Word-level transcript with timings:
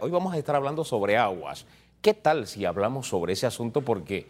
hoy 0.00 0.10
vamos 0.10 0.34
a 0.34 0.38
estar 0.38 0.56
hablando 0.56 0.84
sobre 0.84 1.16
aguas. 1.16 1.66
¿Qué 2.00 2.14
tal 2.14 2.46
si 2.46 2.64
hablamos 2.64 3.08
sobre 3.08 3.32
ese 3.32 3.46
asunto? 3.46 3.80
Porque 3.80 4.26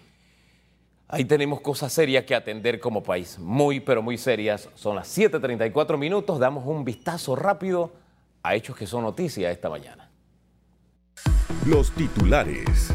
ahí 1.09 1.25
tenemos 1.25 1.61
cosas 1.61 1.93
serias 1.93 2.25
que 2.25 2.35
atender 2.35 2.81
como 2.81 3.03
país, 3.03 3.39
muy 3.39 3.81
pero 3.81 4.03
muy 4.03 4.19
serias. 4.19 4.69
Son 4.75 4.97
las 4.97 5.17
7.34 5.17 5.99
minutos, 5.99 6.39
damos 6.39 6.65
un 6.67 6.85
vistazo 6.85 7.37
rápido 7.37 7.93
a 8.43 8.55
hechos 8.55 8.77
que 8.77 8.87
son 8.87 9.03
noticia 9.03 9.51
esta 9.51 9.69
mañana. 9.69 10.11
Los 11.67 11.91
titulares. 11.93 12.93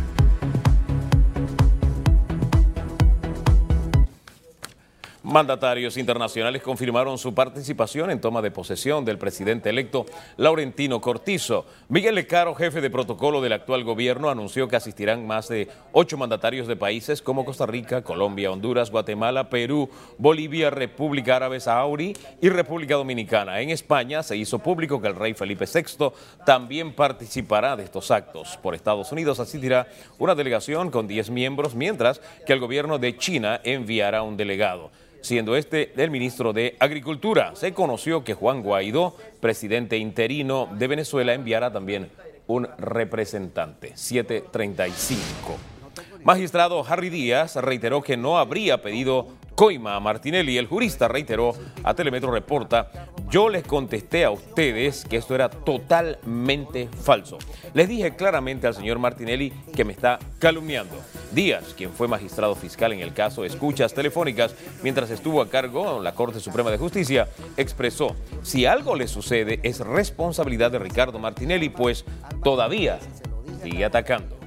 Mandatarios 5.33 5.97
internacionales 5.97 6.61
confirmaron 6.61 7.17
su 7.17 7.33
participación 7.33 8.11
en 8.11 8.21
toma 8.21 8.43
de 8.43 8.51
posesión 8.51 9.03
del 9.03 9.17
presidente 9.17 9.71
electo 9.71 10.05
Laurentino 10.37 11.01
Cortizo. 11.01 11.65
Miguel 11.89 12.13
Lecaro, 12.13 12.53
jefe 12.53 12.81
de 12.81 12.91
protocolo 12.91 13.41
del 13.41 13.53
actual 13.53 13.83
gobierno, 13.83 14.29
anunció 14.29 14.67
que 14.67 14.75
asistirán 14.75 15.25
más 15.25 15.47
de 15.47 15.69
ocho 15.91 16.19
mandatarios 16.19 16.67
de 16.67 16.75
países 16.75 17.23
como 17.23 17.45
Costa 17.45 17.65
Rica, 17.65 18.03
Colombia, 18.03 18.51
Honduras, 18.51 18.91
Guatemala, 18.91 19.49
Perú, 19.49 19.89
Bolivia, 20.19 20.69
República 20.69 21.37
Árabe 21.37 21.59
Saharí 21.59 22.15
y 22.39 22.49
República 22.49 22.93
Dominicana. 22.93 23.59
En 23.59 23.71
España 23.71 24.21
se 24.21 24.37
hizo 24.37 24.59
público 24.59 25.01
que 25.01 25.07
el 25.07 25.15
rey 25.15 25.33
Felipe 25.33 25.65
VI 25.65 26.11
también 26.45 26.93
participará 26.93 27.75
de 27.75 27.85
estos 27.85 28.11
actos. 28.11 28.59
Por 28.61 28.75
Estados 28.75 29.11
Unidos 29.11 29.39
asistirá 29.39 29.87
una 30.19 30.35
delegación 30.35 30.91
con 30.91 31.07
10 31.07 31.31
miembros, 31.31 31.73
mientras 31.73 32.21
que 32.45 32.53
el 32.53 32.59
gobierno 32.59 32.99
de 32.99 33.17
China 33.17 33.59
enviará 33.63 34.21
un 34.21 34.37
delegado 34.37 34.91
siendo 35.23 35.55
este 35.55 35.93
el 35.95 36.11
ministro 36.11 36.53
de 36.53 36.75
Agricultura. 36.79 37.55
Se 37.55 37.73
conoció 37.73 38.23
que 38.23 38.35
Juan 38.35 38.61
Guaidó, 38.61 39.15
presidente 39.39 39.97
interino 39.97 40.69
de 40.77 40.87
Venezuela, 40.87 41.33
enviará 41.33 41.71
también 41.71 42.09
un 42.45 42.67
representante. 42.77 43.93
735. 43.95 45.57
Magistrado 46.23 46.85
Harry 46.87 47.09
Díaz 47.09 47.55
reiteró 47.55 48.01
que 48.01 48.17
no 48.17 48.37
habría 48.37 48.81
pedido 48.81 49.27
coima 49.55 49.99
Martinelli. 49.99 50.57
El 50.57 50.67
jurista 50.67 51.07
reiteró 51.07 51.53
a 51.83 51.93
Telemetro 51.93 52.31
Reporta, 52.31 52.91
yo 53.29 53.49
les 53.49 53.63
contesté 53.63 54.25
a 54.25 54.31
ustedes 54.31 55.05
que 55.05 55.17
esto 55.17 55.35
era 55.35 55.49
totalmente 55.49 56.87
falso. 56.87 57.37
Les 57.73 57.87
dije 57.87 58.15
claramente 58.15 58.67
al 58.67 58.75
señor 58.75 58.99
Martinelli 58.99 59.51
que 59.75 59.85
me 59.85 59.93
está 59.93 60.19
calumniando. 60.39 60.95
Díaz, 61.31 61.73
quien 61.75 61.91
fue 61.91 62.07
magistrado 62.07 62.55
fiscal 62.55 62.93
en 62.93 62.99
el 62.99 63.13
caso 63.13 63.43
Escuchas 63.43 63.93
Telefónicas 63.93 64.55
mientras 64.83 65.09
estuvo 65.09 65.41
a 65.41 65.49
cargo 65.49 65.97
en 65.97 66.03
la 66.03 66.13
Corte 66.13 66.39
Suprema 66.39 66.69
de 66.69 66.77
Justicia, 66.77 67.27
expresó, 67.57 68.15
si 68.43 68.65
algo 68.65 68.95
le 68.95 69.07
sucede 69.07 69.59
es 69.63 69.79
responsabilidad 69.79 70.71
de 70.71 70.79
Ricardo 70.79 71.19
Martinelli, 71.19 71.69
pues 71.69 72.05
todavía 72.43 72.99
sigue 73.63 73.85
atacando. 73.85 74.42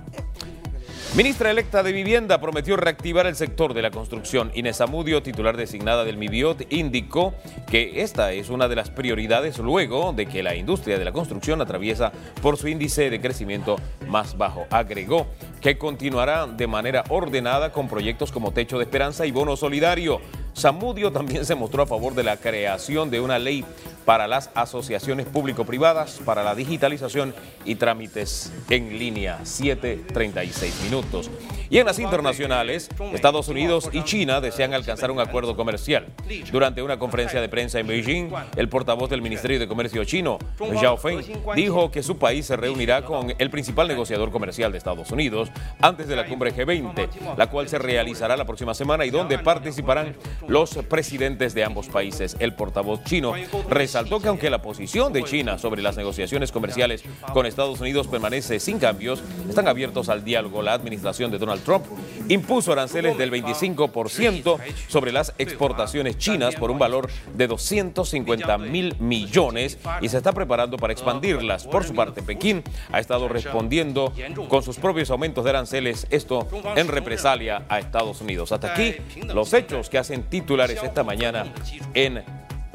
Ministra 1.17 1.51
electa 1.51 1.83
de 1.83 1.93
Vivienda 1.93 2.43
prometió 2.43 2.77
reactivar 2.77 3.27
el 3.27 3.37
sector 3.37 3.73
de 3.73 3.81
la 3.81 3.91
construcción. 3.91 4.51
Inés 4.53 4.83
Amudio, 4.83 5.23
titular 5.23 5.57
designada 5.57 6.05
del 6.05 6.19
MIBIOT, 6.19 6.71
indicó 6.71 7.33
que 7.71 8.03
esta 8.03 8.33
es 8.33 8.51
una 8.51 8.69
de 8.69 8.77
las 8.77 8.91
prioridades 8.91 9.57
luego 9.57 10.13
de 10.13 10.27
que 10.27 10.43
la 10.43 10.55
industria 10.55 10.99
de 10.99 11.07
la 11.07 11.13
construcción 11.13 11.63
atraviesa 11.63 12.13
por 12.43 12.59
su 12.59 12.69
índice 12.69 13.09
de 13.09 13.19
crecimiento 13.19 13.77
más 14.07 14.37
bajo. 14.37 14.67
Agregó 14.69 15.27
que 15.63 15.79
continuará 15.79 16.47
de 16.47 16.67
manera 16.67 17.03
ordenada 17.09 17.73
con 17.73 17.89
proyectos 17.89 18.31
como 18.31 18.53
Techo 18.53 18.77
de 18.77 18.85
Esperanza 18.85 19.25
y 19.25 19.31
Bono 19.31 19.57
Solidario. 19.57 20.21
Samudio 20.57 21.13
también 21.13 21.45
se 21.45 21.55
mostró 21.55 21.83
a 21.83 21.87
favor 21.87 22.15
de 22.15 22.25
la 22.25 22.39
creación 22.39 23.11
de 23.11 23.21
una 23.21 23.39
ley 23.39 23.63
para 24.07 24.27
las 24.27 24.51
asociaciones 24.55 25.27
público-privadas 25.27 26.23
para 26.25 26.43
la 26.43 26.55
digitalización 26.55 27.35
y 27.67 27.75
trámites 27.75 28.51
en 28.71 28.99
línea. 28.99 29.41
7.36 29.43 30.83
minutos. 30.85 31.31
Y 31.69 31.79
en 31.79 31.87
las 31.87 31.99
internacionales, 31.99 32.89
Estados 33.13 33.49
Unidos 33.49 33.91
y 33.93 34.03
China 34.05 34.41
desean 34.41 34.73
alcanzar 34.73 35.11
un 35.11 35.19
acuerdo 35.19 35.57
comercial. 35.57 36.07
Durante 36.53 36.81
una 36.83 36.99
conferencia 36.99 37.41
de 37.41 37.49
prensa 37.49 37.81
en 37.81 37.89
Beijing, 37.89 38.31
el 38.57 38.69
portavoz 38.69 39.11
del 39.11 39.21
Ministerio 39.21 39.59
de 39.59 39.67
Comercio 39.67 40.05
chino, 40.05 40.39
Zhao 40.81 40.97
Feng, 40.97 41.23
dijo 41.57 41.91
que 41.91 42.05
su 42.05 42.17
país 42.17 42.47
se 42.47 42.57
reunirá 42.57 43.05
con 43.05 43.35
el 43.37 43.51
principal 43.51 43.89
negociador 43.89 44.31
comercial 44.31 44.71
de 44.71 44.79
Estados 44.79 45.11
Unidos 45.11 45.51
antes 45.81 46.07
de 46.07 46.15
la 46.17 46.27
cumbre 46.27 46.55
G20, 46.55 47.37
la 47.37 47.51
cual 47.51 47.69
se 47.69 47.79
realizará 47.79 48.37
la 48.37 48.45
próxima 48.45 48.73
semana 48.73 49.05
y 49.05 49.11
donde 49.11 49.39
participarán 49.41 50.15
los 50.49 50.77
presidentes 50.89 51.55
de 51.55 51.65
ambos 51.65 51.89
países. 51.89 52.37
El 52.39 52.55
portavoz 52.55 53.03
chino 53.05 53.33
resaltó 53.69 54.21
que 54.21 54.29
aunque 54.29 54.51
la 54.51 54.63
posición 54.63 55.13
de 55.13 55.25
China 55.25 55.59
sobre 55.59 55.83
las 55.83 55.97
negociaciones 55.97 56.53
comerciales 56.53 57.03
con 57.33 57.47
Estados 57.47 57.81
Unidos 57.81 58.07
permanece 58.07 58.61
sin 58.61 58.79
cambios, 58.79 59.23
están 59.49 59.69
abiertos 59.69 60.09
al 60.09 60.25
diálogo. 60.25 60.63
La 60.63 60.75
administración 60.75 61.31
de 61.31 61.39
Donald 61.39 61.63
Trump 61.63 61.85
impuso 62.29 62.73
aranceles 62.73 63.17
del 63.19 63.31
25% 63.31 64.59
sobre 64.89 65.13
las 65.13 65.35
exportaciones 65.39 66.19
chinas 66.19 66.55
por 66.57 66.71
un 66.71 66.79
valor 66.79 67.09
de 67.35 67.47
250 67.47 68.59
mil 68.59 68.97
millones 68.99 69.79
y 70.01 70.09
se 70.09 70.19
está 70.19 70.33
preparando 70.33 70.77
para 70.77 70.93
expandirlas. 70.93 71.67
Por 71.67 71.85
su 71.85 71.95
parte, 71.95 72.23
Pekín 72.23 72.63
ha 72.93 73.01
estado 73.01 73.29
respondiendo 73.29 74.13
con 74.49 74.63
sus 74.63 74.77
propios 74.79 75.11
aumentos 75.11 75.45
de 75.45 75.51
aranceles, 75.51 76.07
esto 76.11 76.47
en 76.77 76.89
represalia 76.89 77.65
a 77.69 77.79
Estados 77.79 78.21
Unidos. 78.21 78.53
Hasta 78.53 78.73
aquí 78.73 78.97
los 79.33 79.53
hechos 79.53 79.89
que 79.89 79.99
hacen 79.99 80.25
titulares 80.41 80.83
esta 80.83 81.03
mañana 81.03 81.47
en 81.95 82.23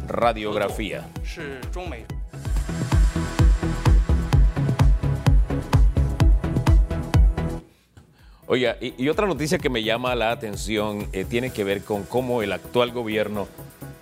radiografía. 0.07 1.07
Oiga, 8.47 8.77
y, 8.81 9.07
otra 9.09 9.27
noticia 9.27 9.59
que 9.59 9.69
me 9.69 9.83
llama 9.83 10.15
la 10.15 10.31
atención 10.31 11.07
eh, 11.13 11.23
tiene 11.23 11.51
que 11.51 11.63
ver 11.63 11.83
con 11.83 12.03
cómo 12.03 12.41
el 12.41 12.51
actual 12.51 12.91
gobierno 12.91 13.47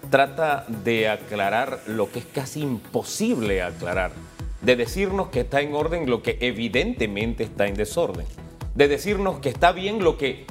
trata 0.09 0.65
de 0.67 1.09
aclarar 1.09 1.81
lo 1.85 2.09
que 2.09 2.19
es 2.19 2.25
casi 2.25 2.61
imposible 2.61 3.61
aclarar, 3.61 4.11
de 4.61 4.77
decirnos 4.77 5.27
que 5.27 5.41
está 5.41 5.59
en 5.59 5.75
orden 5.75 6.09
lo 6.09 6.23
que 6.23 6.37
evidentemente 6.39 7.43
está 7.43 7.67
en 7.67 7.75
desorden, 7.75 8.25
de 8.73 8.87
decirnos 8.87 9.39
que 9.39 9.49
está 9.49 9.73
bien 9.73 10.01
lo 10.01 10.17
que 10.17 10.45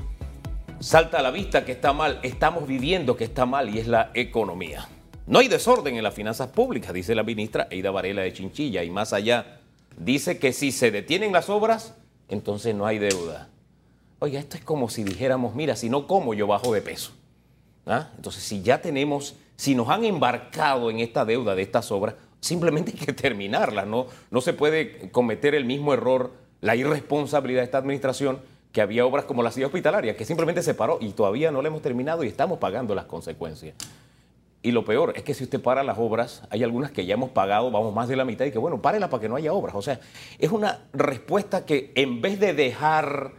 salta 0.81 1.19
a 1.19 1.23
la 1.23 1.31
vista 1.31 1.65
que 1.65 1.73
está 1.73 1.93
mal, 1.93 2.21
estamos 2.23 2.67
viviendo 2.67 3.17
que 3.17 3.25
está 3.25 3.47
mal 3.47 3.75
y 3.75 3.79
es 3.79 3.87
la 3.87 4.11
economía. 4.15 4.89
No 5.27 5.41
hay 5.41 5.49
desorden 5.49 5.97
en 5.97 6.03
las 6.03 6.15
finanzas 6.15 6.49
públicas, 6.49 6.93
dice 6.93 7.15
la 7.15 7.23
ministra 7.23 7.69
Eida 7.71 7.91
Varela 7.91 8.23
de 8.23 8.33
Chinchilla, 8.33 8.83
y 8.83 8.91
más 8.91 9.13
allá, 9.13 9.61
dice 9.99 10.39
que 10.39 10.53
si 10.53 10.73
se 10.73 10.91
detienen 10.91 11.33
las 11.33 11.51
obras, 11.51 11.95
entonces 12.29 12.75
no 12.75 12.87
hay 12.87 12.99
deuda. 12.99 13.49
Oiga, 14.21 14.41
esto 14.41 14.57
es 14.57 14.65
como 14.65 14.89
si 14.89 15.05
dijéramos, 15.05 15.55
mira, 15.55 15.77
si 15.77 15.89
no 15.89 16.07
como, 16.07 16.35
yo 16.35 16.47
bajo 16.47 16.73
de 16.73 16.83
peso. 16.83 17.13
¿Ah? 17.87 18.11
Entonces, 18.17 18.43
si 18.43 18.63
ya 18.63 18.83
tenemos, 18.83 19.37
si 19.57 19.75
nos 19.75 19.89
han 19.89 20.05
embarcado 20.05 20.91
en 20.91 21.01
esta 21.01 21.25
deuda 21.25 21.55
de 21.55 21.63
estas 21.63 21.91
obras, 21.91 22.15
simplemente 22.41 22.93
hay 22.99 23.07
que 23.07 23.13
terminarla. 23.13 23.85
¿no? 23.85 24.07
no 24.31 24.41
se 24.41 24.53
puede 24.53 25.11
cometer 25.11 25.55
el 25.55 25.65
mismo 25.65 25.95
error, 25.95 26.33
la 26.61 26.75
irresponsabilidad 26.75 27.61
de 27.61 27.65
esta 27.67 27.79
administración, 27.79 28.41
que 28.73 28.81
había 28.81 29.07
obras 29.07 29.25
como 29.25 29.43
la 29.43 29.51
ciudad 29.51 29.69
hospitalaria, 29.69 30.17
que 30.17 30.25
simplemente 30.25 30.63
se 30.63 30.75
paró 30.75 30.99
y 31.01 31.11
todavía 31.13 31.51
no 31.51 31.63
la 31.63 31.69
hemos 31.69 31.83
terminado 31.83 32.25
y 32.25 32.29
estamos 32.29 32.59
pagando 32.59 32.95
las 32.95 33.07
consecuencias. 33.07 33.75
Y 34.63 34.73
lo 34.73 34.85
peor 34.85 35.13
es 35.17 35.23
que 35.23 35.35
si 35.35 35.45
usted 35.45 35.61
para 35.61 35.83
las 35.85 35.99
obras, 35.99 36.43
hay 36.51 36.65
algunas 36.65 36.91
que 36.91 37.07
ya 37.07 37.15
hemos 37.15 37.31
pagado, 37.31 37.71
vamos 37.71 37.95
más 37.95 38.09
de 38.09 38.17
la 38.17 38.25
mitad, 38.25 38.45
y 38.45 38.51
que 38.51 38.59
bueno, 38.59 38.83
párela 38.83 39.09
para 39.09 39.21
que 39.21 39.29
no 39.29 39.37
haya 39.37 39.53
obras. 39.53 39.75
O 39.77 39.83
sea, 39.83 40.01
es 40.39 40.51
una 40.51 40.81
respuesta 40.93 41.65
que 41.65 41.93
en 41.95 42.21
vez 42.21 42.41
de 42.41 42.55
dejar 42.55 43.33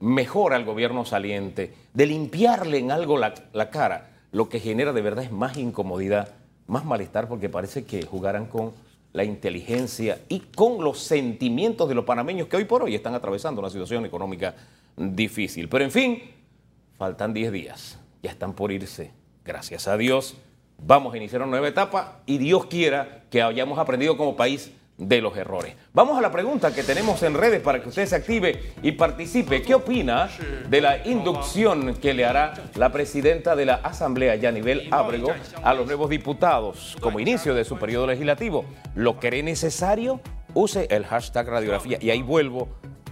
mejor 0.00 0.52
al 0.52 0.64
gobierno 0.64 1.04
saliente, 1.04 1.72
de 1.94 2.06
limpiarle 2.06 2.78
en 2.78 2.90
algo 2.90 3.16
la, 3.16 3.34
la, 3.52 3.70
cara, 3.70 4.10
lo 4.32 4.48
que 4.48 4.60
genera 4.60 4.92
de 4.92 5.02
verdad 5.02 5.24
es 5.24 5.32
más 5.32 5.56
incomodidad, 5.56 6.34
más 6.66 6.84
malestar, 6.84 7.28
porque 7.28 7.48
parece 7.48 7.84
que 7.84 8.04
jugaran 8.04 8.46
con 8.46 8.72
la 9.16 9.24
inteligencia 9.24 10.20
y 10.28 10.40
con 10.40 10.84
los 10.84 10.98
sentimientos 10.98 11.88
de 11.88 11.94
los 11.94 12.04
panameños 12.04 12.48
que 12.48 12.56
hoy 12.56 12.66
por 12.66 12.82
hoy 12.82 12.94
están 12.94 13.14
atravesando 13.14 13.62
una 13.62 13.70
situación 13.70 14.04
económica 14.04 14.54
difícil. 14.94 15.70
Pero 15.70 15.84
en 15.84 15.90
fin, 15.90 16.22
faltan 16.98 17.32
10 17.32 17.50
días, 17.50 17.98
ya 18.22 18.30
están 18.30 18.52
por 18.52 18.70
irse, 18.72 19.12
gracias 19.42 19.88
a 19.88 19.96
Dios. 19.96 20.36
Vamos 20.76 21.14
a 21.14 21.16
iniciar 21.16 21.40
una 21.40 21.52
nueva 21.52 21.66
etapa 21.66 22.20
y 22.26 22.36
Dios 22.36 22.66
quiera 22.66 23.24
que 23.30 23.40
hayamos 23.40 23.78
aprendido 23.78 24.18
como 24.18 24.36
país 24.36 24.70
de 24.98 25.20
los 25.20 25.36
errores. 25.36 25.74
Vamos 25.92 26.16
a 26.18 26.20
la 26.20 26.30
pregunta 26.30 26.74
que 26.74 26.82
tenemos 26.82 27.22
en 27.22 27.34
redes 27.34 27.60
para 27.60 27.82
que 27.82 27.88
usted 27.88 28.06
se 28.06 28.16
active 28.16 28.72
y 28.82 28.92
participe. 28.92 29.62
¿Qué 29.62 29.74
opina 29.74 30.28
de 30.68 30.80
la 30.80 31.06
inducción 31.06 31.94
que 31.96 32.14
le 32.14 32.24
hará 32.24 32.54
la 32.76 32.90
presidenta 32.92 33.54
de 33.54 33.66
la 33.66 33.74
Asamblea, 33.74 34.36
Yanibel 34.36 34.88
Ábrego, 34.90 35.32
a 35.62 35.74
los 35.74 35.86
nuevos 35.86 36.08
diputados 36.08 36.96
como 37.00 37.20
inicio 37.20 37.54
de 37.54 37.64
su 37.64 37.76
periodo 37.78 38.06
legislativo? 38.06 38.64
¿Lo 38.94 39.18
cree 39.20 39.42
necesario? 39.42 40.20
Use 40.54 40.86
el 40.90 41.04
hashtag 41.04 41.46
radiografía 41.48 41.98
y 42.00 42.10
ahí 42.10 42.22
vuelvo 42.22 42.68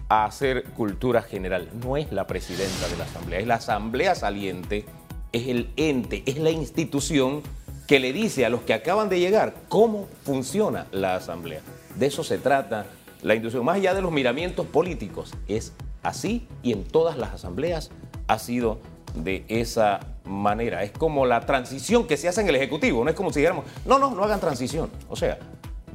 a 0.08 0.24
hacer 0.24 0.64
cultura 0.64 1.20
general. 1.22 1.68
No 1.82 1.98
es 1.98 2.10
la 2.12 2.26
presidenta 2.26 2.88
de 2.88 2.96
la 2.96 3.04
Asamblea, 3.04 3.40
es 3.40 3.46
la 3.46 3.56
Asamblea 3.56 4.14
saliente, 4.14 4.86
es 5.32 5.48
el 5.48 5.70
ente, 5.76 6.22
es 6.24 6.38
la 6.38 6.50
institución 6.50 7.42
que 7.86 7.98
le 7.98 8.12
dice 8.12 8.44
a 8.44 8.48
los 8.48 8.62
que 8.62 8.74
acaban 8.74 9.08
de 9.08 9.20
llegar 9.20 9.54
cómo 9.68 10.08
funciona 10.24 10.86
la 10.90 11.16
Asamblea. 11.16 11.60
De 11.96 12.06
eso 12.06 12.24
se 12.24 12.38
trata 12.38 12.86
la 13.22 13.34
institución, 13.34 13.64
más 13.64 13.76
allá 13.76 13.94
de 13.94 14.02
los 14.02 14.12
miramientos 14.12 14.66
políticos, 14.66 15.34
es 15.48 15.72
así 16.02 16.46
y 16.62 16.72
en 16.72 16.84
todas 16.84 17.16
las 17.16 17.32
asambleas 17.32 17.90
ha 18.26 18.38
sido 18.38 18.78
de 19.14 19.44
esa 19.48 20.00
manera. 20.24 20.82
Es 20.82 20.92
como 20.92 21.26
la 21.26 21.40
transición 21.40 22.06
que 22.06 22.16
se 22.16 22.28
hace 22.28 22.40
en 22.40 22.48
el 22.48 22.56
Ejecutivo, 22.56 23.04
no 23.04 23.10
es 23.10 23.16
como 23.16 23.32
si 23.32 23.40
dijéramos, 23.40 23.64
no, 23.86 23.98
no, 23.98 24.10
no 24.10 24.24
hagan 24.24 24.40
transición. 24.40 24.90
O 25.08 25.16
sea, 25.16 25.38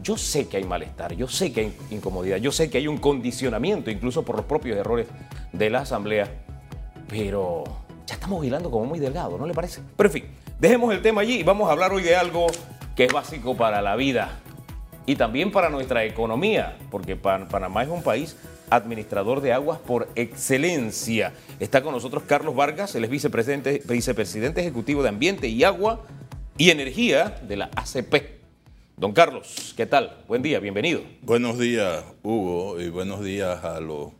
yo 0.01 0.17
sé 0.17 0.47
que 0.47 0.57
hay 0.57 0.63
malestar, 0.63 1.13
yo 1.13 1.27
sé 1.27 1.51
que 1.51 1.61
hay 1.61 1.77
incomodidad, 1.91 2.37
yo 2.37 2.51
sé 2.51 2.69
que 2.69 2.77
hay 2.77 2.87
un 2.87 2.97
condicionamiento, 2.97 3.91
incluso 3.91 4.23
por 4.23 4.35
los 4.35 4.45
propios 4.45 4.77
errores 4.77 5.07
de 5.51 5.69
la 5.69 5.81
Asamblea, 5.81 6.27
pero 7.07 7.63
ya 8.05 8.15
estamos 8.15 8.43
hilando 8.45 8.71
como 8.71 8.85
muy 8.85 8.99
delgado, 8.99 9.37
¿no 9.37 9.45
le 9.45 9.53
parece? 9.53 9.81
Pero 9.95 10.09
en 10.09 10.13
fin, 10.13 10.25
dejemos 10.59 10.93
el 10.93 11.01
tema 11.01 11.21
allí 11.21 11.39
y 11.39 11.43
vamos 11.43 11.69
a 11.69 11.71
hablar 11.71 11.93
hoy 11.93 12.03
de 12.03 12.15
algo 12.15 12.47
que 12.95 13.05
es 13.05 13.13
básico 13.13 13.55
para 13.55 13.81
la 13.81 13.95
vida 13.95 14.39
y 15.05 15.15
también 15.15 15.51
para 15.51 15.69
nuestra 15.69 16.03
economía, 16.03 16.77
porque 16.91 17.15
Panamá 17.15 17.83
es 17.83 17.89
un 17.89 18.03
país 18.03 18.35
administrador 18.69 19.41
de 19.41 19.53
aguas 19.53 19.79
por 19.79 20.09
excelencia. 20.15 21.33
Está 21.59 21.81
con 21.81 21.93
nosotros 21.93 22.23
Carlos 22.27 22.55
Vargas, 22.55 22.93
él 22.93 23.05
es 23.05 23.09
vicepresidente, 23.09 23.81
vicepresidente 23.85 24.61
ejecutivo 24.61 25.01
de 25.01 25.09
Ambiente 25.09 25.47
y 25.47 25.63
Agua 25.63 26.05
y 26.57 26.69
Energía 26.69 27.39
de 27.47 27.57
la 27.57 27.71
ACP. 27.75 28.39
Don 28.97 29.13
Carlos, 29.13 29.73
¿qué 29.77 29.85
tal? 29.85 30.23
Buen 30.27 30.41
día, 30.41 30.59
bienvenido. 30.59 31.01
Buenos 31.21 31.57
días, 31.57 32.03
Hugo, 32.21 32.79
y 32.81 32.89
buenos 32.89 33.23
días 33.23 33.63
a 33.63 33.79
los 33.79 34.11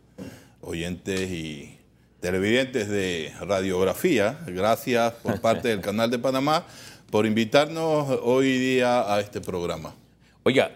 oyentes 0.62 1.30
y 1.30 1.79
televidentes 2.20 2.88
de 2.88 3.32
radiografía. 3.40 4.38
Gracias 4.46 5.12
por 5.14 5.40
parte 5.42 5.68
del 5.68 5.80
Canal 5.80 6.10
de 6.10 6.18
Panamá 6.18 6.64
por 7.10 7.26
invitarnos 7.26 8.20
hoy 8.22 8.58
día 8.58 9.12
a 9.12 9.20
este 9.20 9.40
programa. 9.40 9.94
Oiga, 10.42 10.70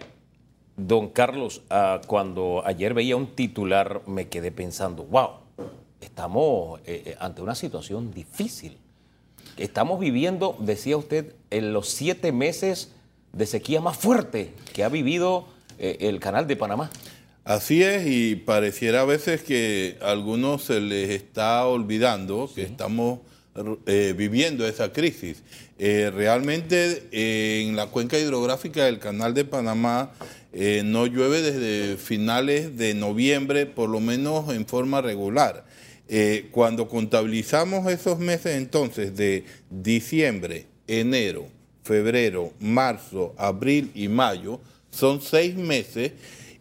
don 0.75 1.09
Carlos, 1.09 1.61
ah, 1.69 2.01
cuando 2.07 2.61
ayer 2.65 2.93
veía 2.93 3.15
un 3.15 3.35
titular 3.35 4.01
me 4.07 4.27
quedé 4.27 4.51
pensando, 4.51 5.03
wow, 5.03 5.29
estamos 6.01 6.79
eh, 6.85 7.03
eh, 7.05 7.15
ante 7.19 7.41
una 7.41 7.55
situación 7.55 8.13
difícil. 8.13 8.77
Estamos 9.57 9.99
viviendo, 9.99 10.57
decía 10.59 10.97
usted, 10.97 11.33
en 11.49 11.71
los 11.71 11.87
siete 11.87 12.31
meses 12.31 12.91
de 13.31 13.45
sequía 13.45 13.79
más 13.79 13.97
fuerte 13.97 14.53
que 14.73 14.83
ha 14.83 14.89
vivido 14.89 15.45
eh, 15.77 15.97
el 16.01 16.19
canal 16.19 16.47
de 16.47 16.55
Panamá. 16.55 16.89
Así 17.45 17.83
es, 17.83 18.07
y 18.07 18.37
pareciera 18.37 19.01
a 19.01 19.05
veces 19.05 19.43
que 19.43 19.97
a 20.01 20.09
algunos 20.09 20.63
se 20.63 20.81
les 20.81 21.11
está 21.11 21.63
olvidando 21.67 22.49
que 22.53 22.63
estamos 22.63 23.19
eh, 23.85 24.15
viviendo 24.17 24.67
esa 24.67 24.91
crisis. 24.91 25.43
Eh, 25.77 26.11
realmente 26.11 27.03
en 27.11 27.75
la 27.75 27.85
cuenca 27.85 28.17
hidrográfica 28.17 28.85
del 28.85 28.97
canal 28.97 29.35
de 29.35 29.45
Panamá 29.45 30.11
no 30.85 31.05
llueve 31.05 31.43
desde 31.43 31.97
finales 31.97 32.77
de 32.77 32.95
noviembre, 32.95 33.67
por 33.67 33.89
lo 33.89 33.99
menos 33.99 34.51
en 34.51 34.65
forma 34.65 35.01
regular. 35.01 35.65
cuando 36.49 36.87
contabilizamos 36.87 37.91
esos 37.91 38.17
meses 38.17 38.55
entonces 38.55 39.15
de 39.15 39.43
diciembre, 39.69 40.65
enero, 40.87 41.45
febrero, 41.83 42.53
marzo, 42.59 43.35
abril 43.37 43.91
y 43.93 44.07
mayo, 44.07 44.59
son 44.89 45.21
seis 45.21 45.55
meses 45.55 46.13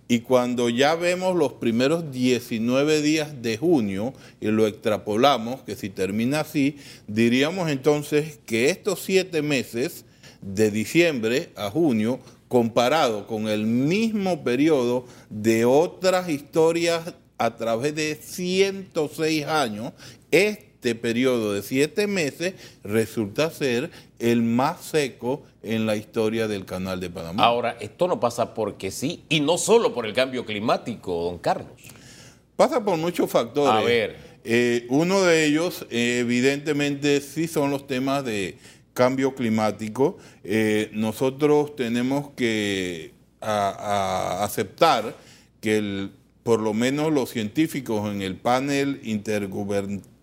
y 0.07 0.21
cuando 0.21 0.69
ya 0.69 0.95
vemos 0.95 1.35
los 1.35 1.55
primeros 1.55 2.11
19 2.11 3.01
días 3.01 3.43
de 3.43 3.57
junio 3.57 4.13
y 4.41 4.49
lo 4.49 4.67
extrapolamos, 4.67 5.63
que 5.63 5.77
si 5.77 5.89
termina 5.89 6.41
así, 6.41 6.77
diríamos 7.07 7.71
entonces 7.71 8.39
que 8.45 8.69
estos 8.69 9.01
siete 9.01 9.41
meses 9.41 10.05
de 10.43 10.71
diciembre 10.71 11.51
a 11.57 11.71
junio, 11.71 12.21
comparado 12.49 13.27
con 13.27 13.49
el 13.49 13.67
mismo 13.67 14.45
periodo 14.45 15.07
de 15.31 15.65
otras 15.65 16.29
historias 16.29 17.15
a 17.39 17.57
través 17.57 17.95
de 17.95 18.15
106 18.15 19.47
años, 19.47 19.93
este 20.31 20.74
periodo 20.95 21.55
de 21.55 21.63
siete 21.63 22.07
meses 22.07 22.55
resulta 22.83 23.51
ser 23.51 23.91
el 24.19 24.43
más 24.43 24.83
seco 24.83 25.43
en 25.63 25.87
la 25.87 25.97
historia 25.97 26.47
del 26.49 26.65
Canal 26.65 27.01
de 27.01 27.11
Panamá. 27.11 27.43
Ahora, 27.43 27.77
esto 27.81 28.07
no 28.07 28.21
pasa 28.21 28.55
porque 28.55 28.91
sí, 28.91 29.25
y 29.29 29.41
no 29.41 29.57
solo 29.57 29.95
por 29.95 30.05
el 30.05 30.13
cambio 30.13 30.45
climático, 30.45 31.25
don 31.25 31.39
Carlos. 31.39 31.73
Pasa 32.57 32.85
por 32.85 32.99
muchos 32.99 33.31
factores. 33.31 33.83
A 33.83 33.87
ver. 33.87 34.35
Eh, 34.45 34.87
uno 34.91 35.23
de 35.23 35.47
ellos, 35.47 35.87
evidentemente, 35.91 37.21
sí 37.21 37.49
son 37.49 37.71
los 37.71 37.87
temas 37.87 38.25
de 38.25 38.59
cambio 38.93 39.35
climático. 39.35 40.19
Eh, 40.45 40.91
nosotros 40.93 41.75
tenemos 41.77 42.31
que 42.37 43.13
aceptar 43.41 45.15
que 45.61 46.09
por 46.43 46.61
lo 46.61 46.73
menos 46.73 47.13
los 47.13 47.31
científicos 47.31 48.11
en 48.11 48.23
el 48.23 48.37
panel 48.37 49.01
intergubernamental 49.03 50.14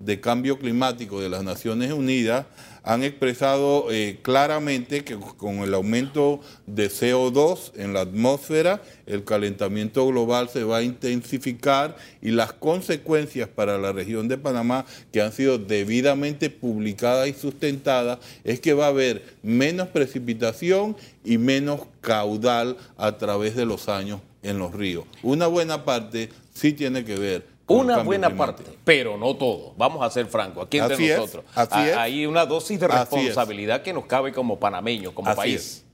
de 0.00 0.20
cambio 0.20 0.58
climático 0.58 1.20
de 1.20 1.30
las 1.30 1.42
Naciones 1.42 1.92
Unidas 1.92 2.44
han 2.84 3.04
expresado 3.04 3.86
eh, 3.90 4.18
claramente 4.22 5.04
que 5.04 5.16
con 5.16 5.58
el 5.58 5.72
aumento 5.72 6.40
de 6.66 6.90
CO2 6.90 7.72
en 7.76 7.94
la 7.94 8.00
atmósfera, 8.00 8.82
el 9.06 9.24
calentamiento 9.24 10.06
global 10.06 10.48
se 10.48 10.64
va 10.64 10.78
a 10.78 10.82
intensificar 10.82 11.96
y 12.20 12.32
las 12.32 12.52
consecuencias 12.52 13.48
para 13.48 13.78
la 13.78 13.92
región 13.92 14.28
de 14.28 14.36
Panamá, 14.36 14.84
que 15.12 15.22
han 15.22 15.32
sido 15.32 15.58
debidamente 15.58 16.50
publicadas 16.50 17.28
y 17.28 17.34
sustentadas, 17.34 18.18
es 18.44 18.60
que 18.60 18.74
va 18.74 18.86
a 18.86 18.88
haber 18.88 19.22
menos 19.42 19.88
precipitación 19.88 20.96
y 21.24 21.38
menos 21.38 21.82
caudal 22.00 22.76
a 22.96 23.16
través 23.16 23.54
de 23.54 23.64
los 23.64 23.88
años 23.88 24.20
en 24.42 24.58
los 24.58 24.74
ríos. 24.74 25.04
Una 25.22 25.46
buena 25.46 25.84
parte 25.84 26.30
sí 26.52 26.72
tiene 26.72 27.04
que 27.04 27.16
ver 27.16 27.51
una 27.72 27.98
buena 28.02 28.34
parte, 28.36 28.64
pero 28.84 29.16
no 29.16 29.34
todo. 29.36 29.74
Vamos 29.76 30.04
a 30.04 30.10
ser 30.10 30.26
francos, 30.26 30.66
aquí 30.66 30.78
entre 30.78 31.16
nosotros. 31.16 31.44
Hay 31.54 32.26
una 32.26 32.46
dosis 32.46 32.78
de 32.78 32.88
responsabilidad 32.88 33.82
que 33.82 33.92
nos 33.92 34.06
cabe 34.06 34.32
como 34.32 34.58
panameños, 34.58 35.12
como 35.12 35.34
país. 35.34 35.84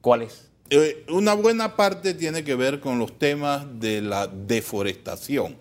¿Cuál 0.00 0.22
es? 0.22 0.48
Eh, 0.70 1.04
una 1.10 1.34
buena 1.34 1.76
parte 1.76 2.14
tiene 2.14 2.44
que 2.44 2.54
ver 2.54 2.80
con 2.80 2.98
los 2.98 3.18
temas 3.18 3.64
de 3.78 4.00
la 4.00 4.26
deforestación. 4.26 5.56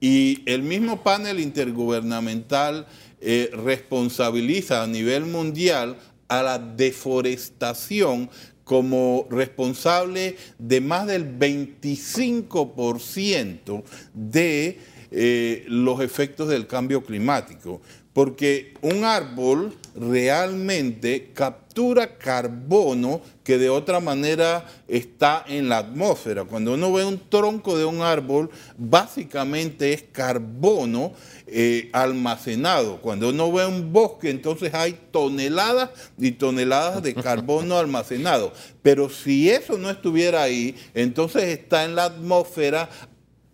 Y 0.00 0.42
el 0.46 0.62
mismo 0.62 1.02
panel 1.02 1.38
intergubernamental 1.38 2.86
eh, 3.20 3.50
responsabiliza 3.52 4.82
a 4.82 4.86
nivel 4.86 5.26
mundial 5.26 5.96
a 6.28 6.42
la 6.42 6.58
deforestación 6.58 8.30
como 8.64 9.28
responsable 9.30 10.36
de 10.58 10.80
más 10.80 11.06
del 11.06 11.38
25% 11.38 13.84
de 14.14 14.78
eh, 15.10 15.64
los 15.68 16.00
efectos 16.00 16.48
del 16.48 16.66
cambio 16.66 17.04
climático. 17.04 17.82
Porque 18.14 18.74
un 18.80 19.04
árbol 19.04 19.76
realmente 19.94 21.30
captura 21.34 22.16
carbono 22.16 23.20
que 23.42 23.58
de 23.58 23.68
otra 23.68 24.00
manera 24.00 24.64
está 24.88 25.44
en 25.46 25.68
la 25.68 25.78
atmósfera. 25.78 26.44
Cuando 26.44 26.74
uno 26.74 26.92
ve 26.92 27.04
un 27.04 27.20
tronco 27.28 27.76
de 27.76 27.84
un 27.84 28.00
árbol, 28.00 28.50
básicamente 28.78 29.92
es 29.92 30.04
carbono 30.12 31.12
eh, 31.46 31.90
almacenado. 31.92 33.00
Cuando 33.00 33.30
uno 33.30 33.52
ve 33.52 33.66
un 33.66 33.92
bosque, 33.92 34.30
entonces 34.30 34.72
hay 34.74 34.98
toneladas 35.10 35.90
y 36.16 36.32
toneladas 36.32 37.02
de 37.02 37.14
carbono 37.14 37.76
almacenado. 37.78 38.52
Pero 38.82 39.10
si 39.10 39.50
eso 39.50 39.76
no 39.76 39.90
estuviera 39.90 40.42
ahí, 40.42 40.76
entonces 40.94 41.44
está 41.44 41.84
en 41.84 41.96
la 41.96 42.04
atmósfera 42.04 42.88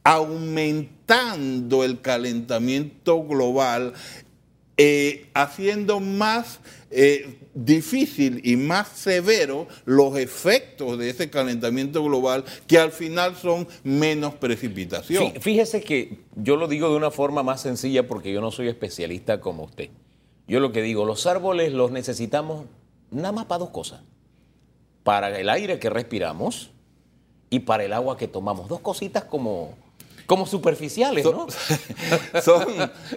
aumentando 0.05 1.85
el 1.85 2.01
calentamiento 2.01 3.23
global, 3.25 3.93
eh, 4.83 5.27
haciendo 5.35 6.01
más 6.01 6.59
eh, 6.91 7.39
difícil 7.53 8.41
y 8.43 8.57
más 8.57 8.89
severo 8.89 9.69
los 9.85 10.17
efectos 10.17 10.97
de 10.97 11.11
ese 11.11 11.29
calentamiento 11.29 12.03
global 12.03 12.47
que 12.67 12.79
al 12.79 12.91
final 12.91 13.37
son 13.37 13.69
menos 13.85 14.37
precipitación. 14.37 15.35
Fíjese 15.39 15.83
que 15.83 16.21
yo 16.35 16.57
lo 16.57 16.67
digo 16.67 16.89
de 16.89 16.97
una 16.97 17.11
forma 17.11 17.43
más 17.43 17.61
sencilla 17.61 18.09
porque 18.09 18.33
yo 18.33 18.41
no 18.41 18.51
soy 18.51 18.69
especialista 18.69 19.39
como 19.39 19.65
usted. 19.65 19.91
Yo 20.49 20.61
lo 20.61 20.73
que 20.73 20.81
digo, 20.81 21.05
los 21.05 21.27
árboles 21.27 21.75
los 21.75 21.91
necesitamos 21.91 22.65
nada 23.11 23.33
más 23.33 23.45
para 23.45 23.59
dos 23.59 23.71
cosas. 23.71 24.01
Para 25.03 25.39
el 25.39 25.51
aire 25.51 25.79
que 25.79 25.91
respiramos 25.91 26.71
y 27.51 27.59
para 27.61 27.85
el 27.85 27.93
agua 27.93 28.17
que 28.17 28.29
tomamos. 28.29 28.67
Dos 28.67 28.81
cositas 28.81 29.25
como 29.25 29.75
como 30.31 30.47
superficiales, 30.47 31.25
¿no? 31.25 31.49
Son, 32.45 32.65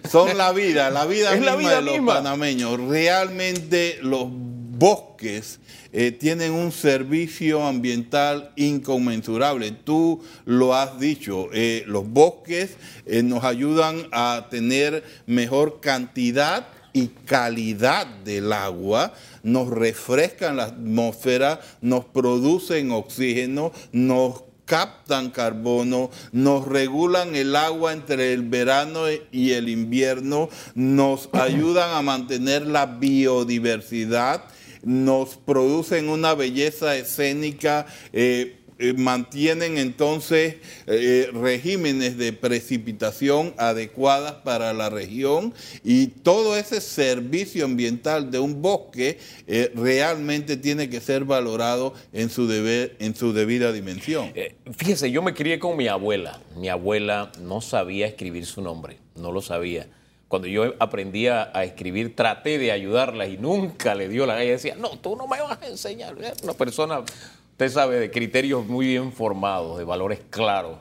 son, 0.10 0.36
la 0.36 0.52
vida, 0.52 0.90
la 0.90 1.06
vida 1.06 1.36
misma 1.36 1.76
de 1.76 1.82
los 1.84 2.00
panameños. 2.00 2.80
Realmente 2.80 4.00
los 4.02 4.26
bosques 4.32 5.60
eh, 5.92 6.12
tienen 6.12 6.54
un 6.54 6.72
servicio 6.72 7.68
ambiental 7.68 8.52
inconmensurable. 8.56 9.70
Tú 9.74 10.24
lo 10.46 10.74
has 10.74 11.00
dicho, 11.00 11.50
eh, 11.54 11.84
los 11.86 12.10
bosques 12.10 12.78
eh, 13.06 13.22
nos 13.22 13.44
ayudan 13.44 14.08
a 14.12 14.48
tener 14.50 15.04
mejor 15.28 15.82
cantidad 15.82 16.66
y 16.94 17.10
calidad 17.10 18.08
del 18.08 18.52
agua, 18.52 19.14
nos 19.44 19.68
refrescan 19.68 20.58
la 20.58 20.64
atmósfera, 20.64 21.62
nos 21.80 22.06
producen 22.06 22.90
oxígeno, 22.90 23.72
nos 23.92 24.42
captan 24.74 25.30
carbono, 25.30 26.10
nos 26.32 26.68
regulan 26.68 27.36
el 27.36 27.56
agua 27.56 27.94
entre 27.94 28.34
el 28.34 28.42
verano 28.42 29.02
y 29.32 29.52
el 29.52 29.70
invierno, 29.70 30.50
nos 30.74 31.30
ayudan 31.34 31.92
a 31.92 32.02
mantener 32.02 32.66
la 32.66 32.88
biodiversidad, 32.88 34.46
nos 34.82 35.36
producen 35.36 36.10
una 36.10 36.34
belleza 36.34 36.96
escénica. 36.96 37.86
Eh, 38.14 38.63
mantienen 38.92 39.78
entonces 39.78 40.58
eh, 40.88 41.30
regímenes 41.34 42.18
de 42.18 42.34
precipitación 42.34 43.54
adecuadas 43.58 44.34
para 44.44 44.74
la 44.74 44.90
región 44.90 45.54
y 45.84 46.08
todo 46.08 46.58
ese 46.58 46.82
servicio 46.82 47.66
ambiental 47.66 48.32
de 48.32 48.40
un 48.40 48.62
bosque 48.62 49.20
eh, 49.48 49.72
realmente 49.76 50.58
tiene 50.58 50.90
que 50.90 51.00
ser 51.00 51.24
valorado 51.24 51.94
en 52.12 52.30
su, 52.30 52.48
deber, 52.48 52.98
en 53.00 53.16
su 53.16 53.32
debida 53.32 53.72
dimensión. 53.72 54.34
fíjese, 54.76 55.12
yo 55.12 55.22
me 55.22 55.34
crié 55.34 55.60
con 55.60 55.78
mi 55.78 55.88
abuela. 55.88 56.42
Mi 56.58 56.68
abuela 56.70 57.32
no 57.42 57.62
sabía 57.62 58.08
escribir 58.08 58.46
su 58.46 58.62
nombre, 58.62 58.98
no 59.16 59.32
lo 59.32 59.42
sabía 59.42 59.88
cuando 60.34 60.48
yo 60.48 60.74
aprendía 60.80 61.52
a 61.54 61.64
escribir, 61.64 62.16
traté 62.16 62.58
de 62.58 62.72
ayudarla 62.72 63.28
y 63.28 63.38
nunca 63.38 63.94
le 63.94 64.10
dio 64.10 64.26
la 64.26 64.34
gana. 64.34 64.44
Ella 64.46 64.54
decía, 64.54 64.74
no, 64.76 64.98
tú 64.98 65.16
no 65.16 65.28
me 65.28 65.40
vas 65.40 65.62
a 65.62 65.68
enseñar. 65.68 66.16
Una 66.42 66.54
persona 66.54 67.04
usted 67.54 67.70
sabe, 67.70 68.00
de 68.00 68.10
criterios 68.10 68.66
muy 68.66 68.88
bien 68.88 69.12
formados, 69.12 69.78
de 69.78 69.84
valores 69.84 70.20
claros. 70.32 70.78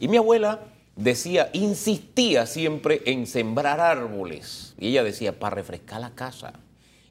Y 0.00 0.08
mi 0.08 0.16
abuela 0.16 0.60
decía, 0.96 1.50
insistía 1.52 2.46
siempre 2.46 3.00
en 3.06 3.28
sembrar 3.28 3.80
árboles. 3.80 4.74
Y 4.76 4.88
ella 4.88 5.04
decía, 5.04 5.38
para 5.38 5.54
refrescar 5.54 6.00
la 6.00 6.10
casa. 6.10 6.52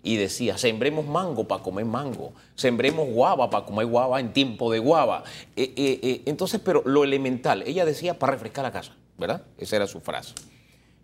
Y 0.03 0.17
decía, 0.17 0.57
sembremos 0.57 1.07
mango 1.07 1.47
para 1.47 1.63
comer 1.63 1.85
mango, 1.85 2.33
sembremos 2.55 3.07
guava 3.07 3.49
para 3.49 3.65
comer 3.65 3.87
guava 3.87 4.19
en 4.19 4.33
tiempo 4.33 4.69
de 4.69 4.79
guava. 4.79 5.23
Eh, 5.55 5.73
eh, 5.77 5.99
eh, 6.03 6.21
entonces, 6.25 6.61
pero 6.63 6.83
lo 6.85 7.03
elemental, 7.03 7.63
ella 7.65 7.85
decía, 7.85 8.19
para 8.19 8.33
refrescar 8.33 8.65
la 8.65 8.71
casa, 8.71 8.95
¿verdad? 9.17 9.43
Esa 9.57 9.77
era 9.77 9.87
su 9.87 10.01
frase. 10.01 10.33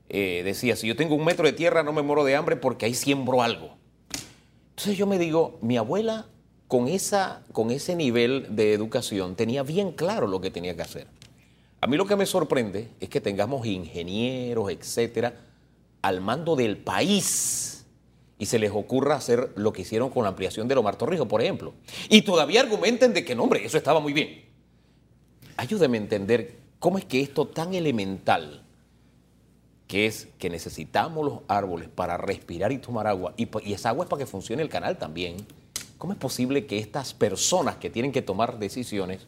decía, 0.09 0.75
si 0.75 0.85
yo 0.85 0.97
tengo 0.97 1.15
un 1.15 1.23
metro 1.23 1.45
de 1.45 1.53
tierra 1.53 1.81
no 1.81 1.93
me 1.93 2.01
muero 2.01 2.25
de 2.25 2.35
hambre 2.35 2.57
porque 2.57 2.85
ahí 2.85 2.93
siembro 2.93 3.41
algo. 3.41 3.77
Entonces 4.71 4.97
yo 4.97 5.07
me 5.07 5.17
digo, 5.17 5.57
mi 5.61 5.77
abuela 5.77 6.27
con, 6.71 6.87
esa, 6.87 7.43
con 7.51 7.69
ese 7.69 7.97
nivel 7.97 8.55
de 8.55 8.71
educación 8.71 9.35
tenía 9.35 9.61
bien 9.61 9.91
claro 9.91 10.25
lo 10.25 10.39
que 10.39 10.51
tenía 10.51 10.73
que 10.73 10.81
hacer. 10.81 11.07
A 11.81 11.85
mí 11.85 11.97
lo 11.97 12.05
que 12.05 12.15
me 12.15 12.25
sorprende 12.25 12.91
es 13.01 13.09
que 13.09 13.19
tengamos 13.19 13.67
ingenieros, 13.67 14.71
etcétera, 14.71 15.33
al 16.01 16.21
mando 16.21 16.55
del 16.55 16.77
país 16.77 17.85
y 18.39 18.45
se 18.45 18.57
les 18.57 18.71
ocurra 18.71 19.15
hacer 19.15 19.51
lo 19.57 19.73
que 19.73 19.81
hicieron 19.81 20.11
con 20.11 20.23
la 20.23 20.29
ampliación 20.29 20.69
de 20.69 20.75
Omar 20.75 20.95
Torrijos, 20.95 21.27
por 21.27 21.41
ejemplo. 21.41 21.73
Y 22.07 22.21
todavía 22.21 22.61
argumenten 22.61 23.13
de 23.13 23.25
que 23.25 23.35
no, 23.35 23.43
hombre, 23.43 23.65
eso 23.65 23.77
estaba 23.77 23.99
muy 23.99 24.13
bien. 24.13 24.45
Ayúdeme 25.57 25.97
a 25.97 26.01
entender 26.01 26.55
cómo 26.79 26.99
es 26.99 27.03
que 27.03 27.19
esto 27.19 27.47
tan 27.47 27.73
elemental, 27.73 28.63
que 29.87 30.05
es 30.05 30.29
que 30.39 30.49
necesitamos 30.49 31.25
los 31.25 31.39
árboles 31.49 31.89
para 31.89 32.15
respirar 32.15 32.71
y 32.71 32.77
tomar 32.77 33.07
agua, 33.07 33.33
y, 33.35 33.49
y 33.65 33.73
esa 33.73 33.89
agua 33.89 34.05
es 34.05 34.09
para 34.09 34.21
que 34.21 34.25
funcione 34.25 34.63
el 34.63 34.69
canal 34.69 34.97
también, 34.97 35.35
¿Cómo 36.01 36.13
es 36.13 36.19
posible 36.19 36.65
que 36.65 36.79
estas 36.79 37.13
personas 37.13 37.75
que 37.75 37.91
tienen 37.91 38.11
que 38.11 38.23
tomar 38.23 38.57
decisiones 38.57 39.27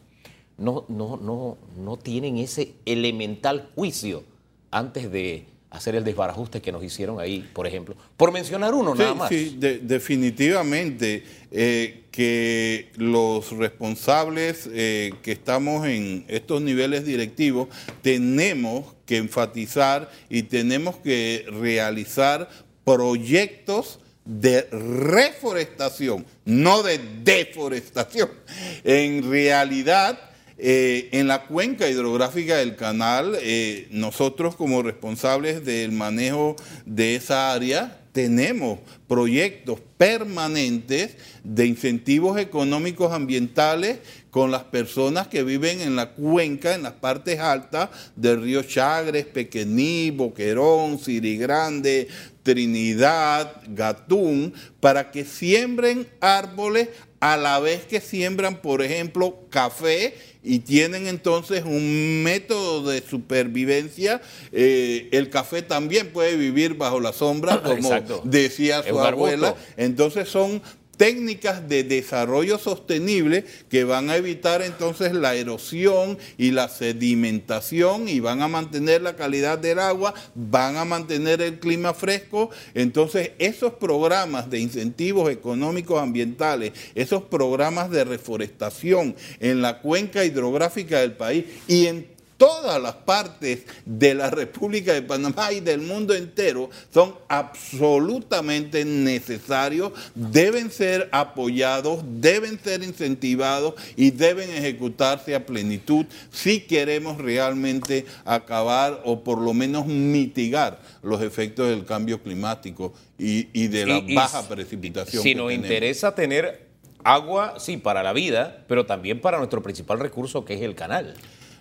no, 0.58 0.84
no, 0.88 1.16
no, 1.16 1.56
no 1.78 1.96
tienen 1.96 2.36
ese 2.38 2.72
elemental 2.84 3.70
juicio 3.76 4.24
antes 4.72 5.08
de 5.12 5.44
hacer 5.70 5.94
el 5.94 6.02
desbarajuste 6.02 6.60
que 6.60 6.72
nos 6.72 6.82
hicieron 6.82 7.20
ahí, 7.20 7.48
por 7.52 7.68
ejemplo? 7.68 7.94
Por 8.16 8.32
mencionar 8.32 8.74
uno 8.74 8.92
nada 8.92 9.14
más. 9.14 9.28
Sí, 9.28 9.56
definitivamente 9.82 11.22
eh, 11.52 12.06
que 12.10 12.90
los 12.96 13.52
responsables 13.52 14.68
eh, 14.72 15.12
que 15.22 15.30
estamos 15.30 15.86
en 15.86 16.24
estos 16.26 16.60
niveles 16.60 17.04
directivos 17.04 17.68
tenemos 18.02 18.96
que 19.06 19.18
enfatizar 19.18 20.10
y 20.28 20.42
tenemos 20.42 20.96
que 20.96 21.46
realizar 21.52 22.48
proyectos 22.84 24.00
de 24.24 24.62
reforestación, 24.70 26.24
no 26.44 26.82
de 26.82 26.98
deforestación. 27.22 28.30
En 28.84 29.28
realidad, 29.30 30.18
eh, 30.58 31.08
en 31.12 31.26
la 31.26 31.46
cuenca 31.46 31.88
hidrográfica 31.88 32.56
del 32.56 32.76
canal, 32.76 33.36
eh, 33.40 33.88
nosotros 33.90 34.56
como 34.56 34.82
responsables 34.82 35.64
del 35.64 35.92
manejo 35.92 36.56
de 36.84 37.16
esa 37.16 37.52
área, 37.52 38.00
tenemos 38.12 38.78
proyectos 39.08 39.80
permanentes 39.98 41.16
de 41.42 41.66
incentivos 41.66 42.38
económicos 42.38 43.12
ambientales 43.12 43.98
con 44.34 44.50
las 44.50 44.64
personas 44.64 45.28
que 45.28 45.44
viven 45.44 45.80
en 45.80 45.94
la 45.94 46.10
cuenca, 46.10 46.74
en 46.74 46.82
las 46.82 46.94
partes 46.94 47.38
altas 47.38 47.90
del 48.16 48.42
río 48.42 48.64
Chagres, 48.64 49.26
Pequeñí, 49.26 50.10
Boquerón, 50.10 50.98
Grande, 51.38 52.08
Trinidad, 52.42 53.62
Gatún, 53.68 54.52
para 54.80 55.12
que 55.12 55.24
siembren 55.24 56.08
árboles 56.20 56.88
a 57.20 57.36
la 57.36 57.60
vez 57.60 57.84
que 57.84 58.00
siembran, 58.00 58.60
por 58.60 58.82
ejemplo, 58.82 59.46
café 59.50 60.14
y 60.42 60.58
tienen 60.58 61.06
entonces 61.06 61.62
un 61.64 62.24
método 62.24 62.90
de 62.90 63.02
supervivencia. 63.08 64.20
Eh, 64.50 65.10
el 65.12 65.30
café 65.30 65.62
también 65.62 66.12
puede 66.12 66.36
vivir 66.36 66.74
bajo 66.74 66.98
la 66.98 67.12
sombra, 67.12 67.62
como 67.64 67.88
decía 68.24 68.82
su 68.82 68.98
abuela. 68.98 69.54
Entonces 69.76 70.28
son 70.28 70.60
técnicas 70.96 71.68
de 71.68 71.84
desarrollo 71.84 72.58
sostenible 72.58 73.44
que 73.68 73.84
van 73.84 74.10
a 74.10 74.16
evitar 74.16 74.62
entonces 74.62 75.12
la 75.12 75.34
erosión 75.34 76.18
y 76.38 76.50
la 76.50 76.68
sedimentación 76.68 78.08
y 78.08 78.20
van 78.20 78.42
a 78.42 78.48
mantener 78.48 79.02
la 79.02 79.16
calidad 79.16 79.58
del 79.58 79.78
agua, 79.78 80.14
van 80.34 80.76
a 80.76 80.84
mantener 80.84 81.42
el 81.42 81.58
clima 81.58 81.94
fresco. 81.94 82.50
Entonces 82.74 83.32
esos 83.38 83.74
programas 83.74 84.50
de 84.50 84.60
incentivos 84.60 85.30
económicos 85.30 86.02
ambientales, 86.02 86.72
esos 86.94 87.22
programas 87.22 87.90
de 87.90 88.04
reforestación 88.04 89.16
en 89.40 89.62
la 89.62 89.80
cuenca 89.80 90.24
hidrográfica 90.24 91.00
del 91.00 91.12
país 91.12 91.44
y 91.68 91.86
en 91.86 92.13
todas 92.36 92.80
las 92.80 92.94
partes 92.94 93.64
de 93.84 94.14
la 94.14 94.30
República 94.30 94.92
de 94.92 95.02
Panamá 95.02 95.52
y 95.52 95.60
del 95.60 95.80
mundo 95.80 96.14
entero 96.14 96.70
son 96.92 97.14
absolutamente 97.28 98.84
necesarios, 98.84 99.92
deben 100.14 100.70
ser 100.70 101.08
apoyados, 101.12 102.02
deben 102.20 102.58
ser 102.62 102.82
incentivados 102.82 103.74
y 103.96 104.10
deben 104.10 104.50
ejecutarse 104.50 105.34
a 105.34 105.46
plenitud 105.46 106.06
si 106.30 106.60
queremos 106.60 107.18
realmente 107.18 108.06
acabar 108.24 109.02
o 109.04 109.22
por 109.22 109.40
lo 109.40 109.54
menos 109.54 109.86
mitigar 109.86 110.80
los 111.02 111.22
efectos 111.22 111.68
del 111.68 111.84
cambio 111.84 112.22
climático 112.22 112.92
y, 113.18 113.68
de 113.68 113.86
la 113.86 114.02
baja 114.14 114.46
precipitación. 114.48 115.22
Si 115.22 115.34
nos 115.34 115.52
interesa 115.52 116.14
tener 116.14 116.66
agua, 117.04 117.54
sí, 117.58 117.76
para 117.76 118.02
la 118.02 118.12
vida, 118.12 118.64
pero 118.66 118.86
también 118.86 119.20
para 119.20 119.38
nuestro 119.38 119.62
principal 119.62 120.00
recurso 120.00 120.44
que 120.44 120.54
es 120.54 120.62
el 120.62 120.74
canal. 120.74 121.14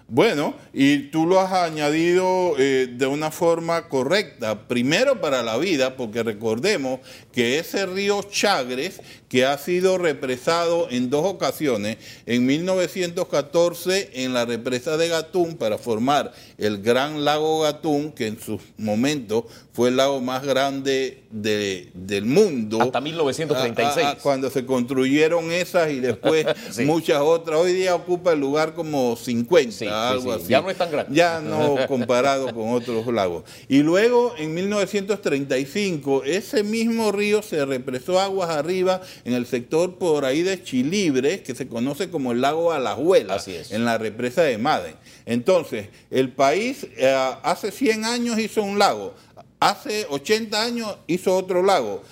Bueno, 0.07 0.53
y 0.73 1.09
tú 1.09 1.25
lo 1.25 1.39
has 1.39 1.53
añadido 1.53 2.55
eh, 2.57 2.87
de 2.91 3.07
una 3.07 3.31
forma 3.31 3.87
correcta. 3.87 4.67
Primero 4.67 5.21
para 5.21 5.41
la 5.41 5.57
vida, 5.57 5.95
porque 5.95 6.23
recordemos 6.23 6.99
que 7.33 7.57
ese 7.57 7.85
río 7.87 8.21
Chagres, 8.23 9.01
que 9.27 9.45
ha 9.45 9.57
sido 9.57 9.97
represado 9.97 10.87
en 10.91 11.09
dos 11.09 11.25
ocasiones, 11.25 11.97
en 12.27 12.45
1914 12.45 14.11
en 14.13 14.33
la 14.33 14.45
represa 14.45 14.95
de 14.95 15.09
Gatún 15.09 15.57
para 15.57 15.79
formar 15.79 16.31
el 16.59 16.81
gran 16.81 17.25
lago 17.25 17.61
Gatún, 17.61 18.11
que 18.11 18.27
en 18.27 18.39
su 18.39 18.59
momento 18.77 19.47
fue 19.73 19.89
el 19.89 19.97
lago 19.97 20.21
más 20.21 20.45
grande 20.45 21.23
del 21.31 22.25
mundo. 22.25 22.79
Hasta 22.79 23.01
1936. 23.01 24.21
cuando 24.21 24.51
se 24.51 24.65
construyeron 24.67 25.51
esas 25.51 25.91
y 25.91 25.99
después 25.99 26.45
muchas 26.85 27.19
otras. 27.19 27.59
Hoy 27.59 27.73
día 27.73 27.95
ocupa 27.95 28.33
el 28.33 28.39
lugar 28.39 28.75
como 28.75 29.15
50, 29.15 30.11
algo 30.11 30.33
así. 30.33 30.49
Ya 30.49 30.61
no 30.61 30.69
es 30.69 30.77
tan 30.77 30.91
grande. 30.91 31.15
Ya 31.15 31.41
no 31.41 31.75
comparado 31.87 32.53
con 32.53 32.69
otros 32.73 33.07
lagos. 33.07 33.45
Y 33.67 33.79
luego 33.79 34.35
en 34.37 34.53
1935 34.53 36.23
ese 36.25 36.61
mismo 36.63 37.11
río 37.11 37.22
se 37.41 37.65
represó 37.65 38.19
aguas 38.19 38.49
arriba 38.49 39.01
en 39.25 39.33
el 39.33 39.45
sector 39.45 39.97
por 39.97 40.25
ahí 40.25 40.41
de 40.41 40.61
Chilibre, 40.61 41.41
que 41.41 41.55
se 41.55 41.67
conoce 41.67 42.09
como 42.09 42.31
el 42.31 42.41
lago 42.41 42.71
Alajuela, 42.71 43.41
en 43.69 43.85
la 43.85 43.97
represa 43.97 44.43
de 44.43 44.57
Maden. 44.57 44.95
Entonces, 45.25 45.89
el 46.11 46.31
país 46.31 46.87
eh, 46.97 47.13
hace 47.43 47.71
100 47.71 48.05
años 48.05 48.39
hizo 48.39 48.61
un 48.61 48.77
lago, 48.77 49.13
hace 49.59 50.05
80 50.09 50.61
años 50.61 50.97
hizo 51.07 51.35
otro 51.35 51.63
lago. 51.63 52.03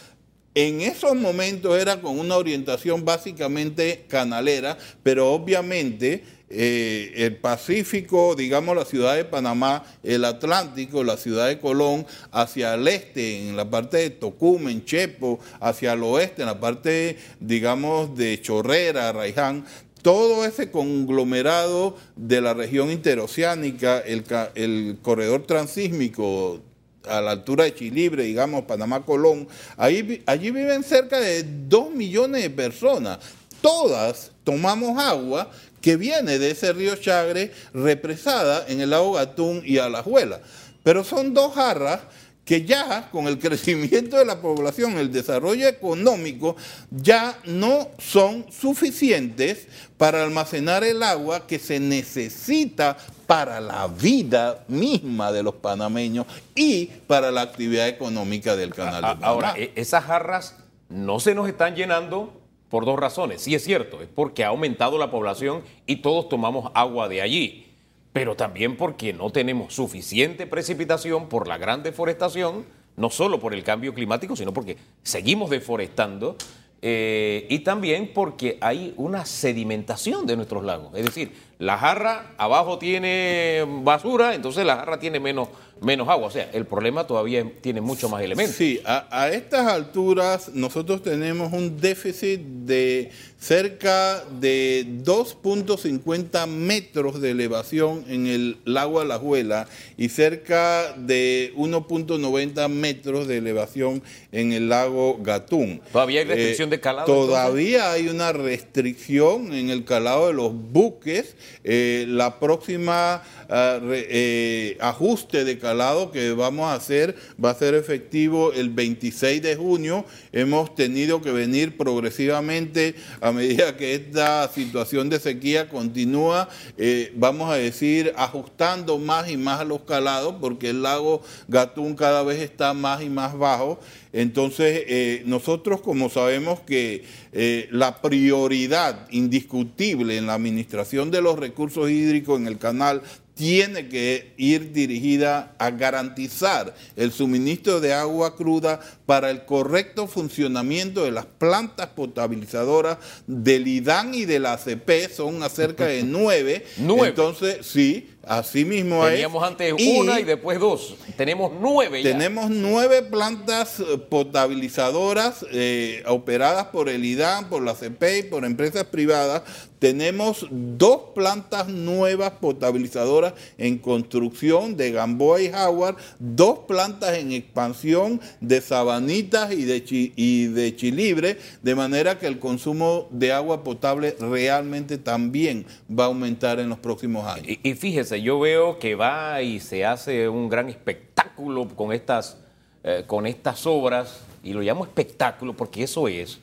En 0.54 0.82
esos 0.82 1.16
momentos 1.16 1.80
era 1.80 2.02
con 2.02 2.20
una 2.20 2.36
orientación 2.36 3.06
básicamente 3.06 4.06
canalera, 4.10 4.78
pero 5.02 5.32
obviamente 5.32 6.24
eh, 6.54 7.14
el 7.16 7.38
Pacífico, 7.38 8.36
digamos 8.36 8.76
la 8.76 8.84
ciudad 8.84 9.16
de 9.16 9.24
Panamá, 9.24 9.86
el 10.04 10.26
Atlántico, 10.26 11.04
la 11.04 11.16
ciudad 11.16 11.48
de 11.48 11.60
Colón, 11.60 12.06
hacia 12.32 12.74
el 12.74 12.88
este, 12.90 13.48
en 13.48 13.56
la 13.56 13.70
parte 13.70 13.98
de 13.98 14.10
Tocumen, 14.10 14.84
Chepo, 14.84 15.40
hacia 15.62 15.94
el 15.94 16.04
oeste, 16.04 16.42
en 16.42 16.48
la 16.48 16.60
parte, 16.60 17.18
digamos, 17.40 18.18
de 18.18 18.42
Chorrera, 18.42 19.14
Raiján, 19.14 19.66
todo 20.02 20.44
ese 20.46 20.72
conglomerado 20.72 21.96
de 22.16 22.42
la 22.42 22.54
región 22.54 22.92
interoceánica, 22.92 24.00
el, 24.00 24.98
corredor 25.02 25.46
transísmico 25.46 26.60
a 27.08 27.22
la 27.22 27.32
altura 27.32 27.64
de 27.64 27.76
Chilibre, 27.76 28.24
digamos, 28.24 28.64
Panamá-Colón, 28.64 29.48
ahí, 29.78 30.22
allí 30.26 30.52
viven 30.52 30.84
cerca 30.84 31.20
de 31.20 31.44
dos 31.68 31.92
millones 31.92 32.42
de 32.42 32.50
personas. 32.50 33.20
Todas 33.62 34.32
tomamos 34.44 34.98
agua 34.98 35.52
que 35.82 35.98
viene 35.98 36.40
de 36.40 36.52
ese 36.52 36.74
río 36.74 36.96
Chagre 36.96 37.52
represada 37.74 38.66
en 38.68 38.82
el 38.82 38.92
lago 38.92 39.14
Gatún 39.14 39.62
y 39.66 39.78
Alajuela. 39.78 40.42
Pero 40.84 41.04
son 41.04 41.34
dos 41.34 41.54
jarras 41.56 42.02
que 42.46 42.66
ya 42.66 43.10
con 43.12 43.28
el 43.28 43.40
crecimiento 43.40 44.18
de 44.18 44.26
la 44.26 44.42
población, 44.42 44.98
el 44.98 45.12
desarrollo 45.12 45.68
económico, 45.68 46.56
ya 46.90 47.38
no 47.46 47.90
son 47.98 48.46
suficientes 48.52 49.68
para 49.98 50.24
almacenar 50.24 50.84
el 50.84 51.04
agua 51.04 51.46
que 51.48 51.60
se 51.60 51.80
necesita 51.80 52.98
para 53.28 53.62
la 53.62 53.88
vida 53.88 54.66
misma 54.68 55.32
de 55.32 55.44
los 55.44 55.56
panameños 55.56 56.26
y 56.54 56.88
para 57.08 57.32
la 57.32 57.42
actividad 57.42 57.88
económica 57.88 58.56
del 58.56 58.74
canal 58.74 59.18
de. 59.18 59.26
Ahora, 59.26 59.54
e-, 59.56 59.72
esas 59.76 60.04
jarras 60.04 60.56
no 60.90 61.20
se 61.22 61.34
nos 61.34 61.48
están 61.48 61.76
llenando 61.76 62.41
por 62.72 62.86
dos 62.86 62.98
razones. 62.98 63.44
Sí 63.44 63.54
es 63.54 63.64
cierto, 63.64 64.02
es 64.02 64.08
porque 64.08 64.44
ha 64.44 64.48
aumentado 64.48 64.98
la 64.98 65.12
población 65.12 65.62
y 65.86 65.98
todos 65.98 66.28
tomamos 66.28 66.72
agua 66.74 67.08
de 67.08 67.22
allí 67.22 67.68
pero 68.14 68.36
también 68.36 68.76
porque 68.76 69.14
no 69.14 69.30
tenemos 69.30 69.74
suficiente 69.74 70.46
precipitación 70.48 71.30
por 71.30 71.48
la 71.48 71.58
gran 71.58 71.84
deforestación, 71.84 72.66
no 72.98 73.10
solo 73.10 73.40
por 73.40 73.54
el 73.54 73.64
cambio 73.64 73.94
climático, 73.94 74.36
sino 74.36 74.54
porque 74.54 74.78
seguimos 75.02 75.50
deforestando 75.50 76.36
eh, 76.82 77.46
y 77.50 77.60
también 77.60 78.12
porque 78.14 78.58
hay 78.60 78.94
una 78.98 79.26
sedimentación 79.26 80.26
de 80.26 80.36
nuestros 80.36 80.66
lagos. 80.66 80.92
Es 80.96 81.06
decir, 81.06 81.32
la 81.58 81.78
jarra 81.78 82.34
abajo 82.38 82.80
tiene 82.80 83.64
basura, 83.84 84.36
entonces 84.36 84.66
la 84.66 84.78
jarra 84.78 85.00
tiene 85.00 85.20
menos, 85.20 85.48
menos 85.82 86.08
agua. 86.08 86.28
O 86.28 86.32
sea, 86.32 86.50
el 86.54 86.66
problema 86.66 87.06
todavía 87.06 87.46
tiene 87.60 87.82
mucho 87.82 88.08
más 88.08 88.22
elementos. 88.22 88.56
Sí, 88.56 88.80
a, 88.86 89.30
estas 89.30 89.68
alturas 89.68 90.52
nosotros 90.54 91.02
tenemos 91.04 91.52
un 91.52 91.80
déficit 91.80 92.40
de 92.40 93.12
cerca 93.42 94.24
de 94.40 94.86
2.50 95.04 96.46
metros 96.46 97.20
de 97.20 97.32
elevación 97.32 98.06
en 98.08 98.28
el 98.28 98.58
lago 98.66 99.00
Alajuela 99.00 99.68
y 99.98 100.10
cerca 100.10 100.94
de 100.96 101.52
1.90 101.58 102.70
metros 102.70 103.28
de 103.28 103.38
elevación 103.38 104.04
en 104.32 104.54
el 104.54 104.70
lago 104.70 105.18
Gatún. 105.24 105.82
¿Todavía 105.92 106.22
hay 106.22 106.28
restricción 106.28 106.70
de 106.70 106.80
calado? 106.80 107.08
Todavía 107.08 107.92
hay 107.92 108.10
una 108.10 108.32
restricción 108.32 109.54
en 109.54 109.72
el 109.72 109.86
calado 109.86 110.28
de 110.28 110.34
los 110.34 110.54
buques 110.54 111.36
eh, 111.64 112.06
la 112.08 112.40
próxima 112.40 113.24
ah, 113.50 113.80
eh, 113.84 114.78
ajuste 114.80 115.46
de 115.46 115.58
calado 115.58 116.12
que 116.12 116.32
vamos 116.34 116.66
a 116.68 116.76
hacer 116.76 117.16
va 117.44 117.50
a 117.50 117.56
ser 117.56 117.74
efectivo 117.74 118.54
el 118.54 118.70
26 118.70 119.42
de 119.42 119.56
junio. 119.56 120.06
Hemos 120.32 120.76
tenido 120.76 121.22
que 121.22 121.32
venir 121.32 121.76
progresivamente 121.76 122.94
a 123.20 123.31
medida 123.32 123.78
que 123.78 123.96
esta 123.96 124.48
situación 124.50 125.10
de 125.10 125.20
sequía 125.20 125.70
continúa, 125.70 126.50
eh, 126.78 127.12
vamos 127.16 127.52
a 127.52 127.56
decir, 127.56 128.14
ajustando 128.16 128.98
más 128.98 129.30
y 129.30 129.38
más 129.38 129.62
a 129.62 129.66
los 129.66 129.82
calados, 129.82 130.36
porque 130.40 130.70
el 130.70 130.84
lago 130.84 131.22
Gatún 131.48 131.96
cada 131.96 132.24
vez 132.24 132.42
está 132.42 132.74
más 132.74 133.02
y 133.02 133.10
más 133.10 133.38
bajo. 133.38 133.80
Entonces, 134.14 134.84
eh, 134.88 135.24
nosotros 135.26 135.82
como 135.82 136.10
sabemos 136.10 136.60
que 136.62 137.04
eh, 137.32 137.68
la 137.72 138.02
prioridad 138.02 139.08
indiscutible 139.10 140.18
en 140.18 140.28
la 140.28 140.34
administración 140.34 141.12
de 141.12 141.22
los 141.22 141.40
recursos 141.40 141.90
hídricos 141.90 142.40
en 142.40 142.48
el 142.48 142.58
canal 142.58 143.02
tiene 143.42 143.88
que 143.88 144.34
ir 144.38 144.72
dirigida 144.72 145.56
a 145.58 145.72
garantizar 145.72 146.76
el 146.96 147.12
suministro 147.12 147.80
de 147.80 147.94
agua 147.94 148.36
cruda 148.36 148.80
para 149.12 149.30
el 149.30 149.44
correcto 149.44 150.08
funcionamiento 150.08 151.04
de 151.04 151.12
las 151.12 151.26
plantas 151.26 151.88
potabilizadoras 151.88 152.98
del 153.28 153.68
IDAN 153.68 154.14
y 154.14 154.24
de 154.24 154.40
la 154.40 154.54
ACP, 154.54 155.12
son 155.14 155.42
cerca 155.50 155.86
de 155.88 156.04
nueve. 156.06 156.64
¿Nueve? 156.78 157.10
Entonces, 157.10 157.58
sí, 157.66 158.08
Así 158.24 158.66
mismo 158.66 159.04
Teníamos 159.04 159.44
antes 159.44 159.74
una 159.74 160.20
y 160.20 160.24
después 160.24 160.60
dos. 160.60 160.96
Tenemos 161.18 161.52
nueve 161.60 162.04
ya. 162.04 162.12
Tenemos 162.12 162.52
nueve 162.52 163.02
plantas 163.02 163.80
eh, 163.80 163.98
potabilizadoras 163.98 165.44
eh, 165.52 166.04
operadas 166.06 166.68
por 166.68 166.88
el 166.88 167.04
IDAN, 167.04 167.50
por 167.50 167.64
la 167.64 167.74
CPI, 167.74 168.24
por 168.30 168.46
empresas 168.46 168.84
privadas. 168.84 169.42
Tenemos 169.80 170.46
dos 170.52 171.02
plantas 171.16 171.68
nuevas 171.68 172.34
potabilizadoras 172.34 173.34
en 173.58 173.80
construcción 173.80 174.78
de 174.78 174.92
Gamboa 174.92 175.42
y 175.42 175.48
Howard, 175.48 175.96
dos 176.20 176.60
plantas 176.68 177.18
en 177.18 177.32
expansión 177.32 178.22
de 178.40 178.62
Y 179.10 179.64
de, 179.64 179.84
y 180.16 180.46
de 180.48 180.76
Chilibre, 180.76 181.38
de 181.62 181.76
manera 181.76 182.20
que 182.20 182.28
el 182.28 182.40
consumo 182.40 183.08
de 183.12 183.32
agua 183.32 183.64
potable 183.64 184.16
realmente 184.20 184.98
también 184.98 185.66
va 185.90 186.06
a 186.06 186.08
aumentar 186.08 186.60
en 186.60 186.70
los 186.70 186.80
próximos 186.80 187.28
años. 187.28 187.48
Y, 187.48 187.70
y 187.70 187.74
fíjese, 187.74 188.22
yo 188.22 188.40
veo 188.40 188.80
que 188.80 188.96
va 188.96 189.42
y 189.42 189.60
se 189.60 189.86
hace 189.86 190.30
un 190.30 190.50
gran 190.50 190.70
espectáculo 190.70 191.68
con 191.76 191.92
estas, 191.92 192.38
eh, 192.84 193.04
con 193.08 193.26
estas 193.26 193.66
obras, 193.66 194.22
y 194.44 194.54
lo 194.54 194.62
llamo 194.62 194.84
espectáculo 194.84 195.56
porque 195.56 195.84
eso 195.84 196.08
es, 196.08 196.40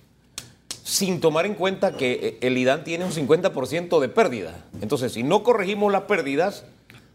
sin 0.85 1.21
tomar 1.21 1.47
en 1.47 1.55
cuenta 1.55 1.97
que 1.97 2.12
eh, 2.12 2.38
el 2.40 2.57
IDAN 2.57 2.85
tiene 2.85 3.05
un 3.05 3.12
50% 3.12 4.01
de 4.01 4.09
pérdida. 4.09 4.64
Entonces, 4.81 5.12
si 5.12 5.23
no 5.23 5.42
corregimos 5.42 5.92
las 5.92 6.03
pérdidas, 6.03 6.64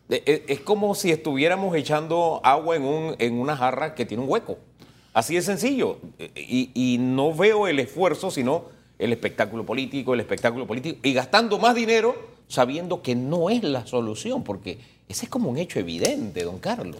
eh, 0.10 0.45
es 0.47 0.60
como 0.60 0.93
si 0.95 1.12
estuviéramos 1.12 1.75
echando 1.75 2.41
agua 2.43 2.75
en, 2.75 2.84
un, 2.84 3.15
en 3.19 3.39
una 3.39 3.58
jarra 3.58 3.95
que 3.95 4.06
tiene 4.06 4.23
un 4.23 4.29
hueco. 4.29 4.58
Así 5.13 5.36
de 5.36 5.41
sencillo. 5.41 5.99
Y, 6.36 6.71
y 6.73 6.97
no 6.97 7.34
veo 7.34 7.67
el 7.67 7.80
esfuerzo, 7.80 8.32
sino 8.32 8.65
el 8.99 9.13
espectáculo 9.13 9.65
político, 9.65 10.13
el 10.13 10.19
espectáculo 10.19 10.65
político, 10.65 10.99
y 11.04 11.13
gastando 11.13 11.60
más 11.60 11.76
dinero 11.76 12.34
sabiendo 12.47 13.02
que 13.02 13.15
no 13.15 13.49
es 13.49 13.63
la 13.63 13.86
solución, 13.86 14.43
porque 14.43 14.78
ese 15.08 15.26
es 15.26 15.30
como 15.30 15.49
un 15.49 15.58
hecho 15.58 15.80
evidente, 15.80 16.43
don 16.43 16.60
Carlos. 16.60 16.97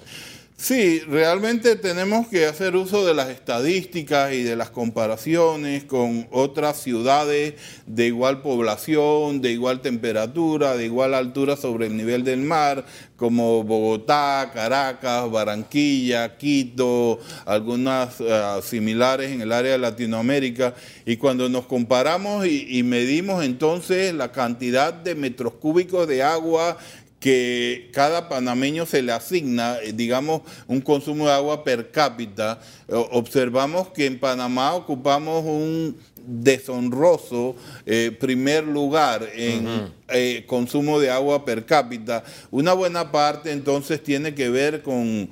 Sí, 0.56 1.00
realmente 1.00 1.76
tenemos 1.76 2.28
que 2.28 2.46
hacer 2.46 2.76
uso 2.76 3.06
de 3.06 3.14
las 3.14 3.30
estadísticas 3.30 4.32
y 4.34 4.44
de 4.44 4.56
las 4.56 4.70
comparaciones 4.70 5.84
con 5.84 6.28
otras 6.32 6.82
ciudades 6.82 7.56
de 7.86 8.06
igual 8.08 8.42
población, 8.42 9.42
de 9.42 9.52
igual 9.52 9.82
temperatura, 9.82 10.78
de 10.78 10.86
igual 10.86 11.16
altura 11.16 11.58
sobre 11.58 11.88
el 11.88 11.98
nivel 11.98 12.24
del 12.24 12.42
mar, 12.42 12.86
como 13.18 13.64
Bogotá, 13.64 14.52
Caracas, 14.54 15.30
Barranquilla, 15.30 16.38
Quito, 16.38 17.20
algunas 17.46 18.22
eh, 18.22 18.60
similares 18.62 19.32
en 19.32 19.42
el 19.42 19.52
área 19.52 19.74
de 19.74 19.80
Latinoamérica. 19.80 20.76
Y 21.06 21.18
cuando 21.18 21.50
nos 21.50 21.66
comparamos 21.66 22.46
y 22.46 22.84
medimos 22.84 23.44
entonces 23.44 24.14
la 24.14 24.32
cantidad 24.32 24.94
de 24.94 25.16
metros 25.16 25.54
cúbicos 25.54 26.08
de 26.08 26.24
agua 26.24 26.78
que 27.24 27.90
cada 27.94 28.28
panameño 28.28 28.86
se 28.86 29.02
le 29.02 29.14
asigna, 29.14 29.78
eh, 29.82 29.94
digamos, 29.94 30.42
un 30.68 30.82
consumo 30.82 31.26
de 31.26 31.32
agua 31.32 31.64
per 31.64 31.90
cápita, 31.90 32.60
observamos 32.90 33.88
que 33.92 34.08
en 34.08 34.20
Panamá 34.20 34.74
ocupamos 34.74 35.46
un 35.46 35.96
deshonroso 36.28 37.56
eh, 37.86 38.16
primer 38.20 38.66
lugar 38.66 39.26
en 39.34 39.90
eh, 40.10 40.44
consumo 40.48 41.00
de 41.00 41.12
agua 41.12 41.46
per 41.46 41.66
cápita. 41.66 42.26
Una 42.52 42.74
buena 42.74 43.10
parte 43.10 43.54
entonces 43.54 44.04
tiene 44.04 44.36
que 44.36 44.50
ver 44.50 44.82
con 44.82 45.30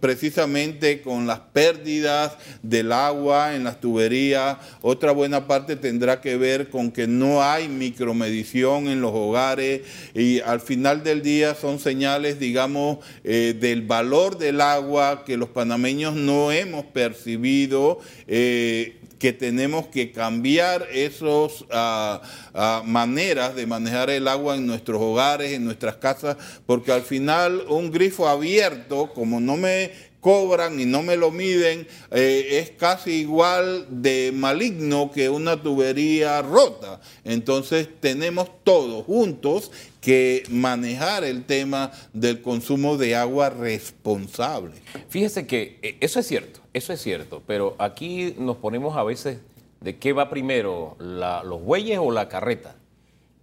precisamente 0.00 1.02
con 1.02 1.26
las 1.26 1.40
pérdidas 1.40 2.32
del 2.62 2.92
agua 2.92 3.54
en 3.54 3.64
las 3.64 3.80
tuberías. 3.80 4.56
Otra 4.80 5.12
buena 5.12 5.46
parte 5.46 5.76
tendrá 5.76 6.20
que 6.20 6.36
ver 6.36 6.70
con 6.70 6.90
que 6.90 7.06
no 7.06 7.42
hay 7.42 7.68
micromedición 7.68 8.88
en 8.88 9.00
los 9.00 9.12
hogares 9.12 9.82
y 10.14 10.40
al 10.40 10.60
final 10.60 11.04
del 11.04 11.22
día 11.22 11.54
son 11.54 11.78
señales, 11.78 12.38
digamos, 12.38 12.98
eh, 13.24 13.54
del 13.58 13.82
valor 13.82 14.38
del 14.38 14.60
agua 14.60 15.24
que 15.24 15.36
los 15.36 15.50
panameños 15.50 16.14
no 16.14 16.50
hemos 16.50 16.86
percibido. 16.86 18.00
Eh, 18.26 18.94
que 19.18 19.32
tenemos 19.32 19.88
que 19.88 20.12
cambiar 20.12 20.86
esas 20.92 21.64
ah, 21.70 22.22
ah, 22.54 22.82
maneras 22.84 23.54
de 23.54 23.66
manejar 23.66 24.10
el 24.10 24.28
agua 24.28 24.56
en 24.56 24.66
nuestros 24.66 25.00
hogares, 25.00 25.52
en 25.52 25.64
nuestras 25.64 25.96
casas, 25.96 26.36
porque 26.66 26.92
al 26.92 27.02
final 27.02 27.64
un 27.68 27.90
grifo 27.90 28.28
abierto, 28.28 29.12
como 29.12 29.40
no 29.40 29.56
me 29.56 29.90
cobran 30.20 30.80
y 30.80 30.84
no 30.84 31.02
me 31.02 31.16
lo 31.16 31.30
miden, 31.30 31.86
eh, 32.10 32.60
es 32.60 32.70
casi 32.70 33.12
igual 33.20 33.86
de 33.88 34.32
maligno 34.34 35.10
que 35.10 35.28
una 35.28 35.62
tubería 35.62 36.42
rota. 36.42 37.00
Entonces 37.24 37.88
tenemos 38.00 38.50
todos 38.64 39.04
juntos 39.04 39.70
que 40.00 40.44
manejar 40.50 41.24
el 41.24 41.44
tema 41.44 41.90
del 42.12 42.42
consumo 42.42 42.96
de 42.96 43.16
agua 43.16 43.50
responsable. 43.50 44.74
Fíjese 45.08 45.46
que 45.46 45.78
eh, 45.82 45.96
eso 46.00 46.20
es 46.20 46.26
cierto, 46.26 46.60
eso 46.72 46.92
es 46.92 47.00
cierto, 47.00 47.42
pero 47.46 47.76
aquí 47.78 48.34
nos 48.38 48.56
ponemos 48.56 48.96
a 48.96 49.04
veces 49.04 49.38
de 49.80 49.96
qué 49.98 50.12
va 50.12 50.28
primero, 50.28 50.96
los 50.98 51.62
bueyes 51.62 51.98
o 52.00 52.10
la 52.10 52.28
carreta. 52.28 52.76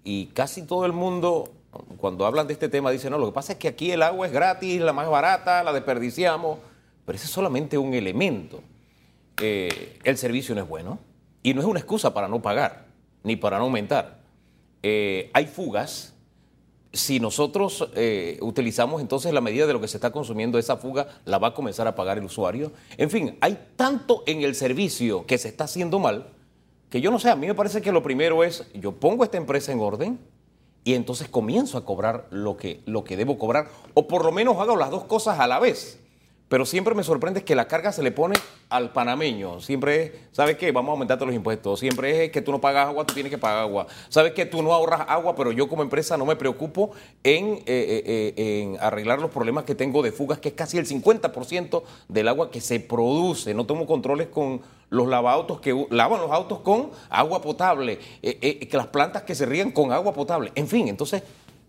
Y 0.03 0.27
casi 0.27 0.61
todo 0.63 0.85
el 0.85 0.93
mundo, 0.93 1.51
cuando 1.97 2.25
hablan 2.25 2.47
de 2.47 2.53
este 2.53 2.69
tema, 2.69 2.91
dice, 2.91 3.09
no, 3.09 3.17
lo 3.17 3.27
que 3.27 3.31
pasa 3.31 3.53
es 3.53 3.59
que 3.59 3.67
aquí 3.67 3.91
el 3.91 4.03
agua 4.03 4.27
es 4.27 4.33
gratis, 4.33 4.81
la 4.81 4.93
más 4.93 5.09
barata, 5.09 5.63
la 5.63 5.73
desperdiciamos, 5.73 6.59
pero 7.05 7.15
ese 7.15 7.25
es 7.25 7.31
solamente 7.31 7.77
un 7.77 7.93
elemento. 7.93 8.61
Eh, 9.41 9.99
el 10.03 10.17
servicio 10.17 10.55
no 10.55 10.61
es 10.61 10.67
bueno 10.67 10.99
y 11.43 11.53
no 11.53 11.61
es 11.61 11.67
una 11.67 11.79
excusa 11.79 12.13
para 12.13 12.27
no 12.27 12.41
pagar 12.41 12.85
ni 13.23 13.35
para 13.35 13.57
no 13.57 13.65
aumentar. 13.65 14.19
Eh, 14.83 15.29
hay 15.33 15.45
fugas. 15.45 16.13
Si 16.93 17.19
nosotros 17.19 17.89
eh, 17.95 18.37
utilizamos 18.41 19.01
entonces 19.01 19.33
la 19.33 19.41
medida 19.41 19.67
de 19.67 19.73
lo 19.73 19.81
que 19.81 19.87
se 19.89 19.97
está 19.97 20.11
consumiendo, 20.11 20.57
esa 20.57 20.77
fuga 20.77 21.07
la 21.25 21.39
va 21.39 21.49
a 21.49 21.53
comenzar 21.53 21.87
a 21.87 21.95
pagar 21.95 22.17
el 22.17 22.23
usuario. 22.23 22.71
En 22.97 23.09
fin, 23.09 23.37
hay 23.41 23.71
tanto 23.75 24.23
en 24.25 24.43
el 24.43 24.55
servicio 24.55 25.25
que 25.25 25.37
se 25.37 25.49
está 25.49 25.65
haciendo 25.65 25.99
mal 25.99 26.27
que 26.89 27.01
yo 27.01 27.11
no 27.11 27.19
sé, 27.19 27.29
a 27.29 27.35
mí 27.35 27.47
me 27.47 27.55
parece 27.55 27.81
que 27.81 27.91
lo 27.91 28.03
primero 28.03 28.43
es, 28.43 28.65
yo 28.73 28.93
pongo 28.93 29.23
esta 29.23 29.35
empresa 29.37 29.71
en 29.71 29.81
orden 29.81 30.19
y 30.85 30.93
entonces 30.93 31.27
comienzo 31.27 31.77
a 31.77 31.83
cobrar 31.83 32.27
lo 32.29 32.55
que, 32.55 32.81
lo 32.85 33.03
que 33.03 33.17
debo 33.17 33.37
cobrar, 33.37 33.67
o 33.95 34.07
por 34.07 34.23
lo 34.23 34.31
menos 34.31 34.57
hago 34.57 34.77
las 34.77 34.91
dos 34.91 35.03
cosas 35.03 35.39
a 35.39 35.47
la 35.47 35.59
vez. 35.59 35.99
Pero 36.47 36.65
siempre 36.65 36.93
me 36.93 37.03
sorprende 37.03 37.43
que 37.43 37.55
la 37.55 37.67
carga 37.67 37.91
se 37.91 38.03
le 38.03 38.11
pone 38.11 38.35
al 38.69 38.91
panameño. 38.91 39.61
Siempre 39.61 40.03
es, 40.03 40.11
¿sabes 40.31 40.57
qué? 40.57 40.71
Vamos 40.71 40.89
a 40.89 40.91
aumentarte 40.91 41.25
los 41.25 41.33
impuestos. 41.33 41.79
Siempre 41.79 42.25
es 42.25 42.31
que 42.31 42.41
tú 42.41 42.51
no 42.51 42.61
pagas 42.61 42.87
agua, 42.87 43.03
tú 43.03 43.15
tienes 43.15 43.31
que 43.31 43.37
pagar 43.39 43.63
agua. 43.63 43.87
¿Sabes 44.09 44.33
que 44.33 44.45
tú 44.45 44.61
no 44.61 44.71
ahorras 44.71 45.01
agua, 45.07 45.35
pero 45.35 45.51
yo 45.51 45.67
como 45.67 45.81
empresa 45.81 46.17
no 46.17 46.25
me 46.25 46.35
preocupo 46.35 46.91
en, 47.23 47.55
eh, 47.55 47.63
eh, 47.65 48.33
eh, 48.37 48.77
arreglar 48.79 49.19
los 49.19 49.31
problemas 49.31 49.63
que 49.63 49.73
tengo 49.73 50.03
de 50.03 50.11
fugas, 50.11 50.37
que 50.37 50.49
es 50.49 50.53
casi 50.53 50.77
el 50.77 50.85
50% 50.85 51.83
del 52.09 52.27
agua 52.27 52.51
que 52.51 52.61
se 52.61 52.79
produce. 52.79 53.55
No 53.55 53.65
tomo 53.65 53.87
controles 53.87 54.27
con 54.27 54.61
los 54.91 55.07
lavautos 55.07 55.59
que 55.61 55.87
lavan 55.89 56.21
los 56.21 56.31
autos 56.31 56.59
con 56.59 56.91
agua 57.09 57.41
potable, 57.41 57.97
que 58.21 58.69
las 58.71 58.87
plantas 58.87 59.23
que 59.23 59.33
se 59.33 59.47
ríen 59.47 59.71
con 59.71 59.91
agua 59.91 60.13
potable. 60.13 60.51
En 60.53 60.67
fin, 60.67 60.87
entonces 60.89 61.23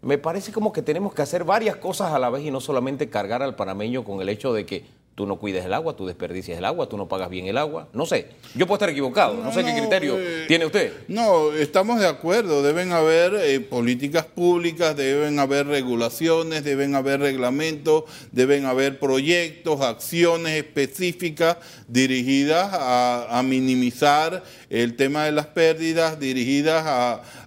me 0.06 0.18
parece 0.18 0.52
como 0.52 0.72
que 0.72 0.82
tenemos 0.82 1.12
que 1.12 1.22
hacer 1.22 1.42
varias 1.42 1.76
cosas 1.76 2.12
a 2.12 2.20
la 2.20 2.30
vez 2.30 2.44
y 2.44 2.52
no 2.52 2.60
solamente 2.60 3.10
cargar 3.10 3.42
al 3.42 3.56
panameño 3.56 4.04
con 4.04 4.20
el 4.20 4.28
hecho 4.28 4.52
de 4.52 4.64
que 4.64 4.86
tú 5.16 5.26
no 5.26 5.36
cuides 5.36 5.64
el 5.64 5.72
agua, 5.72 5.96
tú 5.96 6.06
desperdicias 6.06 6.58
el 6.58 6.64
agua, 6.66 6.90
tú 6.90 6.98
no 6.98 7.08
pagas 7.08 7.30
bien 7.30 7.46
el 7.46 7.56
agua. 7.56 7.88
No 7.94 8.04
sé, 8.04 8.28
yo 8.54 8.66
puedo 8.66 8.76
estar 8.76 8.90
equivocado, 8.90 9.42
no, 9.42 9.50
sé 9.50 9.64
qué 9.64 9.74
criterio 9.74 10.18
eh, 10.18 10.44
tiene 10.46 10.66
usted. 10.66 10.92
No, 11.08 11.54
estamos 11.54 11.98
de 11.98 12.06
acuerdo, 12.06 12.62
deben 12.62 12.92
haber 12.92 13.34
eh, 13.34 13.60
políticas 13.60 14.26
públicas, 14.26 14.94
deben 14.94 15.38
haber 15.38 15.68
regulaciones, 15.68 16.64
deben 16.64 16.94
haber 16.94 17.20
reglamentos, 17.20 18.04
deben 18.30 18.66
haber 18.66 18.98
proyectos, 18.98 19.80
acciones 19.80 20.52
específicas 20.52 21.56
dirigidas 21.88 22.68
a, 22.72 23.42
minimizar 23.42 24.42
el 24.68 24.96
tema 24.96 25.24
de 25.24 25.32
las 25.32 25.46
pérdidas, 25.46 26.20
dirigidas 26.20 26.82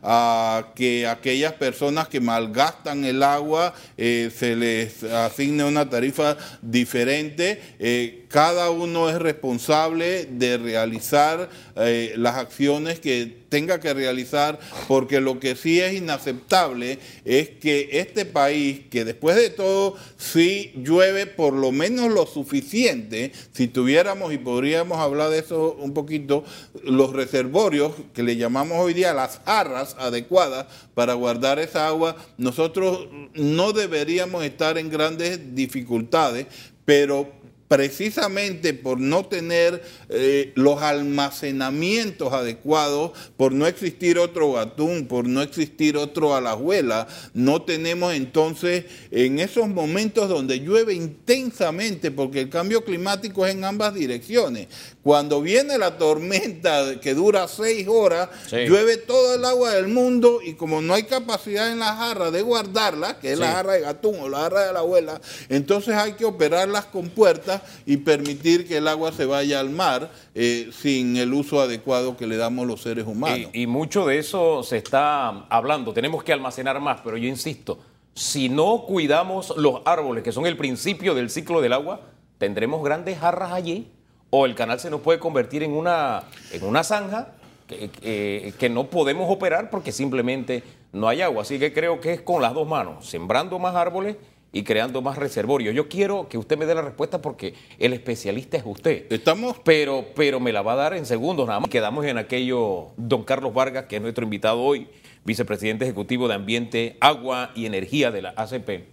a, 0.01 0.71
que 0.75 1.05
aquellas 1.05 1.53
personas 1.53 2.07
que 2.07 2.19
malgastan 2.19 3.05
el 3.05 3.21
agua 3.21 3.73
eh, 3.97 4.31
se 4.35 4.55
les 4.55 5.03
asigne 5.03 5.65
una 5.65 5.87
tarifa 5.87 6.37
diferente 6.61 7.58
eh, 7.79 8.25
cada 8.29 8.69
uno 8.69 9.09
es 9.09 9.17
responsable 9.17 10.25
de 10.25 10.57
realizar 10.57 11.49
eh, 11.75 12.13
las 12.15 12.35
acciones 12.35 12.99
que 12.99 13.39
tenga 13.49 13.79
que 13.79 13.93
realizar, 13.93 14.59
porque 14.87 15.19
lo 15.19 15.39
que 15.39 15.55
sí 15.55 15.81
es 15.81 15.95
inaceptable 15.95 16.99
es 17.25 17.49
que 17.49 17.89
este 17.93 18.25
país, 18.25 18.81
que 18.91 19.03
después 19.05 19.35
de 19.35 19.49
todo 19.49 19.95
sí 20.17 20.71
llueve 20.75 21.25
por 21.25 21.53
lo 21.53 21.71
menos 21.71 22.11
lo 22.11 22.27
suficiente, 22.27 23.31
si 23.51 23.67
tuviéramos, 23.67 24.31
y 24.31 24.37
podríamos 24.37 24.99
hablar 24.99 25.31
de 25.31 25.39
eso 25.39 25.75
un 25.79 25.93
poquito, 25.93 26.43
los 26.83 27.13
reservorios, 27.13 27.93
que 28.13 28.23
le 28.23 28.37
llamamos 28.37 28.77
hoy 28.79 28.93
día 28.93 29.13
las 29.13 29.41
jarras 29.45 29.95
adecuadas 29.97 30.67
para 30.93 31.13
guardar 31.15 31.57
esa 31.57 31.87
agua, 31.87 32.15
nosotros 32.37 33.07
no 33.33 33.73
deberíamos 33.73 34.43
estar 34.43 34.77
en 34.77 34.89
grandes 34.89 35.55
dificultades, 35.55 36.45
pero 36.85 37.38
precisamente 37.69 38.73
por 38.73 38.99
no 38.99 39.27
tener 39.27 39.81
eh, 40.11 40.53
los 40.55 40.81
almacenamientos 40.81 42.33
adecuados, 42.33 43.11
por 43.37 43.51
no 43.51 43.67
existir 43.67 44.17
otro 44.17 44.53
gatún, 44.53 45.07
por 45.07 45.27
no 45.27 45.43
existir 45.43 45.97
otro 45.97 46.35
alajuela, 46.35 47.07
no 47.35 47.61
tenemos 47.61 48.13
entonces 48.15 48.85
en 49.11 49.37
esos 49.37 49.67
momentos 49.67 50.27
donde 50.27 50.61
llueve 50.61 50.95
intensamente, 50.95 52.09
porque 52.09 52.41
el 52.41 52.49
cambio 52.49 52.83
climático 52.83 53.45
es 53.45 53.53
en 53.53 53.63
ambas 53.63 53.93
direcciones. 53.93 54.67
Cuando 55.03 55.41
viene 55.41 55.77
la 55.77 55.97
tormenta 55.97 56.99
que 56.99 57.13
dura 57.13 57.47
seis 57.47 57.87
horas, 57.87 58.29
llueve 58.51 58.97
todo 58.97 59.35
el 59.35 59.45
agua 59.45 59.73
del 59.73 59.87
mundo 59.87 60.39
y 60.43 60.53
como 60.53 60.81
no 60.81 60.95
hay 60.95 61.03
capacidad 61.03 61.71
en 61.71 61.79
la 61.79 61.95
jarra 61.95 62.31
de 62.31 62.41
guardarla, 62.41 63.19
que 63.19 63.33
es 63.33 63.39
la 63.39 63.51
jarra 63.51 63.73
de 63.73 63.81
gatún 63.81 64.19
o 64.19 64.29
la 64.29 64.39
jarra 64.39 64.65
de 64.67 64.73
la 64.73 64.79
abuela, 64.79 65.21
entonces 65.49 65.93
hay 65.93 66.13
que 66.13 66.25
operarlas 66.25 66.85
con 66.85 67.09
puertas 67.09 67.61
y 67.85 67.97
permitir 67.97 68.67
que 68.67 68.77
el 68.77 68.87
agua 68.87 69.11
se 69.11 69.25
vaya 69.25 69.59
al 69.59 69.69
mar 69.69 69.98
eh, 70.35 70.69
sin 70.71 71.17
el 71.17 71.33
uso 71.33 71.61
adecuado 71.61 72.17
que 72.17 72.27
le 72.27 72.37
damos 72.37 72.67
los 72.67 72.81
seres 72.81 73.05
humanos. 73.07 73.49
Y, 73.53 73.67
mucho 73.67 74.05
de 74.05 74.17
eso 74.19 74.63
se 74.63 74.77
está 74.77 75.45
hablando, 75.49 75.93
tenemos 75.93 76.23
que 76.23 76.33
almacenar 76.33 76.79
más, 76.79 77.01
pero 77.03 77.17
yo 77.17 77.27
insisto, 77.27 77.79
si 78.13 78.49
no 78.49 78.85
cuidamos 78.85 79.53
los 79.57 79.81
árboles, 79.85 80.23
que 80.23 80.31
son 80.31 80.45
el 80.45 80.57
principio 80.57 81.15
del 81.15 81.29
ciclo 81.29 81.61
del 81.61 81.73
agua, 81.73 82.01
tendremos 82.37 82.83
grandes 82.83 83.19
jarras 83.19 83.51
allí 83.51 83.91
o 84.29 84.45
el 84.45 84.55
canal 84.55 84.79
se 84.79 84.89
nos 84.89 85.01
puede 85.01 85.19
convertir 85.19 85.63
en 85.63 85.71
una, 85.71 86.23
en 86.51 86.63
una 86.63 86.83
zanja 86.83 87.33
que, 87.67 88.53
que, 88.57 88.69
no 88.69 88.85
podemos 88.85 89.29
operar 89.29 89.69
porque 89.69 89.91
simplemente 89.91 90.63
no 90.91 91.07
hay 91.07 91.21
agua. 91.21 91.43
Así 91.43 91.59
que 91.59 91.71
creo 91.71 92.01
que 92.01 92.13
es 92.13 92.21
con 92.21 92.41
las 92.41 92.53
dos 92.53 92.67
manos, 92.67 93.07
sembrando 93.07 93.59
más 93.59 93.75
árboles 93.75 94.17
y 94.51 94.63
creando 94.63 95.01
más 95.01 95.17
reservorios. 95.17 95.75
Yo 95.75 95.87
quiero 95.87 96.27
que 96.27 96.37
usted 96.37 96.57
me 96.57 96.65
dé 96.65 96.73
la 96.73 96.81
respuesta 96.81 97.21
porque 97.21 97.53
el 97.77 97.93
especialista 97.93 98.57
es 98.57 98.63
usted. 98.65 99.11
Estamos. 99.11 99.57
Pero, 99.63 100.05
pero 100.15 100.39
me 100.39 100.51
la 100.51 100.61
va 100.61 100.73
a 100.73 100.77
dar 100.77 100.93
en 100.93 101.05
segundos 101.05 101.47
nada 101.47 101.59
más. 101.59 101.69
Quedamos 101.69 102.05
en 102.05 102.17
aquello, 102.17 102.87
don 102.97 103.23
Carlos 103.23 103.53
Vargas, 103.53 103.85
que 103.85 103.97
es 103.97 104.01
nuestro 104.01 104.23
invitado 104.23 104.59
hoy, 104.59 104.87
vicepresidente 105.25 105.85
ejecutivo 105.85 106.27
de 106.27 106.35
Ambiente, 106.35 106.97
Agua 106.99 107.51
y 107.55 107.65
Energía 107.65 108.11
de 108.11 108.21
la 108.23 108.33
ACP. 108.35 108.85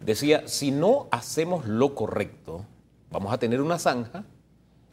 Decía, 0.00 0.46
si 0.46 0.70
no 0.70 1.08
hacemos 1.10 1.66
lo 1.66 1.94
correcto, 1.94 2.66
vamos 3.10 3.32
a 3.32 3.38
tener 3.38 3.60
una 3.62 3.78
zanja, 3.78 4.24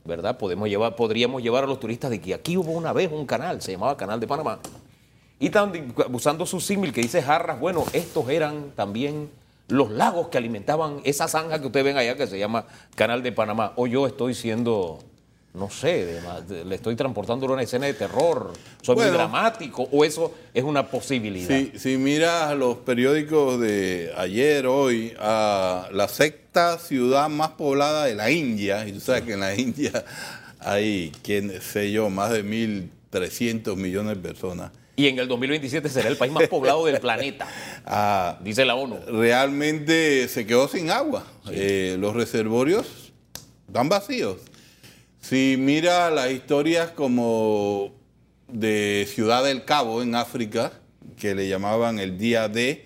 ¿verdad? 0.06 0.38
Podemos 0.38 0.70
llevar, 0.70 0.96
podríamos 0.96 1.42
llevar 1.42 1.64
a 1.64 1.68
los 1.68 1.80
turistas 1.80 2.12
de 2.12 2.22
que 2.22 2.34
aquí 2.34 2.58
hubo 2.58 2.72
una 2.72 2.94
vez 2.94 3.12
un 3.12 3.26
canal, 3.26 3.62
se 3.62 3.72
llamaba 3.72 3.98
Canal 3.98 4.20
de 4.20 4.28
Panamá. 4.28 4.60
Y 5.40 5.52
usando 6.12 6.46
su 6.46 6.60
símil 6.60 6.94
que 6.94 7.02
dice 7.02 7.22
jarras, 7.22 7.60
bueno, 7.60 7.86
estos 7.94 8.30
eran 8.30 8.72
también 8.76 9.30
los 9.70 9.92
lagos 9.92 10.28
que 10.30 10.38
alimentaban 10.38 11.00
esa 11.04 11.28
zanja 11.28 11.60
que 11.60 11.68
ustedes 11.68 11.86
ven 11.86 11.98
allá 11.98 12.16
que 12.16 12.28
se 12.28 12.38
llama 12.38 12.66
Canal 12.96 13.24
de 13.24 13.32
Panamá. 13.32 13.74
O 13.76 13.88
yo 13.88 14.06
estoy 14.08 14.34
siendo, 14.34 15.00
no 15.54 15.70
sé, 15.70 16.20
le 16.66 16.76
estoy 16.76 16.96
transportando 16.96 17.46
una 17.46 17.62
escena 17.62 17.86
de 17.86 17.94
terror, 17.94 18.52
soy 18.82 18.96
muy 18.96 19.06
dramático, 19.06 19.88
o 19.92 20.04
eso 20.04 20.34
es 20.54 20.64
una 20.64 20.88
posibilidad. 20.88 21.58
Si, 21.78 21.98
miras 21.98 22.56
los 22.58 22.78
periódicos 22.78 23.60
de 23.60 24.12
ayer, 24.18 24.68
hoy, 24.68 25.14
a 25.20 25.88
la 25.92 26.08
sexta 26.08 26.78
ciudad 26.80 27.30
más 27.30 27.50
poblada 27.52 28.06
de 28.06 28.16
la 28.16 28.32
India, 28.32 28.88
y 28.88 28.94
tú 28.94 29.00
sabes 29.00 29.22
que 29.22 29.34
en 29.34 29.40
la 29.40 29.56
India 29.58 30.04
hay, 30.60 31.12
quién 31.24 31.62
sé 31.62 31.92
yo, 31.92 32.10
más 32.10 32.32
de 32.32 32.44
1.300 32.44 33.76
millones 33.76 34.16
de 34.16 34.22
personas 34.22 34.72
y 35.00 35.08
en 35.08 35.18
el 35.18 35.30
2027 35.30 35.88
será 35.88 36.10
el 36.10 36.18
país 36.18 36.34
más 36.34 36.50
poblado 36.50 36.86
del 36.86 37.00
planeta, 37.00 37.48
ah, 37.86 38.38
dice 38.44 38.66
la 38.66 38.76
ONU. 38.76 39.00
Realmente 39.08 40.28
se 40.28 40.46
quedó 40.46 40.68
sin 40.68 40.92
agua. 40.92 41.26
Eh, 41.50 41.96
los 41.98 42.14
reservorios 42.14 43.14
están 43.66 43.88
vacíos. 43.88 44.40
Si 45.22 45.56
mira 45.58 46.12
las 46.12 46.32
historias 46.32 46.92
como 46.92 47.94
de 48.50 49.08
Ciudad 49.10 49.42
del 49.46 49.64
Cabo 49.64 50.02
en 50.02 50.16
África, 50.16 50.74
que 51.18 51.34
le 51.34 51.48
llamaban 51.48 51.98
el 51.98 52.18
día 52.18 52.50
D, 52.50 52.86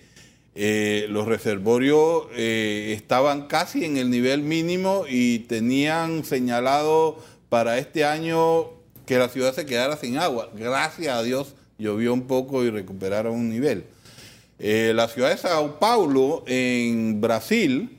eh, 0.54 1.08
los 1.10 1.26
reservorios 1.26 2.28
eh, 2.36 2.94
estaban 2.96 3.48
casi 3.48 3.86
en 3.86 3.98
el 3.98 4.12
nivel 4.12 4.44
mínimo 4.44 5.06
y 5.10 5.40
tenían 5.40 6.24
señalado 6.26 7.18
para 7.50 7.80
este 7.80 8.06
año 8.06 8.70
que 9.08 9.18
la 9.18 9.30
ciudad 9.30 9.56
se 9.56 9.66
quedara 9.66 9.98
sin 9.98 10.20
agua. 10.20 10.52
Gracias 10.54 11.18
a 11.18 11.24
Dios 11.24 11.56
llovió 11.78 12.14
un 12.14 12.28
poco 12.28 12.64
y 12.64 12.70
recuperaron 12.70 13.34
un 13.34 13.50
nivel. 13.50 13.86
Eh, 14.60 14.94
la 14.96 15.08
ciudad 15.08 15.30
de 15.30 15.38
Sao 15.38 15.80
Paulo, 15.80 16.44
en 16.48 17.20
Brasil, 17.20 17.98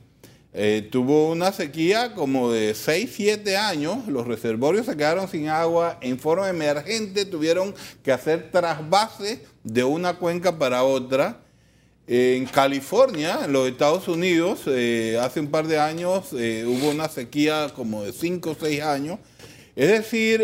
eh, 0.53 0.87
tuvo 0.89 1.31
una 1.31 1.51
sequía 1.51 2.13
como 2.13 2.51
de 2.51 2.73
6, 2.73 3.11
7 3.13 3.57
años, 3.57 4.07
los 4.07 4.25
reservorios 4.25 4.85
se 4.85 4.95
quedaron 4.95 5.27
sin 5.27 5.49
agua, 5.49 5.99
en 6.01 6.17
forma 6.17 6.49
emergente 6.49 7.25
tuvieron 7.25 7.75
que 8.03 8.11
hacer 8.11 8.51
trasvases 8.51 9.41
de 9.63 9.83
una 9.83 10.15
cuenca 10.15 10.57
para 10.57 10.83
otra. 10.83 11.41
En 12.07 12.45
California, 12.45 13.41
en 13.45 13.51
los 13.51 13.67
Estados 13.67 14.07
Unidos, 14.07 14.61
eh, 14.67 15.19
hace 15.21 15.39
un 15.39 15.47
par 15.47 15.67
de 15.67 15.79
años 15.79 16.33
hubo 16.33 16.89
una 16.89 17.09
sequía 17.09 17.71
como 17.75 18.03
de 18.03 18.13
5 18.13 18.51
o 18.51 18.55
6 18.59 18.81
años. 18.81 19.19
Es 19.75 19.89
decir, 19.89 20.41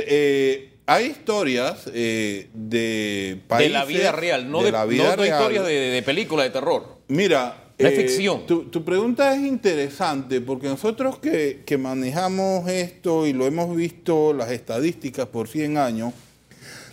hay 0.93 1.07
historias 1.07 1.85
de 1.85 3.41
países... 3.47 3.71
De 3.71 3.79
la 3.79 3.85
vida 3.85 4.11
real, 4.11 4.49
no 4.49 4.61
de, 4.63 4.69
historias 4.69 5.65
de, 5.65 5.73
de 5.73 6.03
películas 6.03 6.45
de 6.45 6.49
terror. 6.49 6.97
Mira, 7.07 7.61
es 7.87 7.93
eh, 7.93 8.01
ficción. 8.01 8.45
Tu, 8.45 8.83
pregunta 8.83 9.33
es 9.33 9.41
interesante 9.41 10.41
porque 10.41 10.67
nosotros 10.67 11.19
que, 11.19 11.77
manejamos 11.79 12.69
esto 12.69 13.25
y 13.25 13.33
lo 13.33 13.45
hemos 13.45 13.75
visto, 13.75 14.33
las 14.33 14.51
estadísticas 14.51 15.27
por 15.27 15.47
100 15.47 15.77
años, 15.77 16.13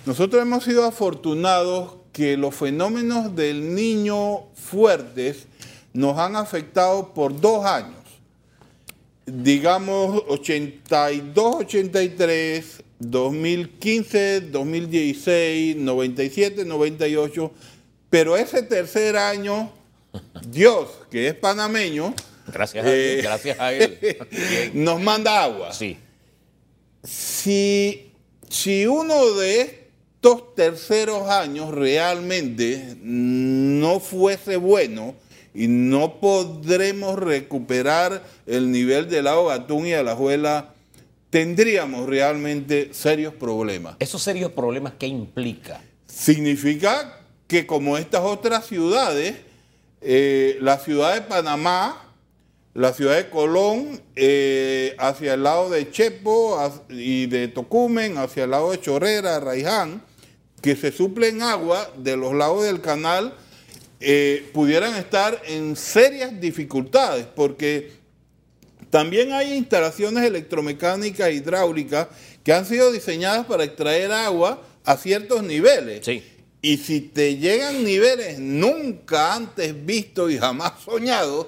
nosotros 0.07 0.41
hemos 0.41 0.65
sido 0.65 0.85
afortunados 0.85 1.97
que 2.13 2.37
los 2.37 2.55
fenómenos 2.55 3.37
del 3.37 3.75
niño 3.75 4.47
fuertes 4.55 5.47
nos 5.93 6.19
han 6.19 6.37
afectado 6.37 7.13
por 7.13 7.39
dos 7.39 7.65
años. 7.65 7.97
Digamos 9.27 10.23
82, 10.29 11.57
83, 11.57 12.83
2015, 12.99 14.41
2016, 14.51 15.77
97, 15.77 16.65
98, 16.65 17.53
pero 18.11 18.37
ese 18.37 18.63
tercer 18.63 19.17
año 19.17 19.71
Dios, 20.47 20.89
que 21.11 21.29
es 21.29 21.35
panameño, 21.35 22.15
gracias 22.53 22.85
a, 22.85 22.93
él, 22.93 22.99
eh, 22.99 23.21
gracias 23.23 23.61
a 23.61 23.73
él, 23.73 23.99
nos 24.75 25.01
manda 25.01 25.45
agua. 25.45 25.73
Sí. 25.73 25.97
Si, 27.05 28.13
si 28.49 28.87
uno 28.87 29.33
de 29.35 29.61
estos 29.61 30.55
terceros 30.55 31.29
años 31.29 31.73
realmente 31.73 32.97
no 33.03 34.01
fuese 34.01 34.57
bueno 34.57 35.15
y 35.55 35.69
no 35.69 36.21
podremos 36.21 37.19
recuperar 37.19 38.25
el 38.47 38.71
nivel 38.71 39.09
del 39.09 39.25
lago 39.25 39.47
Gatún 39.47 39.87
y 39.87 39.93
Alajuela, 39.93 40.75
tendríamos 41.31 42.09
realmente 42.09 42.91
serios 42.93 43.35
problemas. 43.35 43.97
¿Esos 43.99 44.23
serios 44.23 44.53
problemas 44.53 44.95
qué 44.99 45.07
implica? 45.07 45.81
Significa 46.07 47.21
que 47.47 47.67
como 47.67 47.99
estas 47.99 48.23
otras 48.23 48.67
ciudades, 48.67 49.37
eh, 50.01 50.59
la 50.61 50.79
ciudad 50.79 51.15
de 51.15 51.23
Panamá, 51.23 52.05
la 52.75 52.93
ciudad 52.93 53.17
de 53.17 53.29
Colón, 53.31 54.01
eh, 54.15 54.95
hacia 54.99 55.35
el 55.35 55.43
lado 55.43 55.71
de 55.71 55.91
Chepo 55.91 56.59
y 56.89 57.27
de 57.27 57.49
Tocumen, 57.49 58.19
hacia 58.19 58.45
el 58.45 58.51
lado 58.51 58.71
de 58.71 58.81
Chorrera, 58.81 59.41
Raiján, 59.41 60.03
que 60.63 60.77
se 60.77 60.93
suplen 60.93 61.43
agua 61.43 61.91
de 61.97 62.17
los 62.17 62.35
lados 62.35 62.65
del 62.65 62.81
canal, 62.81 63.35
eh, 64.01 64.49
pudieran 64.53 64.95
estar 64.95 65.43
en 65.47 65.75
serias 65.75 66.41
dificultades, 66.41 67.27
porque 67.27 67.98
también 68.91 69.33
hay 69.33 69.55
instalaciones 69.55 70.25
electromecánicas 70.25 71.31
hidráulicas 71.33 72.09
que 72.43 72.53
han 72.53 72.65
sido 72.65 72.91
diseñadas 72.91 73.47
para 73.47 73.65
extraer 73.65 74.13
agua 74.13 74.63
a 74.85 74.97
ciertos 74.97 75.43
niveles. 75.43 76.05
Sí. 76.05 76.23
Y 76.63 76.79
si 76.79 77.01
te 77.01 77.37
llegan 77.37 77.85
niveles 77.85 78.39
nunca 78.39 79.35
antes 79.35 79.85
vistos 79.85 80.33
y 80.33 80.39
jamás 80.39 80.73
soñados, 80.85 81.47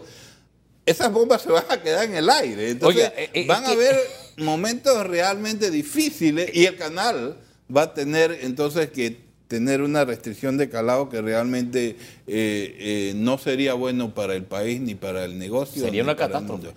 esas 0.86 1.12
bombas 1.12 1.42
se 1.42 1.50
van 1.50 1.64
a 1.68 1.82
quedar 1.82 2.04
en 2.04 2.14
el 2.14 2.28
aire. 2.28 2.70
Entonces 2.70 3.12
eh, 3.16 3.30
eh, 3.32 3.46
van 3.46 3.64
a 3.64 3.70
haber 3.70 3.96
momentos 4.36 5.06
realmente 5.06 5.70
difíciles 5.70 6.50
y 6.54 6.66
el 6.66 6.76
canal 6.76 7.38
va 7.74 7.82
a 7.82 7.94
tener 7.94 8.38
entonces 8.42 8.90
que 8.90 9.29
tener 9.50 9.82
una 9.82 10.04
restricción 10.04 10.56
de 10.56 10.70
calado 10.70 11.08
que 11.08 11.20
realmente 11.20 11.96
eh, 12.28 13.12
no 13.16 13.36
sería 13.36 13.74
bueno 13.74 14.14
para 14.14 14.36
el 14.36 14.44
país 14.44 14.80
ni 14.80 14.94
para 14.94 15.24
el 15.24 15.40
negocio. 15.40 15.82
Sería 15.82 16.04
una 16.04 16.14
catástrofe. 16.14 16.72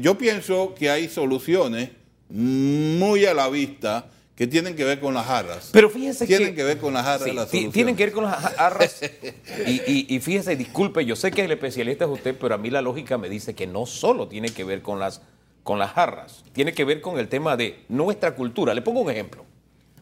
yo 0.00 0.18
pienso 0.18 0.74
que 0.74 0.90
hay 0.90 1.08
soluciones 1.08 1.90
muy 2.28 3.24
a 3.26 3.32
la 3.32 3.48
vista 3.48 4.10
que 4.34 4.48
tienen 4.48 4.74
que 4.74 4.82
ver 4.82 4.98
con 4.98 5.14
las 5.14 5.26
jarras. 5.26 5.70
Pero 5.72 5.88
fíjese 5.88 6.26
tienen 6.26 6.56
que, 6.56 6.64
ver 6.64 6.78
con 6.78 6.94
las 6.94 7.04
jarras. 7.04 7.48
tienen 7.48 7.94
que 7.94 8.06
ver 8.06 8.12
con 8.12 8.24
las 8.24 8.40
jarras. 8.56 9.00
y, 9.68 10.12
y, 10.12 10.18
fíjese, 10.18 10.56
disculpe, 10.56 11.04
yo 11.04 11.14
sé 11.14 11.30
que 11.30 11.44
el 11.44 11.52
especialista 11.52 12.06
es 12.06 12.10
usted, 12.10 12.34
pero 12.40 12.56
a 12.56 12.58
mí 12.58 12.70
la 12.70 12.82
lógica 12.82 13.18
me 13.18 13.28
dice 13.28 13.54
que 13.54 13.68
no 13.68 13.86
solo 13.86 14.26
tiene 14.26 14.48
que 14.48 14.64
ver 14.64 14.82
con 14.82 14.98
las, 14.98 15.22
con 15.62 15.78
las 15.78 15.92
jarras, 15.92 16.42
tiene 16.52 16.72
que 16.72 16.84
ver 16.84 17.00
con 17.00 17.20
el 17.20 17.28
tema 17.28 17.56
de 17.56 17.84
nuestra 17.88 18.34
cultura. 18.34 18.74
Le 18.74 18.82
pongo 18.82 19.02
un 19.02 19.10
ejemplo. 19.12 19.44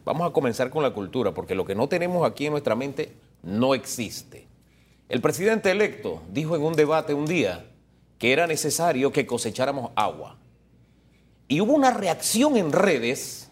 Vamos 0.05 0.29
a 0.29 0.33
comenzar 0.33 0.69
con 0.69 0.83
la 0.83 0.91
cultura, 0.91 1.33
porque 1.33 1.55
lo 1.55 1.65
que 1.65 1.75
no 1.75 1.87
tenemos 1.87 2.29
aquí 2.29 2.45
en 2.45 2.51
nuestra 2.51 2.75
mente 2.75 3.13
no 3.41 3.73
existe. 3.73 4.47
El 5.09 5.21
presidente 5.21 5.71
electo 5.71 6.21
dijo 6.31 6.55
en 6.55 6.63
un 6.63 6.73
debate 6.73 7.13
un 7.13 7.25
día 7.25 7.65
que 8.17 8.33
era 8.33 8.47
necesario 8.47 9.11
que 9.11 9.25
cosecháramos 9.25 9.91
agua. 9.95 10.37
Y 11.47 11.61
hubo 11.61 11.73
una 11.73 11.91
reacción 11.91 12.57
en 12.57 12.71
redes 12.71 13.43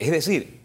es 0.00 0.10
decir, 0.10 0.60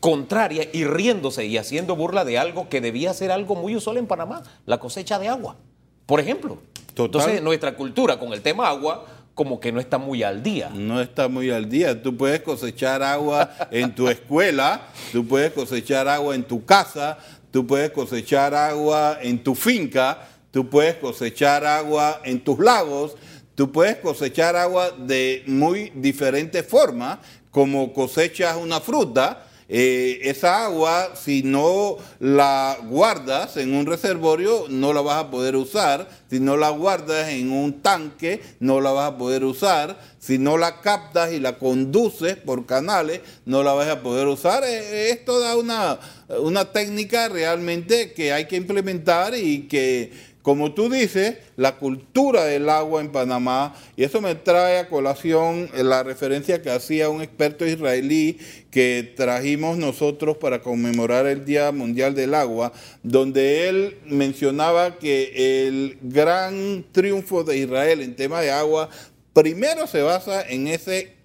contraria 0.00 0.68
y 0.72 0.84
riéndose 0.84 1.46
y 1.46 1.56
haciendo 1.56 1.96
burla 1.96 2.24
de 2.24 2.38
algo 2.38 2.68
que 2.68 2.80
debía 2.80 3.14
ser 3.14 3.30
algo 3.30 3.54
muy 3.54 3.74
usual 3.76 3.96
en 3.96 4.06
Panamá, 4.06 4.42
la 4.66 4.78
cosecha 4.78 5.18
de 5.18 5.28
agua, 5.28 5.56
por 6.04 6.20
ejemplo. 6.20 6.58
Entonces, 6.96 7.40
nuestra 7.40 7.76
cultura 7.76 8.18
con 8.18 8.32
el 8.32 8.42
tema 8.42 8.68
agua 8.68 9.06
como 9.38 9.60
que 9.60 9.70
no 9.70 9.78
está 9.78 9.98
muy 9.98 10.24
al 10.24 10.42
día. 10.42 10.68
No 10.74 11.00
está 11.00 11.28
muy 11.28 11.48
al 11.52 11.68
día. 11.68 12.02
Tú 12.02 12.16
puedes 12.16 12.40
cosechar 12.40 13.04
agua 13.04 13.48
en 13.70 13.94
tu 13.94 14.08
escuela, 14.08 14.88
tú 15.12 15.28
puedes 15.28 15.52
cosechar 15.52 16.08
agua 16.08 16.34
en 16.34 16.42
tu 16.42 16.64
casa, 16.64 17.18
tú 17.52 17.64
puedes 17.64 17.92
cosechar 17.92 18.52
agua 18.52 19.16
en 19.22 19.40
tu 19.44 19.54
finca, 19.54 20.26
tú 20.50 20.68
puedes 20.68 20.96
cosechar 20.96 21.64
agua 21.64 22.20
en 22.24 22.40
tus 22.40 22.58
lagos, 22.58 23.14
tú 23.54 23.70
puedes 23.70 23.98
cosechar 23.98 24.56
agua 24.56 24.90
de 24.90 25.44
muy 25.46 25.92
diferentes 25.94 26.66
formas 26.66 27.18
como 27.52 27.92
cosechas 27.92 28.56
una 28.56 28.80
fruta, 28.80 29.46
eh, 29.70 30.20
esa 30.22 30.64
agua, 30.64 31.14
si 31.14 31.42
no 31.42 31.98
la 32.20 32.78
guardas 32.84 33.58
en 33.58 33.74
un 33.74 33.84
reservorio, 33.84 34.64
no 34.70 34.94
la 34.94 35.02
vas 35.02 35.24
a 35.24 35.30
poder 35.30 35.56
usar. 35.56 36.08
Si 36.30 36.40
no 36.40 36.56
la 36.56 36.70
guardas 36.70 37.28
en 37.28 37.52
un 37.52 37.82
tanque, 37.82 38.40
no 38.60 38.80
la 38.80 38.92
vas 38.92 39.12
a 39.12 39.18
poder 39.18 39.44
usar. 39.44 39.98
Si 40.18 40.38
no 40.38 40.56
la 40.56 40.80
captas 40.80 41.32
y 41.32 41.38
la 41.38 41.58
conduces 41.58 42.36
por 42.36 42.64
canales, 42.64 43.20
no 43.44 43.62
la 43.62 43.74
vas 43.74 43.88
a 43.88 44.02
poder 44.02 44.26
usar. 44.26 44.64
Eh, 44.64 45.10
esto 45.10 45.38
da 45.38 45.54
una, 45.56 45.98
una 46.40 46.72
técnica 46.72 47.28
realmente 47.28 48.12
que 48.14 48.32
hay 48.32 48.46
que 48.46 48.56
implementar 48.56 49.34
y 49.34 49.68
que 49.68 50.12
como 50.48 50.72
tú 50.72 50.88
dices, 50.88 51.36
la 51.56 51.76
cultura 51.76 52.46
del 52.46 52.70
agua 52.70 53.02
en 53.02 53.12
Panamá, 53.12 53.74
y 53.96 54.04
eso 54.04 54.22
me 54.22 54.34
trae 54.34 54.78
a 54.78 54.88
colación 54.88 55.68
la 55.74 56.02
referencia 56.02 56.62
que 56.62 56.70
hacía 56.70 57.10
un 57.10 57.20
experto 57.20 57.66
israelí 57.66 58.38
que 58.70 59.12
trajimos 59.14 59.76
nosotros 59.76 60.38
para 60.38 60.62
conmemorar 60.62 61.26
el 61.26 61.44
Día 61.44 61.70
Mundial 61.70 62.14
del 62.14 62.32
Agua, 62.32 62.72
donde 63.02 63.68
él 63.68 63.98
mencionaba 64.06 64.98
que 64.98 65.66
el 65.66 65.98
gran 66.00 66.82
triunfo 66.92 67.44
de 67.44 67.58
Israel 67.58 68.00
en 68.00 68.16
tema 68.16 68.40
de 68.40 68.50
agua 68.50 68.88
primero 69.34 69.86
se 69.86 70.00
basa 70.00 70.48
en 70.48 70.66
ese 70.68 71.18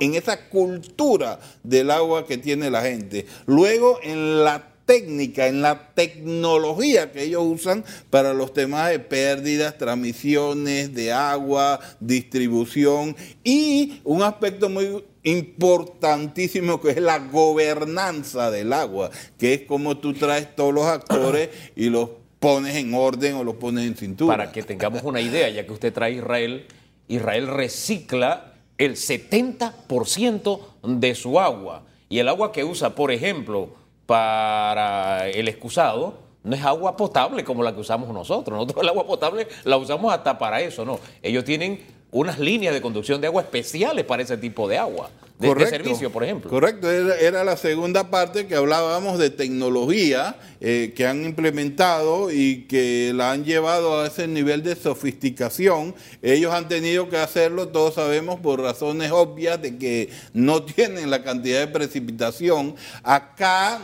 en 0.00 0.16
esa 0.16 0.48
cultura 0.48 1.38
del 1.62 1.92
agua 1.92 2.26
que 2.26 2.38
tiene 2.38 2.72
la 2.72 2.82
gente, 2.82 3.24
luego 3.46 4.00
en 4.02 4.42
la 4.42 4.73
técnica, 4.84 5.46
en 5.46 5.62
la 5.62 5.94
tecnología 5.94 7.12
que 7.12 7.24
ellos 7.24 7.42
usan 7.44 7.84
para 8.10 8.34
los 8.34 8.52
temas 8.52 8.90
de 8.90 8.98
pérdidas, 8.98 9.78
transmisiones 9.78 10.94
de 10.94 11.12
agua, 11.12 11.80
distribución 12.00 13.16
y 13.42 14.00
un 14.04 14.22
aspecto 14.22 14.68
muy 14.68 15.04
importantísimo 15.22 16.80
que 16.80 16.90
es 16.90 17.00
la 17.00 17.18
gobernanza 17.18 18.50
del 18.50 18.72
agua, 18.72 19.10
que 19.38 19.54
es 19.54 19.62
como 19.62 19.96
tú 19.96 20.12
traes 20.12 20.54
todos 20.54 20.74
los 20.74 20.86
actores 20.86 21.48
y 21.76 21.88
los 21.88 22.10
pones 22.38 22.76
en 22.76 22.92
orden 22.92 23.36
o 23.36 23.44
los 23.44 23.56
pones 23.56 23.86
en 23.86 23.96
cintura. 23.96 24.36
Para 24.36 24.52
que 24.52 24.62
tengamos 24.62 25.02
una 25.02 25.20
idea, 25.20 25.48
ya 25.48 25.66
que 25.66 25.72
usted 25.72 25.92
trae 25.92 26.12
Israel, 26.12 26.66
Israel 27.08 27.46
recicla 27.46 28.52
el 28.76 28.96
70% 28.96 30.60
de 30.82 31.14
su 31.14 31.40
agua. 31.40 31.84
Y 32.08 32.18
el 32.18 32.28
agua 32.28 32.52
que 32.52 32.64
usa, 32.64 32.94
por 32.94 33.10
ejemplo, 33.10 33.70
para 34.06 35.28
el 35.28 35.48
excusado 35.48 36.24
no 36.42 36.54
es 36.54 36.62
agua 36.62 36.96
potable 36.96 37.42
como 37.42 37.62
la 37.62 37.74
que 37.74 37.80
usamos 37.80 38.08
nosotros. 38.10 38.56
Nosotros 38.56 38.82
el 38.82 38.88
agua 38.90 39.06
potable 39.06 39.48
la 39.64 39.76
usamos 39.76 40.12
hasta 40.12 40.38
para 40.38 40.60
eso, 40.60 40.84
¿no? 40.84 41.00
Ellos 41.22 41.44
tienen 41.44 41.82
unas 42.12 42.38
líneas 42.38 42.74
de 42.74 42.82
conducción 42.82 43.20
de 43.20 43.26
agua 43.26 43.42
especiales 43.42 44.04
para 44.04 44.22
ese 44.22 44.36
tipo 44.36 44.68
de 44.68 44.78
agua. 44.78 45.10
De, 45.38 45.66
servicio, 45.66 46.10
por 46.10 46.22
ejemplo. 46.22 46.48
Correcto, 46.48 46.90
era, 46.90 47.42
la 47.42 47.56
segunda 47.56 48.10
parte 48.10 48.46
que 48.46 48.54
hablábamos 48.54 49.18
de 49.18 49.30
tecnología 49.30 50.36
eh, 50.60 50.92
que 50.94 51.06
han 51.06 51.24
implementado 51.24 52.30
y 52.30 52.66
que 52.68 53.12
la 53.14 53.32
han 53.32 53.44
llevado 53.44 54.00
a 54.00 54.06
ese 54.06 54.28
nivel 54.28 54.62
de 54.62 54.76
sofisticación. 54.76 55.94
Ellos 56.22 56.54
han 56.54 56.68
tenido 56.68 57.08
que 57.08 57.16
hacerlo, 57.16 57.68
todos 57.68 57.94
sabemos, 57.94 58.38
por 58.40 58.60
razones 58.60 59.10
obvias 59.10 59.60
de 59.60 59.76
que 59.76 60.10
no 60.32 60.62
tienen 60.64 61.10
la 61.10 61.22
cantidad 61.22 61.60
de 61.60 61.68
precipitación. 61.68 62.76
Acá 63.02 63.80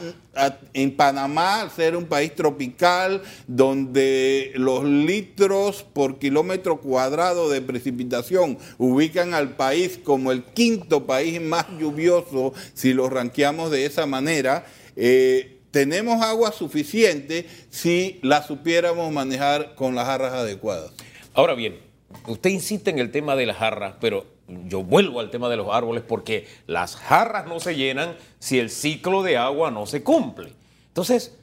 en 0.73 0.97
Panamá, 0.97 1.63
al 1.63 1.71
ser 1.71 1.97
un 1.97 2.07
país 2.07 2.35
tropical, 2.35 3.23
donde 3.47 4.53
los 4.55 4.85
litros 4.85 5.83
por 5.83 6.19
kilómetro 6.19 6.81
cuadrado 6.81 7.49
de 7.51 7.61
precipitación 7.61 8.59
ubican 8.79 9.35
al 9.35 9.57
país 9.57 9.99
como 10.03 10.33
el 10.33 10.45
quinto 10.45 11.07
país 11.07 11.41
más 11.41 11.67
lluvioso, 11.79 12.53
si 12.75 12.93
lo 12.93 13.09
ranqueamos 13.09 13.71
de 13.71 13.87
esa 13.87 14.07
manera, 14.07 14.65
eh, 14.97 15.59
tenemos 15.71 16.23
agua 16.23 16.53
suficiente 16.53 17.47
si 17.71 18.19
la 18.23 18.43
supiéramos 18.43 19.13
manejar 19.13 19.75
con 19.75 19.95
las 19.95 20.07
jarras 20.07 20.33
adecuadas. 20.33 20.93
Ahora 21.35 21.55
bien, 21.55 21.79
usted 22.27 22.51
insiste 22.51 22.91
en 22.91 22.99
el 22.99 23.11
tema 23.11 23.37
de 23.37 23.47
las 23.47 23.57
jarras, 23.57 23.95
pero 24.01 24.27
yo 24.67 24.83
vuelvo 24.83 25.21
al 25.21 25.31
tema 25.31 25.49
de 25.49 25.57
los 25.57 25.69
árboles 25.71 26.03
porque 26.07 26.47
las 26.67 26.97
jarras 26.97 27.47
no 27.47 27.61
se 27.61 27.77
llenan 27.77 28.17
si 28.39 28.59
el 28.59 28.71
ciclo 28.71 29.23
de 29.23 29.37
agua 29.37 29.71
no 29.71 29.87
se 29.87 30.03
cumple. 30.03 30.53
Entonces, 30.89 31.37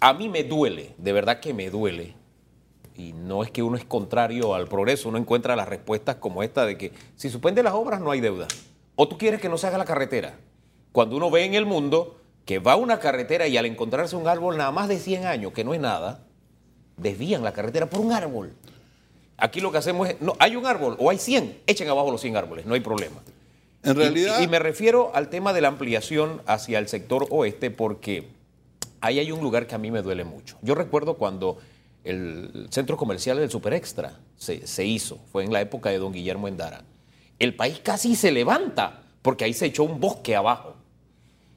a 0.00 0.12
mí 0.12 0.28
me 0.28 0.44
duele, 0.44 0.94
de 0.98 1.12
verdad 1.12 1.40
que 1.40 1.54
me 1.54 1.70
duele. 1.70 2.14
Y 2.96 3.12
no 3.12 3.42
es 3.42 3.50
que 3.50 3.62
uno 3.62 3.76
es 3.76 3.84
contrario 3.84 4.54
al 4.54 4.68
progreso, 4.68 5.08
uno 5.08 5.18
encuentra 5.18 5.56
las 5.56 5.68
respuestas 5.68 6.16
como 6.16 6.42
esta 6.42 6.66
de 6.66 6.76
que 6.76 6.92
si 7.16 7.30
suspende 7.30 7.62
las 7.62 7.74
obras 7.74 8.00
no 8.00 8.10
hay 8.10 8.20
deuda. 8.20 8.48
O 8.96 9.08
tú 9.08 9.16
quieres 9.16 9.40
que 9.40 9.48
no 9.48 9.56
se 9.56 9.66
haga 9.66 9.78
la 9.78 9.84
carretera. 9.84 10.34
Cuando 10.92 11.16
uno 11.16 11.30
ve 11.30 11.44
en 11.44 11.54
el 11.54 11.64
mundo 11.64 12.18
que 12.44 12.58
va 12.58 12.76
una 12.76 12.98
carretera 12.98 13.46
y 13.46 13.56
al 13.56 13.66
encontrarse 13.66 14.16
un 14.16 14.28
árbol 14.28 14.56
nada 14.56 14.72
más 14.72 14.88
de 14.88 14.98
100 14.98 15.26
años, 15.26 15.52
que 15.52 15.64
no 15.64 15.72
es 15.72 15.80
nada, 15.80 16.24
desvían 16.96 17.42
la 17.42 17.52
carretera 17.52 17.88
por 17.88 18.00
un 18.00 18.12
árbol. 18.12 18.52
Aquí 19.42 19.60
lo 19.60 19.72
que 19.72 19.78
hacemos 19.78 20.08
es, 20.08 20.20
no, 20.20 20.36
hay 20.38 20.54
un 20.54 20.64
árbol 20.66 20.94
o 21.00 21.10
hay 21.10 21.18
100, 21.18 21.62
echen 21.66 21.88
abajo 21.88 22.12
los 22.12 22.20
100 22.20 22.36
árboles, 22.36 22.64
no 22.64 22.74
hay 22.74 22.80
problema. 22.80 23.16
En 23.82 23.96
realidad... 23.96 24.40
Y, 24.40 24.46
me 24.46 24.60
refiero 24.60 25.10
al 25.16 25.30
tema 25.30 25.52
de 25.52 25.60
la 25.60 25.66
ampliación 25.66 26.40
hacia 26.46 26.78
el 26.78 26.86
sector 26.86 27.26
oeste 27.28 27.72
porque 27.72 28.28
ahí 29.00 29.18
hay 29.18 29.32
un 29.32 29.40
lugar 29.40 29.66
que 29.66 29.74
a 29.74 29.78
mí 29.78 29.90
me 29.90 30.00
duele 30.00 30.22
mucho. 30.22 30.58
Yo 30.62 30.76
recuerdo 30.76 31.14
cuando 31.14 31.58
el 32.04 32.68
centro 32.70 32.96
comercial 32.96 33.38
del 33.38 33.50
Super 33.50 33.72
Extra 33.72 34.16
se, 34.36 34.64
se 34.64 34.84
hizo, 34.84 35.18
fue 35.32 35.42
en 35.42 35.52
la 35.52 35.60
época 35.60 35.90
de 35.90 35.98
don 35.98 36.12
Guillermo 36.12 36.46
Endara. 36.46 36.84
El 37.40 37.56
país 37.56 37.80
casi 37.82 38.14
se 38.14 38.30
levanta 38.30 39.02
porque 39.22 39.42
ahí 39.42 39.54
se 39.54 39.66
echó 39.66 39.82
un 39.82 39.98
bosque 39.98 40.36
abajo. 40.36 40.76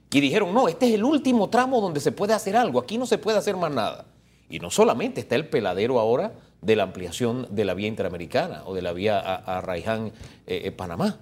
Y 0.09 0.21
dijeron, 0.21 0.55
no, 0.55 0.67
este 0.67 0.87
es 0.87 0.95
el 0.95 1.03
último 1.03 1.51
tramo 1.51 1.79
donde 1.81 1.99
se 1.99 2.11
puede 2.11 2.33
hacer 2.33 2.57
algo, 2.57 2.79
aquí 2.79 2.97
no 2.97 3.05
se 3.05 3.19
puede 3.19 3.37
hacer 3.37 3.55
más 3.55 3.71
nada. 3.71 4.05
Y 4.49 4.57
no 4.57 4.71
solamente 4.71 5.21
está 5.21 5.35
el 5.35 5.47
peladero 5.47 5.99
ahora 5.99 6.33
de 6.65 6.75
la 6.75 6.83
ampliación 6.83 7.47
de 7.51 7.63
la 7.63 7.75
vía 7.75 7.87
interamericana 7.87 8.63
o 8.65 8.73
de 8.73 8.81
la 8.81 8.91
vía 8.91 9.19
a, 9.19 9.61
Raiján, 9.61 10.07
eh, 10.47 10.61
eh, 10.65 10.71
Panamá. 10.71 11.19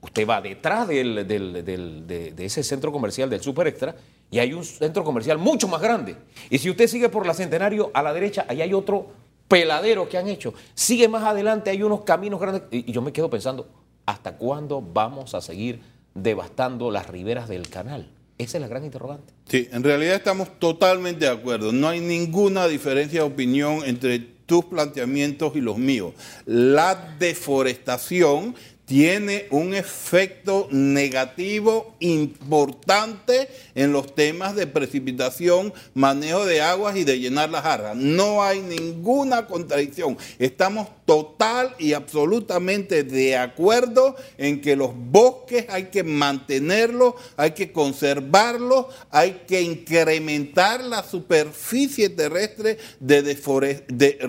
Usted 0.00 0.28
va 0.28 0.40
detrás 0.40 0.88
de, 0.88 2.34
ese 2.38 2.64
centro 2.64 2.90
comercial 2.90 3.30
del 3.30 3.40
Super 3.40 3.68
Extra 3.68 3.94
y 4.28 4.40
hay 4.40 4.52
un 4.52 4.64
centro 4.64 5.04
comercial 5.04 5.38
mucho 5.38 5.68
más 5.68 5.80
grande. 5.80 6.16
Y 6.50 6.58
si 6.58 6.68
usted 6.68 6.88
sigue 6.88 7.08
por 7.08 7.24
la 7.24 7.34
Centenario, 7.34 7.92
a 7.94 8.02
la 8.02 8.12
derecha, 8.12 8.44
ahí 8.48 8.60
hay 8.60 8.74
otro 8.74 9.10
peladero 9.46 10.08
que 10.08 10.18
han 10.18 10.26
hecho. 10.26 10.52
Sigue 10.74 11.06
más 11.06 11.22
adelante, 11.22 11.70
hay 11.70 11.84
unos 11.84 12.02
caminos 12.02 12.40
grandes. 12.40 12.64
Y, 12.72 12.90
y 12.90 12.92
yo 12.92 13.02
me 13.02 13.12
quedo 13.12 13.30
pensando, 13.30 13.68
¿hasta 14.04 14.36
cuándo 14.36 14.82
vamos 14.82 15.36
a 15.36 15.40
seguir 15.40 15.80
devastando 16.14 16.90
las 16.90 17.06
riberas 17.06 17.48
del 17.48 17.68
canal? 17.68 18.10
Esa 18.38 18.56
es 18.56 18.62
la 18.62 18.68
gran 18.68 18.84
interrogante. 18.84 19.32
Sí, 19.46 19.68
en 19.70 19.84
realidad 19.84 20.16
estamos 20.16 20.58
totalmente 20.58 21.26
de 21.26 21.30
acuerdo. 21.30 21.70
No 21.70 21.88
hay 21.88 22.00
ninguna 22.00 22.66
diferencia 22.66 23.20
de 23.20 23.26
opinión 23.26 23.82
entre 23.84 24.32
tus 24.52 24.66
planteamientos 24.66 25.56
y 25.56 25.62
los 25.62 25.78
míos. 25.78 26.12
La 26.44 27.16
deforestación 27.18 28.54
tiene 28.84 29.46
un 29.50 29.74
efecto 29.74 30.68
negativo 30.70 31.94
importante 32.00 33.48
en 33.74 33.92
los 33.92 34.14
temas 34.14 34.54
de 34.54 34.66
precipitación, 34.66 35.72
manejo 35.94 36.44
de 36.44 36.60
aguas 36.60 36.96
y 36.96 37.04
de 37.04 37.18
llenar 37.18 37.50
las 37.50 37.62
jarras. 37.62 37.96
No 37.96 38.42
hay 38.42 38.60
ninguna 38.60 39.46
contradicción. 39.46 40.18
Estamos 40.38 40.88
total 41.06 41.74
y 41.78 41.92
absolutamente 41.92 43.04
de 43.04 43.36
acuerdo 43.36 44.16
en 44.36 44.60
que 44.60 44.76
los 44.76 44.90
bosques 44.94 45.66
hay 45.68 45.84
que 45.84 46.02
mantenerlos, 46.02 47.14
hay 47.36 47.52
que 47.52 47.72
conservarlos, 47.72 48.86
hay 49.10 49.42
que 49.46 49.62
incrementar 49.62 50.82
la 50.82 51.02
superficie 51.02 52.08
terrestre 52.08 52.78
de 53.00 53.22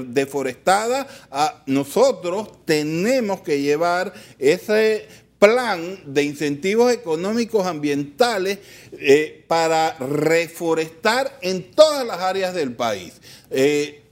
deforestada. 0.08 1.08
A 1.32 1.64
nosotros 1.66 2.63
tenemos 2.66 3.42
que 3.42 3.62
llevar 3.62 4.14
ese 4.40 5.08
plan 5.44 6.00
de 6.06 6.24
incentivos 6.24 6.94
económicos 6.94 7.68
ambientales 7.68 8.60
eh, 8.94 9.44
para 9.46 9.98
reforestar 9.98 11.38
en 11.42 11.72
todas 11.72 12.08
las 12.08 12.20
áreas 12.20 12.54
del 12.54 12.74
país. 12.74 13.14
Eh, 13.52 14.04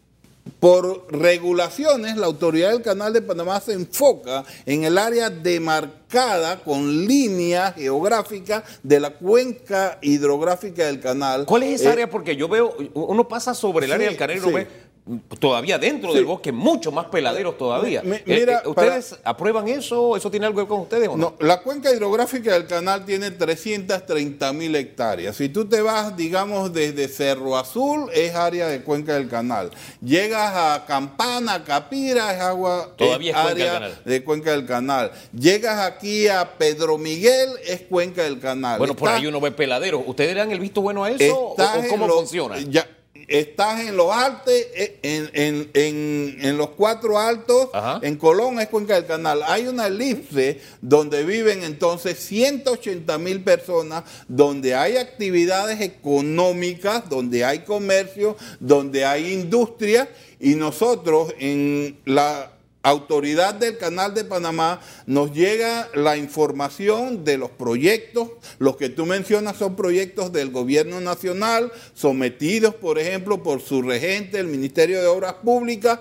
por 0.59 1.07
regulaciones, 1.09 2.17
la 2.17 2.25
autoridad 2.25 2.71
del 2.71 2.81
Canal 2.81 3.13
de 3.13 3.21
Panamá 3.21 3.61
se 3.61 3.73
enfoca 3.73 4.43
en 4.65 4.83
el 4.83 4.97
área 4.97 5.29
demarcada 5.29 6.59
con 6.59 7.05
línea 7.05 7.71
geográfica 7.71 8.63
de 8.83 8.99
la 8.99 9.11
cuenca 9.11 9.99
hidrográfica 10.01 10.85
del 10.85 10.99
canal. 10.99 11.45
¿Cuál 11.45 11.63
es 11.63 11.79
esa 11.79 11.89
eh, 11.89 11.93
área? 11.93 12.09
Porque 12.09 12.35
yo 12.35 12.49
veo, 12.49 12.75
uno 12.93 13.27
pasa 13.27 13.53
sobre 13.53 13.85
el 13.85 13.93
área 13.93 14.07
del 14.07 14.17
canal 14.17 14.37
y 14.37 14.39
no 14.41 14.51
ve 14.51 14.90
todavía 15.39 15.79
dentro 15.79 16.13
del 16.13 16.25
bosque, 16.25 16.51
mucho 16.51 16.91
más 16.91 17.05
peladeros 17.05 17.57
todavía. 17.57 18.01
Eh, 18.05 18.23
eh, 18.25 18.57
¿Ustedes 18.65 19.19
aprueban 19.23 19.67
eso? 19.67 20.15
¿Eso 20.15 20.29
tiene 20.29 20.45
algo 20.45 20.57
que 20.57 20.61
ver 20.61 20.69
con 20.69 20.81
ustedes 20.81 21.07
o 21.07 21.17
no? 21.17 21.35
no? 21.39 21.45
La 21.45 21.61
cuenca 21.61 21.91
hidrográfica 21.91 22.53
del 22.53 22.67
canal 22.67 23.03
tiene 23.03 23.31
330 23.31 24.53
mil 24.53 24.75
hectáreas. 24.75 25.35
Si 25.35 25.49
tú 25.49 25.65
te 25.65 25.81
vas, 25.81 26.15
digamos, 26.15 26.71
desde 26.71 27.07
Cerro 27.07 27.57
Azul, 27.57 28.09
es 28.13 28.35
área 28.35 28.67
de 28.67 28.83
cuenca 28.83 29.15
del 29.15 29.27
canal. 29.27 29.71
Llegas 30.03 30.53
a 30.55 30.85
Campana, 30.85 31.63
Capira, 31.63 32.33
es 32.33 32.41
agua, 32.41 32.93
todavía 32.95 33.41
área 33.41 33.97
de 34.05 34.23
cuenca 34.23 34.51
del 34.51 34.65
canal. 34.65 35.11
Llegas 35.33 35.79
aquí 35.79 36.27
a 36.27 36.57
Pedro 36.57 36.97
Miguel, 36.97 37.49
es 37.65 37.81
cuenca 37.81 38.23
del 38.23 38.39
canal. 38.39 38.77
Bueno, 38.77 38.95
por 38.95 39.09
ahí 39.09 39.25
uno 39.25 39.41
ve 39.41 39.51
peladeros. 39.51 40.03
¿Ustedes 40.05 40.35
le 40.35 40.39
dan 40.39 40.51
el 40.51 40.59
visto 40.59 40.81
bueno 40.81 41.03
a 41.03 41.09
eso 41.09 41.35
o, 41.37 41.55
cómo 41.89 42.07
funciona? 42.07 42.59
Ya, 42.59 42.87
estás 43.31 43.81
en 43.81 43.95
los 43.95 44.11
altos, 44.11 44.53
eh, 44.53 44.99
en, 45.01 46.57
los 46.57 46.69
cuatro 46.71 47.17
altos, 47.17 47.69
en 48.01 48.17
Colón 48.17 48.59
es 48.59 48.67
Cuenca 48.67 48.95
del 48.95 49.05
Canal. 49.05 49.41
Hay 49.43 49.67
una 49.67 49.87
elipse 49.87 50.59
donde 50.81 51.23
viven 51.23 51.63
entonces 51.63 52.19
180 52.19 53.17
mil 53.17 53.43
personas, 53.43 54.03
donde 54.27 54.75
hay 54.75 54.97
actividades 54.97 55.81
económicas, 55.81 57.09
donde 57.09 57.45
hay 57.45 57.59
comercio, 57.59 58.35
donde 58.59 59.05
hay 59.05 59.33
industria, 59.33 60.09
y 60.39 60.55
nosotros 60.55 61.33
en 61.39 61.97
la 62.05 62.51
autoridad 62.83 63.55
del 63.55 63.77
Canal 63.77 64.13
de 64.13 64.25
Panamá 64.25 64.81
nos 65.05 65.31
llega 65.33 65.89
la 65.93 66.17
información 66.17 67.23
de 67.23 67.37
los 67.37 67.51
proyectos. 67.51 68.29
Los 68.59 68.77
que 68.77 68.89
tú 68.89 69.05
mencionas 69.05 69.57
son 69.57 69.75
proyectos 69.75 70.31
del 70.31 70.51
gobierno 70.51 70.99
nacional, 71.01 71.71
sometidos, 71.93 72.75
por 72.75 72.99
ejemplo, 72.99 73.43
por 73.43 73.61
su 73.61 73.81
regente, 73.81 74.39
el 74.39 74.47
Ministerio 74.47 75.01
de 75.01 75.07
Obras 75.07 75.35
Públicas. 75.35 75.99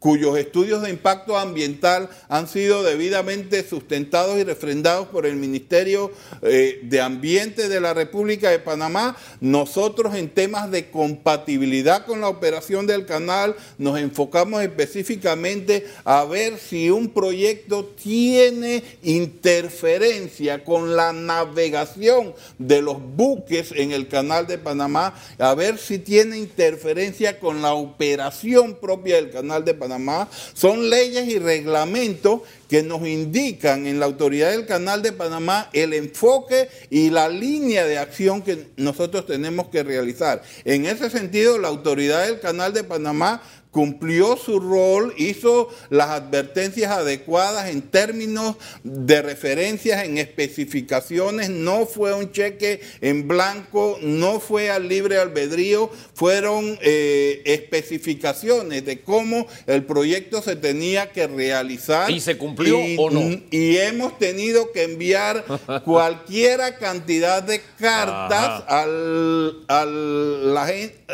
Cuyos 0.00 0.38
estudios 0.38 0.82
de 0.82 0.90
impacto 0.90 1.38
ambiental 1.38 2.08
han 2.28 2.48
sido 2.48 2.82
debidamente 2.82 3.62
sustentados 3.62 4.38
y 4.38 4.44
refrendados 4.44 5.06
por 5.08 5.26
el 5.26 5.36
Ministerio 5.36 6.10
eh, 6.42 6.80
de 6.82 7.00
Ambiente 7.02 7.68
de 7.68 7.80
la 7.80 7.92
República 7.92 8.50
de 8.50 8.58
Panamá. 8.58 9.14
Nosotros 9.40 10.14
en 10.14 10.30
temas 10.30 10.70
de 10.70 10.90
compatibilidad 10.90 12.06
con 12.06 12.22
la 12.22 12.28
operación 12.28 12.86
del 12.86 13.04
canal 13.04 13.54
nos 13.76 13.98
enfocamos 13.98 14.62
específicamente 14.62 15.86
a 16.04 16.24
ver 16.24 16.58
si 16.58 16.88
un 16.88 17.10
proyecto 17.10 17.84
tiene 17.84 18.82
interferencia 19.02 20.64
con 20.64 20.96
la 20.96 21.12
navegación 21.12 22.34
de 22.58 22.80
los 22.80 22.96
buques 23.02 23.72
en 23.76 23.92
el 23.92 24.08
canal 24.08 24.46
de 24.46 24.56
Panamá, 24.56 25.14
a 25.38 25.54
ver 25.54 25.76
si 25.76 25.98
tiene 25.98 26.38
interferencia 26.38 27.38
con 27.38 27.60
la 27.60 27.74
operación 27.74 28.76
propia 28.80 29.16
del 29.16 29.30
canal 29.30 29.62
de 29.62 29.74
Panamá 29.74 29.89
son 30.54 30.90
leyes 30.90 31.26
y 31.28 31.38
reglamentos 31.38 32.42
que 32.68 32.82
nos 32.82 33.06
indican 33.06 33.86
en 33.86 33.98
la 33.98 34.06
autoridad 34.06 34.52
del 34.52 34.66
Canal 34.66 35.02
de 35.02 35.12
Panamá 35.12 35.68
el 35.72 35.92
enfoque 35.92 36.68
y 36.88 37.10
la 37.10 37.28
línea 37.28 37.84
de 37.84 37.98
acción 37.98 38.42
que 38.42 38.68
nosotros 38.76 39.26
tenemos 39.26 39.68
que 39.68 39.82
realizar. 39.82 40.42
En 40.64 40.86
ese 40.86 41.10
sentido, 41.10 41.58
la 41.58 41.68
autoridad 41.68 42.26
del 42.26 42.38
Canal 42.38 42.72
de 42.72 42.84
Panamá 42.84 43.42
cumplió 43.70 44.36
su 44.36 44.58
rol, 44.58 45.14
hizo 45.16 45.68
las 45.90 46.10
advertencias 46.10 46.90
adecuadas 46.90 47.68
en 47.68 47.82
términos 47.82 48.56
de 48.82 49.22
referencias, 49.22 50.04
en 50.04 50.18
especificaciones, 50.18 51.50
no 51.50 51.86
fue 51.86 52.12
un 52.12 52.32
cheque 52.32 52.80
en 53.00 53.28
blanco, 53.28 53.98
no 54.02 54.40
fue 54.40 54.70
al 54.70 54.88
libre 54.88 55.18
albedrío, 55.18 55.90
fueron 56.14 56.78
eh, 56.82 57.42
especificaciones 57.44 58.84
de 58.84 59.00
cómo 59.02 59.46
el 59.66 59.84
proyecto 59.84 60.42
se 60.42 60.56
tenía 60.56 61.12
que 61.12 61.28
realizar. 61.28 62.10
¿Y 62.10 62.20
se 62.20 62.36
cumplió 62.36 62.78
o 62.98 63.10
no? 63.10 63.40
Y 63.50 63.76
hemos 63.76 64.18
tenido 64.18 64.72
que 64.72 64.82
enviar 64.82 65.44
cualquiera 65.84 66.76
cantidad 66.76 67.42
de 67.42 67.60
cartas 67.78 68.64
al, 68.66 69.64
a 69.68 69.84
la 69.84 70.66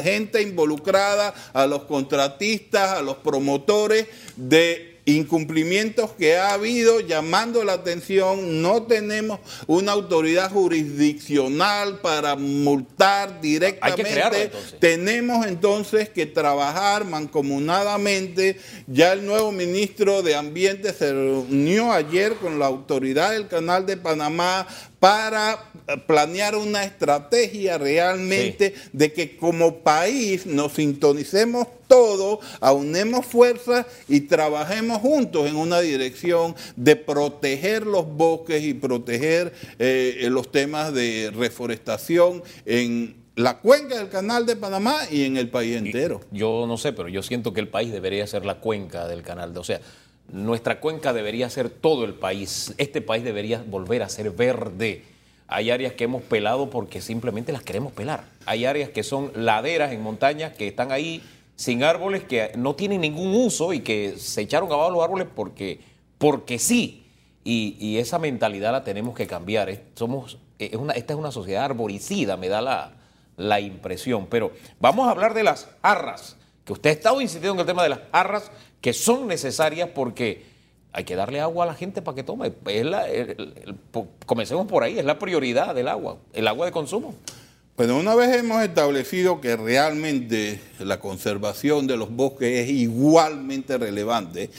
gente 0.02 0.40
involucrada, 0.40 1.34
a 1.52 1.66
los 1.66 1.82
contratistas, 1.82 2.45
a 2.72 3.02
los 3.02 3.16
promotores 3.16 4.06
de 4.36 4.96
incumplimientos 5.06 6.10
que 6.12 6.36
ha 6.36 6.52
habido 6.52 6.98
llamando 7.00 7.62
la 7.62 7.74
atención, 7.74 8.60
no 8.60 8.82
tenemos 8.82 9.38
una 9.68 9.92
autoridad 9.92 10.50
jurisdiccional 10.50 12.00
para 12.00 12.34
multar 12.34 13.40
directamente. 13.40 14.50
tenemos 14.80 15.46
entonces 15.46 16.08
que 16.08 16.26
trabajar 16.26 17.04
mancomunadamente. 17.04 18.58
Ya 18.88 19.12
el 19.12 19.24
nuevo 19.24 19.52
ministro 19.52 20.22
de 20.22 20.34
Ambiente 20.34 20.92
se 20.92 21.12
reunió 21.12 21.92
ayer 21.92 22.34
con 22.34 22.58
la 22.58 22.66
autoridad 22.66 23.30
del 23.30 23.46
Canal 23.46 23.86
de 23.86 23.96
Panamá 23.96 24.66
para 25.00 25.58
planear 26.06 26.56
una 26.56 26.84
estrategia 26.84 27.78
realmente 27.78 28.74
de 28.92 29.12
que 29.12 29.36
como 29.36 29.78
país 29.78 30.46
nos 30.46 30.72
sintonicemos 30.72 31.66
todos, 31.86 32.40
aunemos 32.60 33.24
fuerzas 33.26 33.86
y 34.08 34.22
trabajemos 34.22 35.00
juntos 35.00 35.48
en 35.48 35.56
una 35.56 35.80
dirección 35.80 36.56
de 36.74 36.96
proteger 36.96 37.86
los 37.86 38.06
bosques 38.06 38.64
y 38.64 38.74
proteger 38.74 39.52
eh, 39.78 40.26
los 40.30 40.50
temas 40.50 40.92
de 40.92 41.32
reforestación 41.34 42.42
en 42.64 43.26
la 43.36 43.58
cuenca 43.58 43.98
del 43.98 44.08
canal 44.08 44.46
de 44.46 44.56
Panamá 44.56 44.96
y 45.10 45.24
en 45.24 45.36
el 45.36 45.50
país 45.50 45.76
entero. 45.76 46.22
yo 46.32 46.64
no 46.66 46.78
sé, 46.78 46.94
pero 46.94 47.08
yo 47.08 47.22
siento 47.22 47.52
que 47.52 47.60
el 47.60 47.68
país 47.68 47.92
debería 47.92 48.26
ser 48.26 48.46
la 48.46 48.56
cuenca 48.56 49.06
del 49.06 49.22
canal. 49.22 49.52
De, 49.52 49.60
o 49.60 49.64
sea, 49.64 49.80
nuestra 50.30 50.80
cuenca 50.80 51.12
debería 51.12 51.48
ser 51.50 51.70
todo 51.70 52.04
el 52.04 52.14
país. 52.14 52.74
Este 52.78 53.00
país 53.00 53.24
debería 53.24 53.62
volver 53.66 54.02
a 54.02 54.08
ser 54.08 54.30
verde. 54.30 55.04
Hay 55.48 55.70
áreas 55.70 55.92
que 55.92 56.04
hemos 56.04 56.22
pelado 56.22 56.70
porque 56.70 57.00
simplemente 57.00 57.52
las 57.52 57.62
queremos 57.62 57.92
pelar. 57.92 58.24
Hay 58.46 58.64
áreas 58.64 58.90
que 58.90 59.02
son 59.02 59.30
laderas 59.34 59.92
en 59.92 60.02
montañas 60.02 60.52
que 60.54 60.66
están 60.66 60.90
ahí 60.90 61.22
sin 61.54 61.84
árboles 61.84 62.24
que 62.24 62.52
no 62.56 62.74
tienen 62.74 63.00
ningún 63.00 63.34
uso 63.34 63.72
y 63.72 63.80
que 63.80 64.16
se 64.18 64.42
echaron 64.42 64.70
abajo 64.70 64.90
los 64.90 65.04
árboles 65.04 65.28
porque, 65.34 65.80
porque 66.18 66.58
sí. 66.58 67.04
Y, 67.44 67.98
esa 67.98 68.18
mentalidad 68.18 68.72
la 68.72 68.82
tenemos 68.82 69.14
que 69.14 69.28
cambiar. 69.28 69.72
Somos, 69.94 70.38
esta 70.58 71.12
es 71.12 71.18
una 71.18 71.30
sociedad 71.30 71.64
arboricida, 71.64 72.36
me 72.36 72.48
da 72.48 72.92
la 73.36 73.60
impresión. 73.60 74.26
Pero 74.26 74.50
vamos 74.80 75.06
a 75.06 75.12
hablar 75.12 75.32
de 75.32 75.44
las 75.44 75.68
arras, 75.80 76.36
que 76.66 76.72
usted 76.72 76.90
ha 76.90 76.92
estado 76.92 77.20
insistiendo 77.20 77.54
en 77.54 77.60
el 77.60 77.66
tema 77.66 77.84
de 77.84 77.90
las 77.90 78.00
arras, 78.10 78.50
que 78.80 78.92
son 78.92 79.28
necesarias 79.28 79.88
porque 79.94 80.44
hay 80.92 81.04
que 81.04 81.14
darle 81.14 81.40
agua 81.40 81.64
a 81.64 81.68
la 81.68 81.74
gente 81.74 82.02
para 82.02 82.16
que 82.16 82.24
tome. 82.24 82.52
comencemos 84.26 84.66
por 84.66 84.82
ahí, 84.82 84.98
es 84.98 85.04
la 85.04 85.18
prioridad 85.18 85.76
del 85.76 85.86
agua, 85.86 86.18
el 86.32 86.48
agua 86.48 86.66
de 86.66 86.72
consumo. 86.72 87.14
Bueno, 87.76 87.96
una 87.98 88.16
vez 88.16 88.34
hemos 88.34 88.62
establecido 88.62 89.40
que 89.40 89.56
realmente 89.56 90.60
la 90.80 90.98
conservación 90.98 91.86
de 91.86 91.96
los 91.96 92.10
bosques 92.10 92.64
es 92.64 92.70
igualmente 92.70 93.78
relevante, 93.78 94.50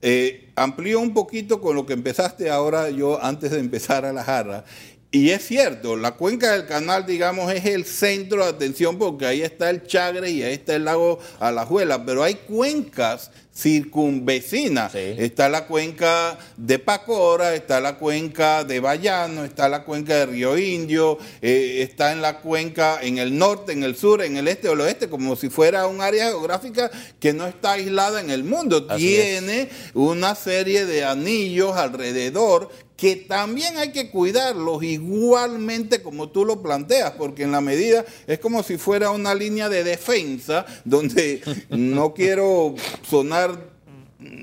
eh, 0.00 0.50
amplío 0.54 1.00
un 1.00 1.12
poquito 1.12 1.60
con 1.60 1.74
lo 1.74 1.86
que 1.86 1.94
empezaste 1.94 2.50
ahora 2.50 2.88
yo 2.90 3.20
antes 3.20 3.50
de 3.50 3.58
empezar 3.58 4.04
a 4.04 4.12
la 4.12 4.22
jarra. 4.22 4.64
Y 5.10 5.30
es 5.30 5.46
cierto, 5.46 5.96
la 5.96 6.16
cuenca 6.16 6.52
del 6.52 6.66
canal, 6.66 7.06
digamos, 7.06 7.50
es 7.50 7.64
el 7.64 7.86
centro 7.86 8.44
de 8.44 8.50
atención 8.50 8.98
porque 8.98 9.24
ahí 9.24 9.40
está 9.40 9.70
el 9.70 9.86
Chagre 9.86 10.30
y 10.30 10.42
ahí 10.42 10.52
está 10.52 10.76
el 10.76 10.84
lago 10.84 11.18
Alajuela, 11.40 12.04
pero 12.04 12.22
hay 12.22 12.34
cuencas 12.34 13.30
circunvecina. 13.58 14.88
Está 14.94 15.48
la 15.48 15.66
cuenca 15.66 16.38
de 16.56 16.78
Pacora, 16.78 17.54
está 17.54 17.80
la 17.80 17.96
cuenca 17.96 18.62
de 18.62 18.78
Bayano, 18.78 19.44
está 19.44 19.68
la 19.68 19.82
cuenca 19.82 20.14
de 20.14 20.26
Río 20.26 20.56
Indio, 20.56 21.18
eh, 21.42 21.78
está 21.82 22.12
en 22.12 22.22
la 22.22 22.38
cuenca 22.38 23.00
en 23.02 23.18
el 23.18 23.36
norte, 23.36 23.72
en 23.72 23.82
el 23.82 23.96
sur, 23.96 24.22
en 24.22 24.36
el 24.36 24.46
este 24.46 24.68
o 24.68 24.74
el 24.74 24.82
oeste, 24.82 25.08
como 25.08 25.34
si 25.34 25.48
fuera 25.48 25.88
un 25.88 26.00
área 26.00 26.26
geográfica 26.26 26.88
que 27.18 27.32
no 27.32 27.48
está 27.48 27.72
aislada 27.72 28.20
en 28.20 28.30
el 28.30 28.44
mundo. 28.44 28.86
Tiene 28.86 29.68
una 29.94 30.36
serie 30.36 30.86
de 30.86 31.04
anillos 31.04 31.76
alrededor 31.76 32.70
que 32.98 33.14
también 33.14 33.78
hay 33.78 33.92
que 33.92 34.10
cuidarlos 34.10 34.82
igualmente 34.82 36.02
como 36.02 36.30
tú 36.30 36.44
lo 36.44 36.60
planteas, 36.60 37.12
porque 37.12 37.44
en 37.44 37.52
la 37.52 37.60
medida 37.60 38.04
es 38.26 38.40
como 38.40 38.64
si 38.64 38.76
fuera 38.76 39.12
una 39.12 39.34
línea 39.36 39.68
de 39.68 39.84
defensa 39.84 40.66
donde 40.84 41.40
no 41.70 42.12
quiero 42.12 42.74
sonar 43.08 43.77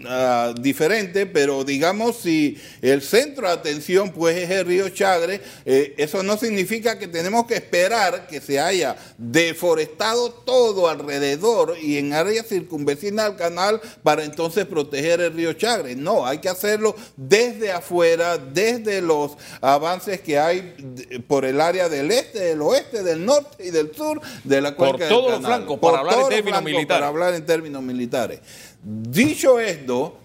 Ah, 0.08 0.54
diferente, 0.58 1.26
pero 1.26 1.66
digamos 1.66 2.16
si 2.16 2.58
el 2.82 3.02
centro 3.02 3.46
de 3.46 3.52
atención 3.52 4.10
pues 4.14 4.38
es 4.38 4.50
el 4.50 4.66
río 4.66 4.88
Chagre, 4.88 5.42
eh, 5.66 5.94
eso 5.98 6.24
no 6.24 6.38
significa 6.38 6.98
que 6.98 7.10
tenemos 7.10 7.46
que 7.46 7.56
esperar 7.56 8.26
que 8.28 8.40
se 8.40 8.58
haya 8.58 8.96
deforestado 9.18 10.32
todo 10.32 10.88
alrededor 10.88 11.76
y 11.82 11.98
en 11.98 12.14
área 12.14 12.44
circunvecina 12.44 13.26
al 13.26 13.36
canal 13.36 13.82
para 14.02 14.24
entonces 14.24 14.66
proteger 14.66 15.20
el 15.20 15.34
río 15.34 15.52
Chagre. 15.52 15.98
No, 15.98 16.26
hay 16.26 16.38
que 16.38 16.48
hacerlo 16.48 16.96
desde 17.18 17.74
afuera, 17.74 18.38
desde 18.38 19.02
los 19.02 19.34
avances 19.60 20.22
que 20.22 20.40
hay 20.40 20.74
por 21.28 21.44
el 21.44 21.60
área 21.60 21.90
del 21.90 22.12
este, 22.12 22.40
del 22.40 22.62
oeste, 22.62 23.04
del 23.04 23.26
norte 23.26 23.68
y 23.68 23.72
del 23.72 23.94
sur 23.94 24.22
de 24.46 24.62
la 24.62 24.74
cuenca 24.74 25.00
por 25.00 25.08
todos 25.10 25.32
los 25.32 25.46
flancos, 25.46 25.80
para 25.80 26.00
hablar 26.00 26.22
en 26.22 26.30
términos 26.30 26.64
militares. 26.64 26.88
Para 26.88 27.08
hablar 27.08 27.34
en 27.34 27.46
términos 27.46 27.84
militares. 27.84 28.40
Dicho 28.88 29.60
esto, 29.60 30.20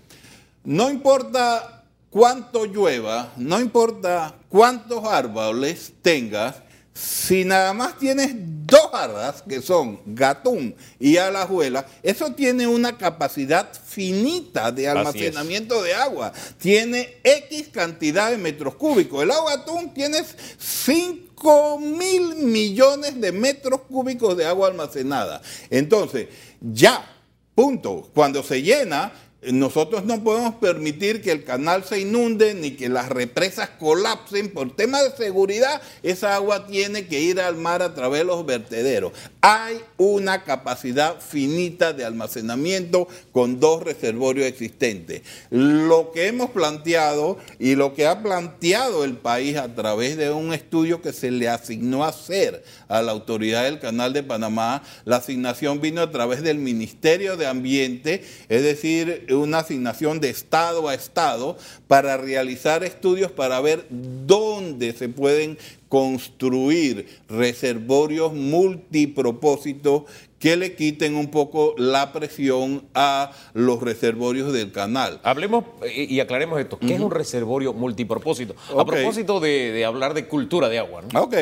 no 0.64 0.90
importa 0.90 1.82
cuánto 2.10 2.66
llueva, 2.66 3.32
no 3.38 3.58
importa 3.58 4.34
cuántos 4.50 5.02
árboles 5.06 5.94
tengas, 6.02 6.56
si 6.92 7.46
nada 7.46 7.72
más 7.72 7.96
tienes 7.98 8.34
dos 8.34 8.90
arras, 8.92 9.42
que 9.48 9.62
son 9.62 9.98
gatún 10.04 10.74
y 10.98 11.16
alajuela, 11.16 11.86
eso 12.02 12.34
tiene 12.34 12.66
una 12.66 12.98
capacidad 12.98 13.72
finita 13.72 14.70
de 14.70 14.88
almacenamiento 14.88 15.82
de 15.82 15.94
agua. 15.94 16.30
Tiene 16.58 17.16
X 17.24 17.68
cantidad 17.68 18.30
de 18.30 18.36
metros 18.36 18.74
cúbicos. 18.74 19.22
El 19.22 19.30
agua 19.30 19.56
gatún 19.56 19.94
tiene 19.94 20.18
5 20.58 21.78
mil 21.78 22.34
millones 22.36 23.18
de 23.18 23.32
metros 23.32 23.80
cúbicos 23.88 24.36
de 24.36 24.44
agua 24.44 24.68
almacenada. 24.68 25.40
Entonces, 25.70 26.28
ya 26.60 27.19
Punto. 27.60 28.08
Cuando 28.14 28.42
se 28.42 28.62
llena, 28.62 29.12
nosotros 29.42 30.04
no 30.04 30.22
podemos 30.22 30.56
permitir 30.56 31.22
que 31.22 31.32
el 31.32 31.44
canal 31.44 31.82
se 31.82 32.00
inunde 32.00 32.52
ni 32.52 32.72
que 32.72 32.90
las 32.90 33.08
represas 33.08 33.70
colapsen. 33.70 34.50
Por 34.50 34.76
tema 34.76 35.02
de 35.02 35.16
seguridad, 35.16 35.80
esa 36.02 36.34
agua 36.34 36.66
tiene 36.66 37.06
que 37.06 37.20
ir 37.20 37.40
al 37.40 37.56
mar 37.56 37.80
a 37.80 37.94
través 37.94 38.20
de 38.20 38.26
los 38.26 38.44
vertederos. 38.44 39.12
Hay 39.40 39.80
una 39.96 40.44
capacidad 40.44 41.20
finita 41.20 41.94
de 41.94 42.04
almacenamiento 42.04 43.08
con 43.32 43.60
dos 43.60 43.82
reservorios 43.82 44.46
existentes. 44.46 45.22
Lo 45.48 46.12
que 46.12 46.26
hemos 46.26 46.50
planteado 46.50 47.38
y 47.58 47.76
lo 47.76 47.94
que 47.94 48.06
ha 48.06 48.22
planteado 48.22 49.04
el 49.04 49.16
país 49.16 49.56
a 49.56 49.74
través 49.74 50.18
de 50.18 50.30
un 50.30 50.52
estudio 50.52 51.00
que 51.00 51.14
se 51.14 51.30
le 51.30 51.48
asignó 51.48 52.04
hacer 52.04 52.62
a 52.88 53.00
la 53.00 53.12
autoridad 53.12 53.64
del 53.64 53.80
Canal 53.80 54.12
de 54.12 54.22
Panamá, 54.22 54.82
la 55.06 55.16
asignación 55.16 55.80
vino 55.80 56.02
a 56.02 56.10
través 56.10 56.42
del 56.42 56.58
Ministerio 56.58 57.38
de 57.38 57.46
Ambiente, 57.46 58.22
es 58.50 58.62
decir, 58.62 59.29
una 59.34 59.58
asignación 59.58 60.20
de 60.20 60.30
Estado 60.30 60.88
a 60.88 60.94
Estado 60.94 61.56
para 61.88 62.16
realizar 62.16 62.84
estudios 62.84 63.30
para 63.30 63.60
ver 63.60 63.86
dónde 63.90 64.92
se 64.92 65.08
pueden 65.08 65.58
construir 65.88 67.06
reservorios 67.28 68.32
multipropósitos 68.32 70.04
que 70.40 70.56
le 70.56 70.74
quiten 70.74 71.16
un 71.16 71.30
poco 71.30 71.74
la 71.76 72.12
presión 72.12 72.88
a 72.94 73.30
los 73.52 73.80
reservorios 73.82 74.52
del 74.54 74.72
canal. 74.72 75.20
Hablemos 75.22 75.64
y 75.94 76.18
aclaremos 76.18 76.58
esto. 76.58 76.78
¿Qué 76.78 76.94
es 76.94 77.00
un 77.00 77.10
reservorio 77.10 77.74
multipropósito? 77.74 78.54
A 78.76 78.84
propósito 78.86 79.38
de, 79.38 79.84
hablar 79.84 80.14
de 80.14 80.26
cultura 80.26 80.70
de 80.70 80.78
agua. 80.78 81.02
¿no? 81.12 81.22
Ok, 81.24 81.34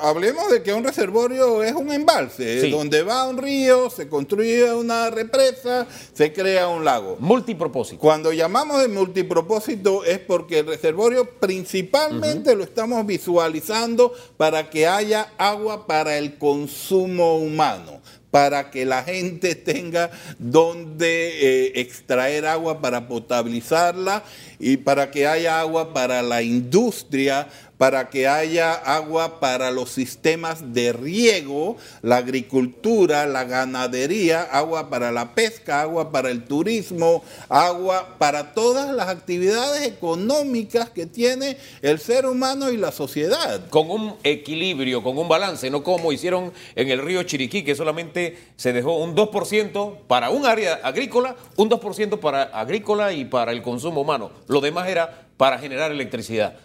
hablemos 0.00 0.48
de 0.50 0.62
que 0.62 0.72
un 0.72 0.84
reservorio 0.84 1.64
es 1.64 1.72
un 1.72 1.90
embalse, 1.90 2.70
donde 2.70 3.02
va 3.02 3.28
un 3.28 3.36
río, 3.36 3.90
se 3.90 4.08
construye 4.08 4.72
una 4.72 5.10
represa, 5.10 5.88
se 6.14 6.32
crea 6.32 6.68
un 6.68 6.84
lago. 6.84 7.16
Multipropósito. 7.18 8.00
Cuando 8.00 8.32
llamamos 8.32 8.80
de 8.80 8.86
multipropósito 8.86 10.04
es 10.04 10.20
porque 10.20 10.60
el 10.60 10.68
reservorio 10.68 11.28
principalmente 11.40 12.54
lo 12.54 12.62
estamos 12.62 13.04
visualizando 13.04 14.14
para 14.36 14.70
que 14.70 14.86
haya 14.86 15.32
agua 15.36 15.88
para 15.88 16.16
el 16.16 16.38
consumo 16.38 17.38
humano 17.38 18.00
para 18.36 18.70
que 18.70 18.84
la 18.84 19.02
gente 19.02 19.54
tenga 19.54 20.10
donde 20.38 21.68
eh, 21.70 21.80
extraer 21.80 22.44
agua 22.44 22.82
para 22.82 23.08
potabilizarla 23.08 24.22
y 24.58 24.76
para 24.76 25.10
que 25.10 25.26
haya 25.26 25.58
agua 25.58 25.94
para 25.94 26.20
la 26.20 26.42
industria, 26.42 27.48
para 27.78 28.08
que 28.08 28.26
haya 28.26 28.72
agua 28.72 29.40
para 29.40 29.70
los 29.70 29.90
sistemas 29.90 30.72
de 30.72 30.92
riego, 30.92 31.76
la 32.02 32.16
agricultura, 32.16 33.26
la 33.26 33.44
ganadería, 33.44 34.42
agua 34.42 34.88
para 34.88 35.12
la 35.12 35.34
pesca, 35.34 35.82
agua 35.82 36.10
para 36.10 36.30
el 36.30 36.44
turismo, 36.44 37.22
agua 37.48 38.16
para 38.18 38.54
todas 38.54 38.94
las 38.94 39.08
actividades 39.08 39.86
económicas 39.86 40.90
que 40.90 41.06
tiene 41.06 41.58
el 41.82 41.98
ser 41.98 42.26
humano 42.26 42.70
y 42.70 42.76
la 42.76 42.92
sociedad. 42.92 43.68
Con 43.68 43.90
un 43.90 44.14
equilibrio, 44.22 45.02
con 45.02 45.18
un 45.18 45.28
balance, 45.28 45.70
no 45.70 45.82
como 45.82 46.12
hicieron 46.12 46.52
en 46.74 46.88
el 46.88 47.02
río 47.02 47.22
Chiriquí, 47.22 47.62
que 47.62 47.74
solamente 47.74 48.38
se 48.56 48.72
dejó 48.72 48.96
un 48.96 49.14
2% 49.14 49.98
para 50.06 50.30
un 50.30 50.46
área 50.46 50.80
agrícola, 50.82 51.36
un 51.56 51.68
2% 51.68 52.18
para 52.20 52.44
agrícola 52.44 53.12
y 53.12 53.24
para 53.26 53.52
el 53.52 53.62
consumo 53.62 54.00
humano. 54.00 54.30
Lo 54.46 54.60
demás 54.60 54.88
era 54.88 55.26
para 55.36 55.58
generar 55.58 55.92
electricidad 55.92 56.56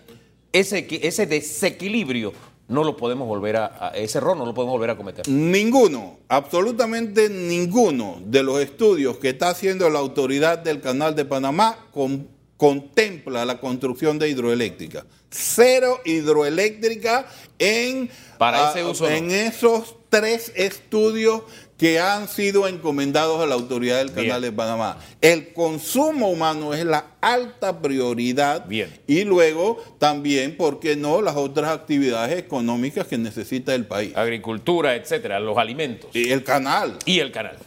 ese, 0.54 0.88
ese 1.02 1.26
desequilibrio 1.26 2.34
no 2.72 2.86
lo 2.86 2.96
podemos 2.96 3.28
volver 3.28 3.58
a, 3.58 3.92
ese 3.96 4.18
error 4.20 4.38
no 4.38 4.46
lo 4.46 4.54
podemos 4.54 4.74
volver 4.74 4.92
a 4.92 4.96
cometer. 4.96 5.28
Ninguno, 5.28 6.20
absolutamente 6.30 7.30
ninguno 7.30 8.22
de 8.26 8.44
los 8.44 8.62
estudios 8.62 9.18
que 9.18 9.30
está 9.30 9.50
haciendo 9.50 9.90
la 9.90 10.00
autoridad 10.00 10.58
del 10.60 10.80
Canal 10.80 11.14
de 11.14 11.26
Panamá 11.26 11.88
contempla 12.56 13.44
la 13.44 13.60
construcción 13.60 14.20
de 14.20 14.30
hidroeléctrica. 14.30 15.06
Cero 15.30 16.00
hidroeléctrica 16.06 17.28
en, 17.60 18.10
Para 18.38 18.70
ese 18.70 18.86
uso 18.86 19.10
en 19.10 19.32
esos 19.32 19.96
tres 20.10 20.54
estudios 20.56 21.42
que 21.82 22.00
han 22.00 22.28
sido 22.28 22.68
encomendados 22.68 23.42
a 23.42 23.48
la 23.48 23.56
autoridad 23.56 23.98
del 23.98 24.14
Canal 24.14 24.40
de 24.40 24.52
Panamá. 24.52 25.00
El 25.20 25.52
consumo 25.52 26.30
humano 26.30 26.76
es 26.76 26.86
la 26.86 27.16
alta 27.22 27.82
prioridad 27.82 28.68
Bien. 28.68 28.88
y 29.08 29.24
luego 29.24 29.84
también, 29.98 30.56
¿por 30.58 30.80
qué 30.80 30.96
no?, 30.96 31.24
las 31.24 31.36
otras 31.36 31.72
actividades 31.72 32.38
económicas 32.38 33.08
que 33.08 33.18
necesita 33.18 33.74
el 33.74 33.88
país. 33.88 34.16
Agricultura, 34.16 34.94
etcétera, 34.94 35.40
los 35.40 35.58
alimentos. 35.58 36.12
Y 36.14 36.30
el 36.30 36.44
canal. 36.44 37.00
Y 37.08 37.18
el 37.18 37.32
canal. 37.32 37.58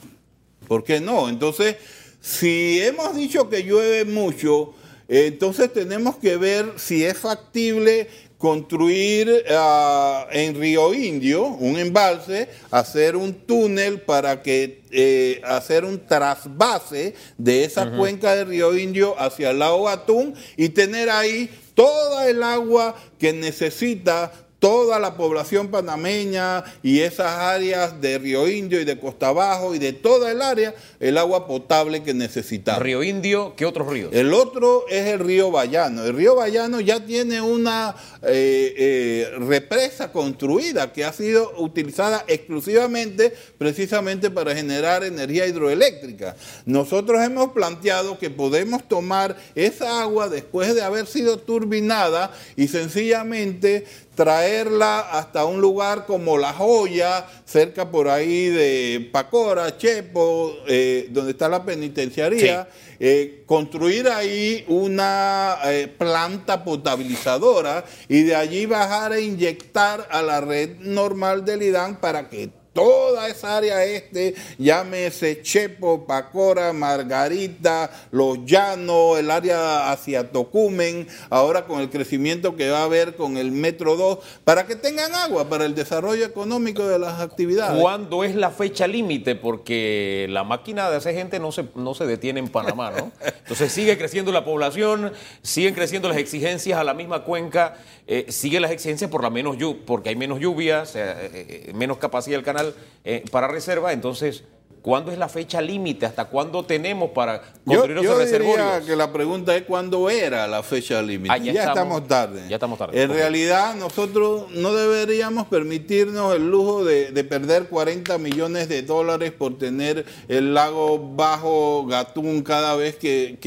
¿Por 0.69 0.85
qué 0.85 1.01
no? 1.01 1.29
Entonces, 1.29 1.75
si 2.21 2.81
hemos 2.83 3.17
dicho 3.17 3.49
que 3.49 3.65
llueve 3.65 4.05
mucho, 4.05 4.75
entonces 5.09 5.73
tenemos 5.73 6.19
que 6.19 6.37
ver 6.37 6.75
si 6.77 7.05
es 7.05 7.19
factible 7.19 8.09
construir 8.39 9.45
ah, 9.51 10.27
en 10.31 10.55
Río 10.55 10.93
Indio 10.93 11.47
un 11.47 11.79
embalse, 11.79 12.49
hacer 12.71 13.17
un 13.17 13.33
túnel 13.33 14.01
para 14.01 14.43
que 14.43 14.83
eh, 14.91 15.41
hacer 15.45 15.85
un 15.85 16.07
trasvase 16.07 17.15
de 17.39 17.65
esa 17.65 17.91
cuenca 17.91 18.35
de 18.35 18.45
Río 18.45 18.77
Indio 18.77 19.19
hacia 19.19 19.51
el 19.51 19.61
lago 19.61 19.89
Atún 19.89 20.35
y 20.57 20.69
tener 20.71 21.11
ahí 21.11 21.51
toda 21.75 22.29
el 22.29 22.43
agua 22.43 22.95
que 23.19 23.33
necesita 23.33 24.33
toda 24.65 24.99
la 24.99 25.15
población 25.15 25.69
panameña 25.69 26.65
y 26.83 27.01
esas 27.01 27.33
áreas 27.39 28.01
de 28.01 28.17
Río 28.17 28.49
Indio 28.49 28.81
y 28.81 28.87
de 28.87 28.99
Costa 28.99 29.29
Abajo 29.29 29.75
y 29.75 29.79
de 29.79 29.93
toda 29.93 30.31
el 30.31 30.41
área, 30.41 30.75
el 31.01 31.19
agua 31.19 31.47
potable 31.47 32.03
que 32.03 32.15
necesitamos. 32.15 32.81
Río 32.81 33.03
Indio, 33.03 33.53
¿qué 33.59 33.67
otros 33.67 33.87
ríos? 33.89 34.15
El 34.15 34.33
otro 34.33 34.87
es 34.89 35.05
el 35.09 35.19
río 35.19 35.51
Bayano. 35.51 36.07
El 36.07 36.17
río 36.17 36.35
Bayano 36.35 36.81
ya 36.81 37.05
tiene 37.05 37.43
una 37.43 37.95
eh, 38.23 38.75
eh, 38.79 39.31
represa 39.39 40.11
construida 40.11 40.95
que 40.95 41.05
ha 41.05 41.13
sido 41.13 41.53
utilizada 41.59 42.25
exclusivamente 42.27 43.35
precisamente 43.59 44.31
para 44.31 44.55
generar 44.57 45.05
energía 45.05 45.47
hidroeléctrica. 45.47 46.37
Nosotros 46.65 47.23
hemos 47.23 47.51
planteado 47.53 48.19
que 48.19 48.31
podemos 48.31 48.89
tomar 48.89 49.37
esa 49.55 50.01
agua 50.01 50.31
después 50.31 50.75
de 50.75 50.81
haber 50.81 51.07
sido 51.07 51.37
turbinada 51.37 52.33
y 52.57 52.69
sencillamente 52.69 53.85
traerla 54.15 55.01
hasta 55.01 55.45
un 55.45 55.61
lugar 55.61 56.07
como 56.07 56.39
La 56.39 56.53
Joya, 56.53 57.27
cerca 57.45 57.91
por 57.91 58.09
ahí 58.09 58.49
de 58.49 59.09
Pacora, 59.13 59.77
Chepo, 59.77 60.57
eh, 60.67 61.09
donde 61.11 61.33
está 61.33 61.49
la 61.49 61.65
penitenciaría, 61.65 62.69
eh, 63.01 63.43
construir 63.47 64.09
ahí 64.09 64.65
una 64.69 65.59
eh, 65.65 65.89
planta 65.89 66.65
potabilizadora 66.65 67.85
y 68.09 68.23
de 68.23 68.37
allí 68.37 68.67
bajar 68.67 69.13
e 69.13 69.23
inyectar 69.23 70.09
a 70.11 70.23
la 70.23 70.41
red 70.41 70.79
normal 70.79 71.45
del 71.45 71.63
IDAN 71.63 71.97
para 71.97 72.29
que 72.29 72.51
toda 72.75 73.29
esa 73.29 73.57
área 73.57 73.83
este, 73.85 74.35
llámese 74.59 75.41
Chepo, 75.41 76.05
Pacora, 76.05 76.73
Margarita, 76.73 77.91
Los 78.11 78.45
Llanos, 78.45 79.19
el 79.19 79.31
área 79.31 79.91
hacia 79.91 80.31
Tocumen, 80.31 81.07
ahora 81.31 81.65
con 81.65 81.81
el 81.81 81.89
crecimiento 81.89 82.57
que 82.57 82.69
va 82.69 82.81
a 82.81 82.85
haber 82.85 83.15
con 83.15 83.39
el 83.39 83.53
Metro 83.53 83.97
2, 83.97 84.19
para 84.45 84.67
que 84.67 84.77
tengan 84.77 85.15
agua 85.15 85.49
para 85.49 85.65
el 85.65 85.75
desarrollo 85.75 86.27
económico 86.27 86.87
de 86.87 86.99
las 86.99 87.21
actividades. 87.21 87.81
¿Cuándo 87.81 88.25
es 88.25 88.35
la 88.35 88.51
fecha 88.51 88.87
límite? 88.87 89.37
Porque 89.37 90.27
la 90.29 90.45
máquina 90.45 90.91
de 90.91 90.97
hacer 90.97 91.15
gente 91.15 91.39
no 91.39 91.53
se, 91.53 91.65
no 91.77 91.95
se 91.95 92.07
detiene 92.07 92.41
en 92.41 92.49
Panamá, 92.49 92.91
¿no? 92.91 93.13
Entonces 93.39 93.71
sigue 93.73 93.97
creciendo 93.97 94.33
la 94.33 94.45
población, 94.45 95.13
siguen 95.43 95.75
creciendo 95.75 96.09
las 96.09 96.19
exigencias 96.19 96.79
a 96.79 96.83
la 96.83 96.95
misma 96.95 97.23
cuenca, 97.23 97.77
eh, 98.07 98.27
sigue 98.31 98.59
las 98.59 98.73
exigencias 98.73 99.11
por 99.11 99.23
la 99.23 99.31
menos 99.31 99.57
porque 99.87 100.09
hay 100.09 100.17
menos 100.17 100.41
lluvias, 100.41 100.95
eh, 100.97 101.71
menos 101.75 101.99
capacidad 101.99 102.37
del 102.37 102.45
canal 102.45 102.64
eh, 103.05 103.25
para 103.31 103.49
reserva, 103.49 103.93
entonces 103.93 104.45
¿Cuándo 104.85 105.11
es 105.11 105.17
la 105.17 105.31
fecha 105.31 105.63
límite? 105.63 106.05
¿Hasta 106.05 106.27
cuándo 106.27 106.63
tenemos 106.63 107.13
para 107.13 107.41
construir 107.65 107.97
yo, 107.97 108.03
yo 108.03 108.19
diría 108.19 108.83
que 108.85 108.95
la 108.95 109.11
pregunta 109.11 109.57
es 109.57 109.63
cuándo 109.63 110.11
era 110.11 110.47
la 110.47 110.63
fecha 110.63 111.01
límite. 111.01 111.33
Ah, 111.33 111.39
ya, 111.39 111.65
estamos, 111.65 112.07
tarde. 112.07 112.43
Ya 112.51 112.57
estamos 112.57 112.79
tarde. 112.79 113.03
En 113.03 113.09
realidad 113.09 113.75
nosotros 113.77 114.51
no 114.51 114.75
deberíamos 114.75 115.47
permitirnos 115.47 116.37
el 116.37 116.51
lujo 116.51 116.85
de, 116.85 117.25
perder 117.25 117.69
40 117.69 118.19
millones 118.19 118.69
de 118.69 118.83
dólares 118.83 119.33
por 119.33 119.57
tener 119.57 120.05
el 120.29 120.53
lago 120.53 120.99
bajo 120.99 121.87
Gatún 121.87 122.43
cada 122.43 122.77
vez 122.77 122.97
que, 122.97 123.39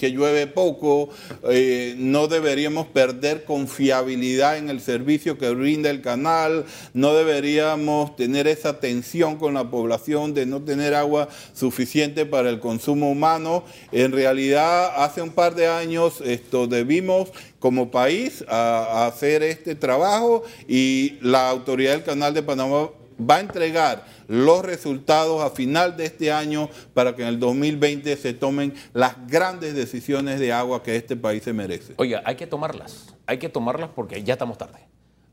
llueve 0.00 0.46
poco. 0.46 1.10
Eh, 1.50 1.94
no 1.98 2.26
deberíamos 2.26 2.86
perder 2.86 3.44
confiabilidad 3.44 4.56
en 4.56 4.70
el 4.70 4.80
servicio 4.80 5.36
que 5.36 5.50
brinda 5.50 5.90
el 5.90 6.00
canal. 6.00 6.64
No 6.94 7.12
deberíamos 7.12 8.16
tener 8.16 8.46
esa 8.46 8.80
tensión 8.80 9.36
con 9.36 9.52
la 9.52 9.70
población 9.70 10.32
de 10.32 10.46
no 10.46 10.62
tener 10.62 10.85
agua 10.94 11.28
suficiente 11.52 12.26
para 12.26 12.50
el 12.50 12.60
consumo 12.60 13.10
humano. 13.10 13.64
En 13.92 14.12
realidad, 14.12 14.92
hace 15.02 15.22
un 15.22 15.30
par 15.30 15.54
de 15.54 15.66
años 15.66 16.20
esto 16.20 16.66
debimos 16.66 17.30
como 17.58 17.90
país 17.90 18.44
hacer 18.48 19.42
este 19.42 19.74
trabajo 19.74 20.44
y 20.68 21.18
la 21.20 21.48
autoridad 21.50 21.92
del 21.92 22.04
Canal 22.04 22.34
de 22.34 22.42
Panamá 22.42 22.90
va 23.18 23.36
a 23.36 23.40
entregar 23.40 24.04
los 24.28 24.64
resultados 24.64 25.42
a 25.42 25.50
final 25.50 25.96
de 25.96 26.06
este 26.06 26.32
año 26.32 26.68
para 26.94 27.14
que 27.14 27.22
en 27.22 27.28
el 27.28 27.40
2020 27.40 28.16
se 28.16 28.34
tomen 28.34 28.74
las 28.92 29.26
grandes 29.26 29.74
decisiones 29.74 30.40
de 30.40 30.52
agua 30.52 30.82
que 30.82 30.96
este 30.96 31.16
país 31.16 31.42
se 31.42 31.52
merece. 31.52 31.94
Oiga, 31.96 32.22
hay 32.24 32.36
que 32.36 32.46
tomarlas, 32.46 33.14
hay 33.26 33.38
que 33.38 33.48
tomarlas 33.48 33.90
porque 33.94 34.22
ya 34.22 34.34
estamos 34.34 34.58
tarde. 34.58 34.80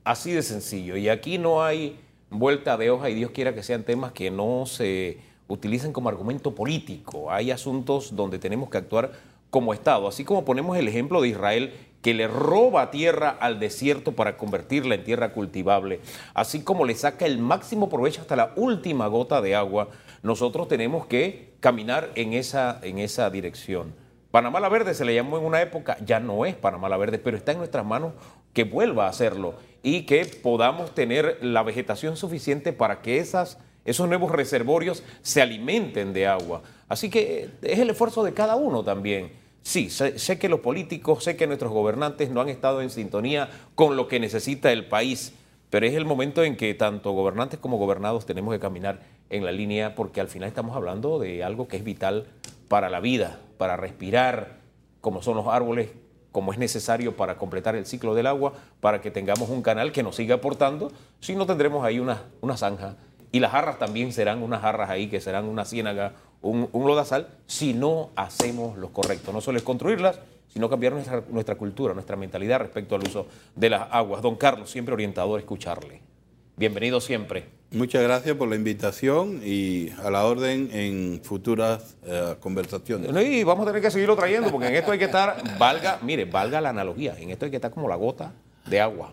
Así 0.04 0.32
de 0.32 0.43
sencillo. 0.43 0.97
Y 0.97 1.10
aquí 1.10 1.38
no 1.38 1.64
hay 1.64 1.99
vuelta 2.30 2.78
de 2.78 2.89
hoja 2.89 3.10
y 3.10 3.16
Dios 3.16 3.32
quiera 3.32 3.54
que 3.54 3.64
sean 3.64 3.84
temas 3.84 4.12
que 4.12 4.32
no 4.32 4.66
se 4.66 5.18
utilizan 5.47 5.93
como 5.93 6.09
argumento 6.09 6.55
político. 6.55 7.31
Hay 7.31 7.51
asuntos 7.51 8.15
donde 8.15 8.39
tenemos 8.39 8.69
que 8.69 8.77
actuar 8.77 9.11
como 9.49 9.73
Estado, 9.73 10.07
así 10.07 10.25
como 10.25 10.45
ponemos 10.45 10.77
el 10.77 10.87
ejemplo 10.87 11.21
de 11.21 11.29
Israel 11.29 11.73
que 12.01 12.13
le 12.13 12.27
roba 12.27 12.91
tierra 12.91 13.29
al 13.29 13.59
desierto 13.59 14.11
para 14.11 14.35
convertirla 14.35 14.95
en 14.95 15.03
tierra 15.03 15.31
cultivable, 15.31 16.01
así 16.33 16.61
como 16.61 16.85
le 16.85 16.95
saca 16.95 17.25
el 17.25 17.37
máximo 17.37 17.87
provecho 17.87 18.21
hasta 18.21 18.35
la 18.35 18.51
última 18.55 19.07
gota 19.07 19.41
de 19.41 19.55
agua, 19.55 19.89
nosotros 20.21 20.67
tenemos 20.67 21.05
que 21.05 21.53
caminar 21.61 22.09
en 22.15 22.33
esa, 22.33 22.79
en 22.81 22.99
esa 22.99 23.29
dirección. 23.29 23.93
Panamá 24.31 24.59
la 24.59 24.67
Verde 24.67 24.95
se 24.95 25.05
le 25.05 25.15
llamó 25.15 25.37
en 25.37 25.45
una 25.45 25.61
época, 25.61 25.97
ya 26.03 26.19
no 26.19 26.45
es 26.45 26.55
Panamá 26.55 26.89
la 26.89 26.97
Verde, 26.97 27.19
pero 27.19 27.37
está 27.37 27.51
en 27.51 27.59
nuestras 27.59 27.85
manos 27.85 28.13
que 28.51 28.63
vuelva 28.63 29.05
a 29.05 29.09
hacerlo 29.09 29.53
y 29.81 30.07
que 30.07 30.25
podamos 30.25 30.95
tener 30.95 31.37
la 31.41 31.63
vegetación 31.63 32.17
suficiente 32.17 32.73
para 32.73 33.01
que 33.01 33.19
esas 33.19 33.59
esos 33.86 34.07
nuevos 34.07 34.31
reservorios 34.31 35.03
se 35.21 35.41
alimenten 35.41 36.13
de 36.13 36.27
agua. 36.27 36.61
Así 36.88 37.09
que 37.09 37.49
es 37.61 37.79
el 37.79 37.89
esfuerzo 37.89 38.23
de 38.23 38.34
cada 38.34 38.55
uno 38.55 38.84
también. 38.84 39.31
Sí, 39.61 39.89
sé, 39.89 40.39
que 40.39 40.49
los 40.49 40.59
políticos, 40.59 41.23
sé 41.23 41.38
que 41.38 41.47
nuestros 41.47 41.71
gobernantes 41.71 42.29
no 42.29 42.41
han 42.41 42.49
estado 42.49 42.81
en 42.81 42.89
sintonía 42.89 43.49
con 43.75 43.95
lo 43.95 44.07
que 44.07 44.19
necesita 44.19 44.71
el 44.73 44.86
país, 44.86 45.34
pero 45.69 45.86
es 45.86 45.93
el 45.93 46.05
momento 46.05 46.43
en 46.43 46.57
que 46.57 46.73
tanto 46.73 47.11
gobernantes 47.11 47.59
como 47.59 47.77
gobernados 47.77 48.25
tenemos 48.25 48.53
que 48.53 48.59
caminar 48.59 48.99
en 49.29 49.45
la 49.45 49.53
línea 49.53 49.95
porque 49.95 50.19
al 50.19 50.27
final 50.27 50.49
estamos 50.49 50.75
hablando 50.75 51.17
de 51.17 51.43
algo 51.43 51.69
que 51.69 51.77
es 51.77 51.84
vital 51.84 52.27
para 52.67 52.89
la 52.89 52.99
vida, 52.99 53.39
para 53.57 53.77
respirar, 53.77 54.57
como 54.99 55.21
son 55.21 55.38
los 55.38 55.47
árboles, 55.47 55.89
como 56.34 56.51
es 56.51 56.59
necesario 56.59 57.15
para 57.15 57.38
completar 57.38 57.75
el 57.75 57.86
ciclo 57.86 58.15
del 58.15 58.27
agua, 58.27 58.53
para 58.81 58.99
que 58.99 59.11
tengamos 59.11 59.49
un 59.49 59.61
canal 59.61 59.91
que 59.93 60.03
nos 60.03 60.17
siga 60.17 60.36
aportando, 60.36 60.91
si 61.21 61.36
no 61.36 61.45
tendremos 61.45 61.86
ahí 61.86 61.99
una, 61.99 62.23
una 62.41 62.57
zanja 62.57 62.97
Y 63.34 63.39
las 63.39 63.51
jarras 63.51 63.79
también 63.79 64.13
serán 64.13 64.43
unas 64.43 64.61
jarras 64.61 64.91
ahí 64.91 65.07
que 65.07 65.19
serán 65.19 65.45
una 65.45 65.65
ciénaga, 65.65 66.13
un, 66.43 66.69
un 66.71 66.86
lodazal, 66.86 67.29
si 67.47 67.73
no 67.73 68.11
hacemos 68.15 68.77
lo 68.77 68.93
correcto. 68.93 69.34
No 69.34 69.41
solo 69.41 69.57
es 69.57 69.63
construirlas, 69.63 70.19
sino 70.49 70.69
cambiar 70.69 70.93
nuestra, 70.93 71.23
nuestra 71.29 71.55
cultura, 71.55 71.95
nuestra 71.95 72.15
mentalidad 72.15 72.59
respecto 72.59 72.93
al 72.93 73.01
uso 73.01 73.25
de 73.55 73.71
las 73.71 73.88
aguas. 73.89 74.21
Don 74.21 74.36
Carlos, 74.36 74.69
siempre 74.69 74.93
orientador, 74.93 75.39
escucharle. 75.39 75.99
Bienvenido 76.57 77.01
siempre. 77.01 77.45
Muchas 77.71 78.03
gracias 78.03 78.38
por 78.38 78.47
la 78.47 78.55
invitación 78.55 79.41
y 79.43 79.89
a 80.03 80.11
la 80.11 80.25
orden 80.25 80.69
en 80.71 81.19
futuras 81.23 81.97
eh, 82.05 82.36
conversaciones. 82.39 83.09
Y 83.25 83.43
vamos 83.43 83.63
a 83.63 83.71
tener 83.71 83.81
que 83.81 83.89
seguirlo 83.89 84.15
trayendo 84.15 84.51
porque 84.51 84.67
en 84.67 84.75
esto 84.75 84.91
hay 84.91 84.99
que 84.99 85.05
estar, 85.05 85.57
valga, 85.57 85.97
mire, 86.03 86.25
valga 86.25 86.61
la 86.61 86.69
analogía, 86.69 87.15
en 87.17 87.31
esto 87.31 87.45
hay 87.45 87.51
que 87.51 87.57
estar 87.57 87.71
como 87.71 87.89
la 87.89 87.95
gota 87.95 88.31
de 88.67 88.79
agua. 88.79 89.11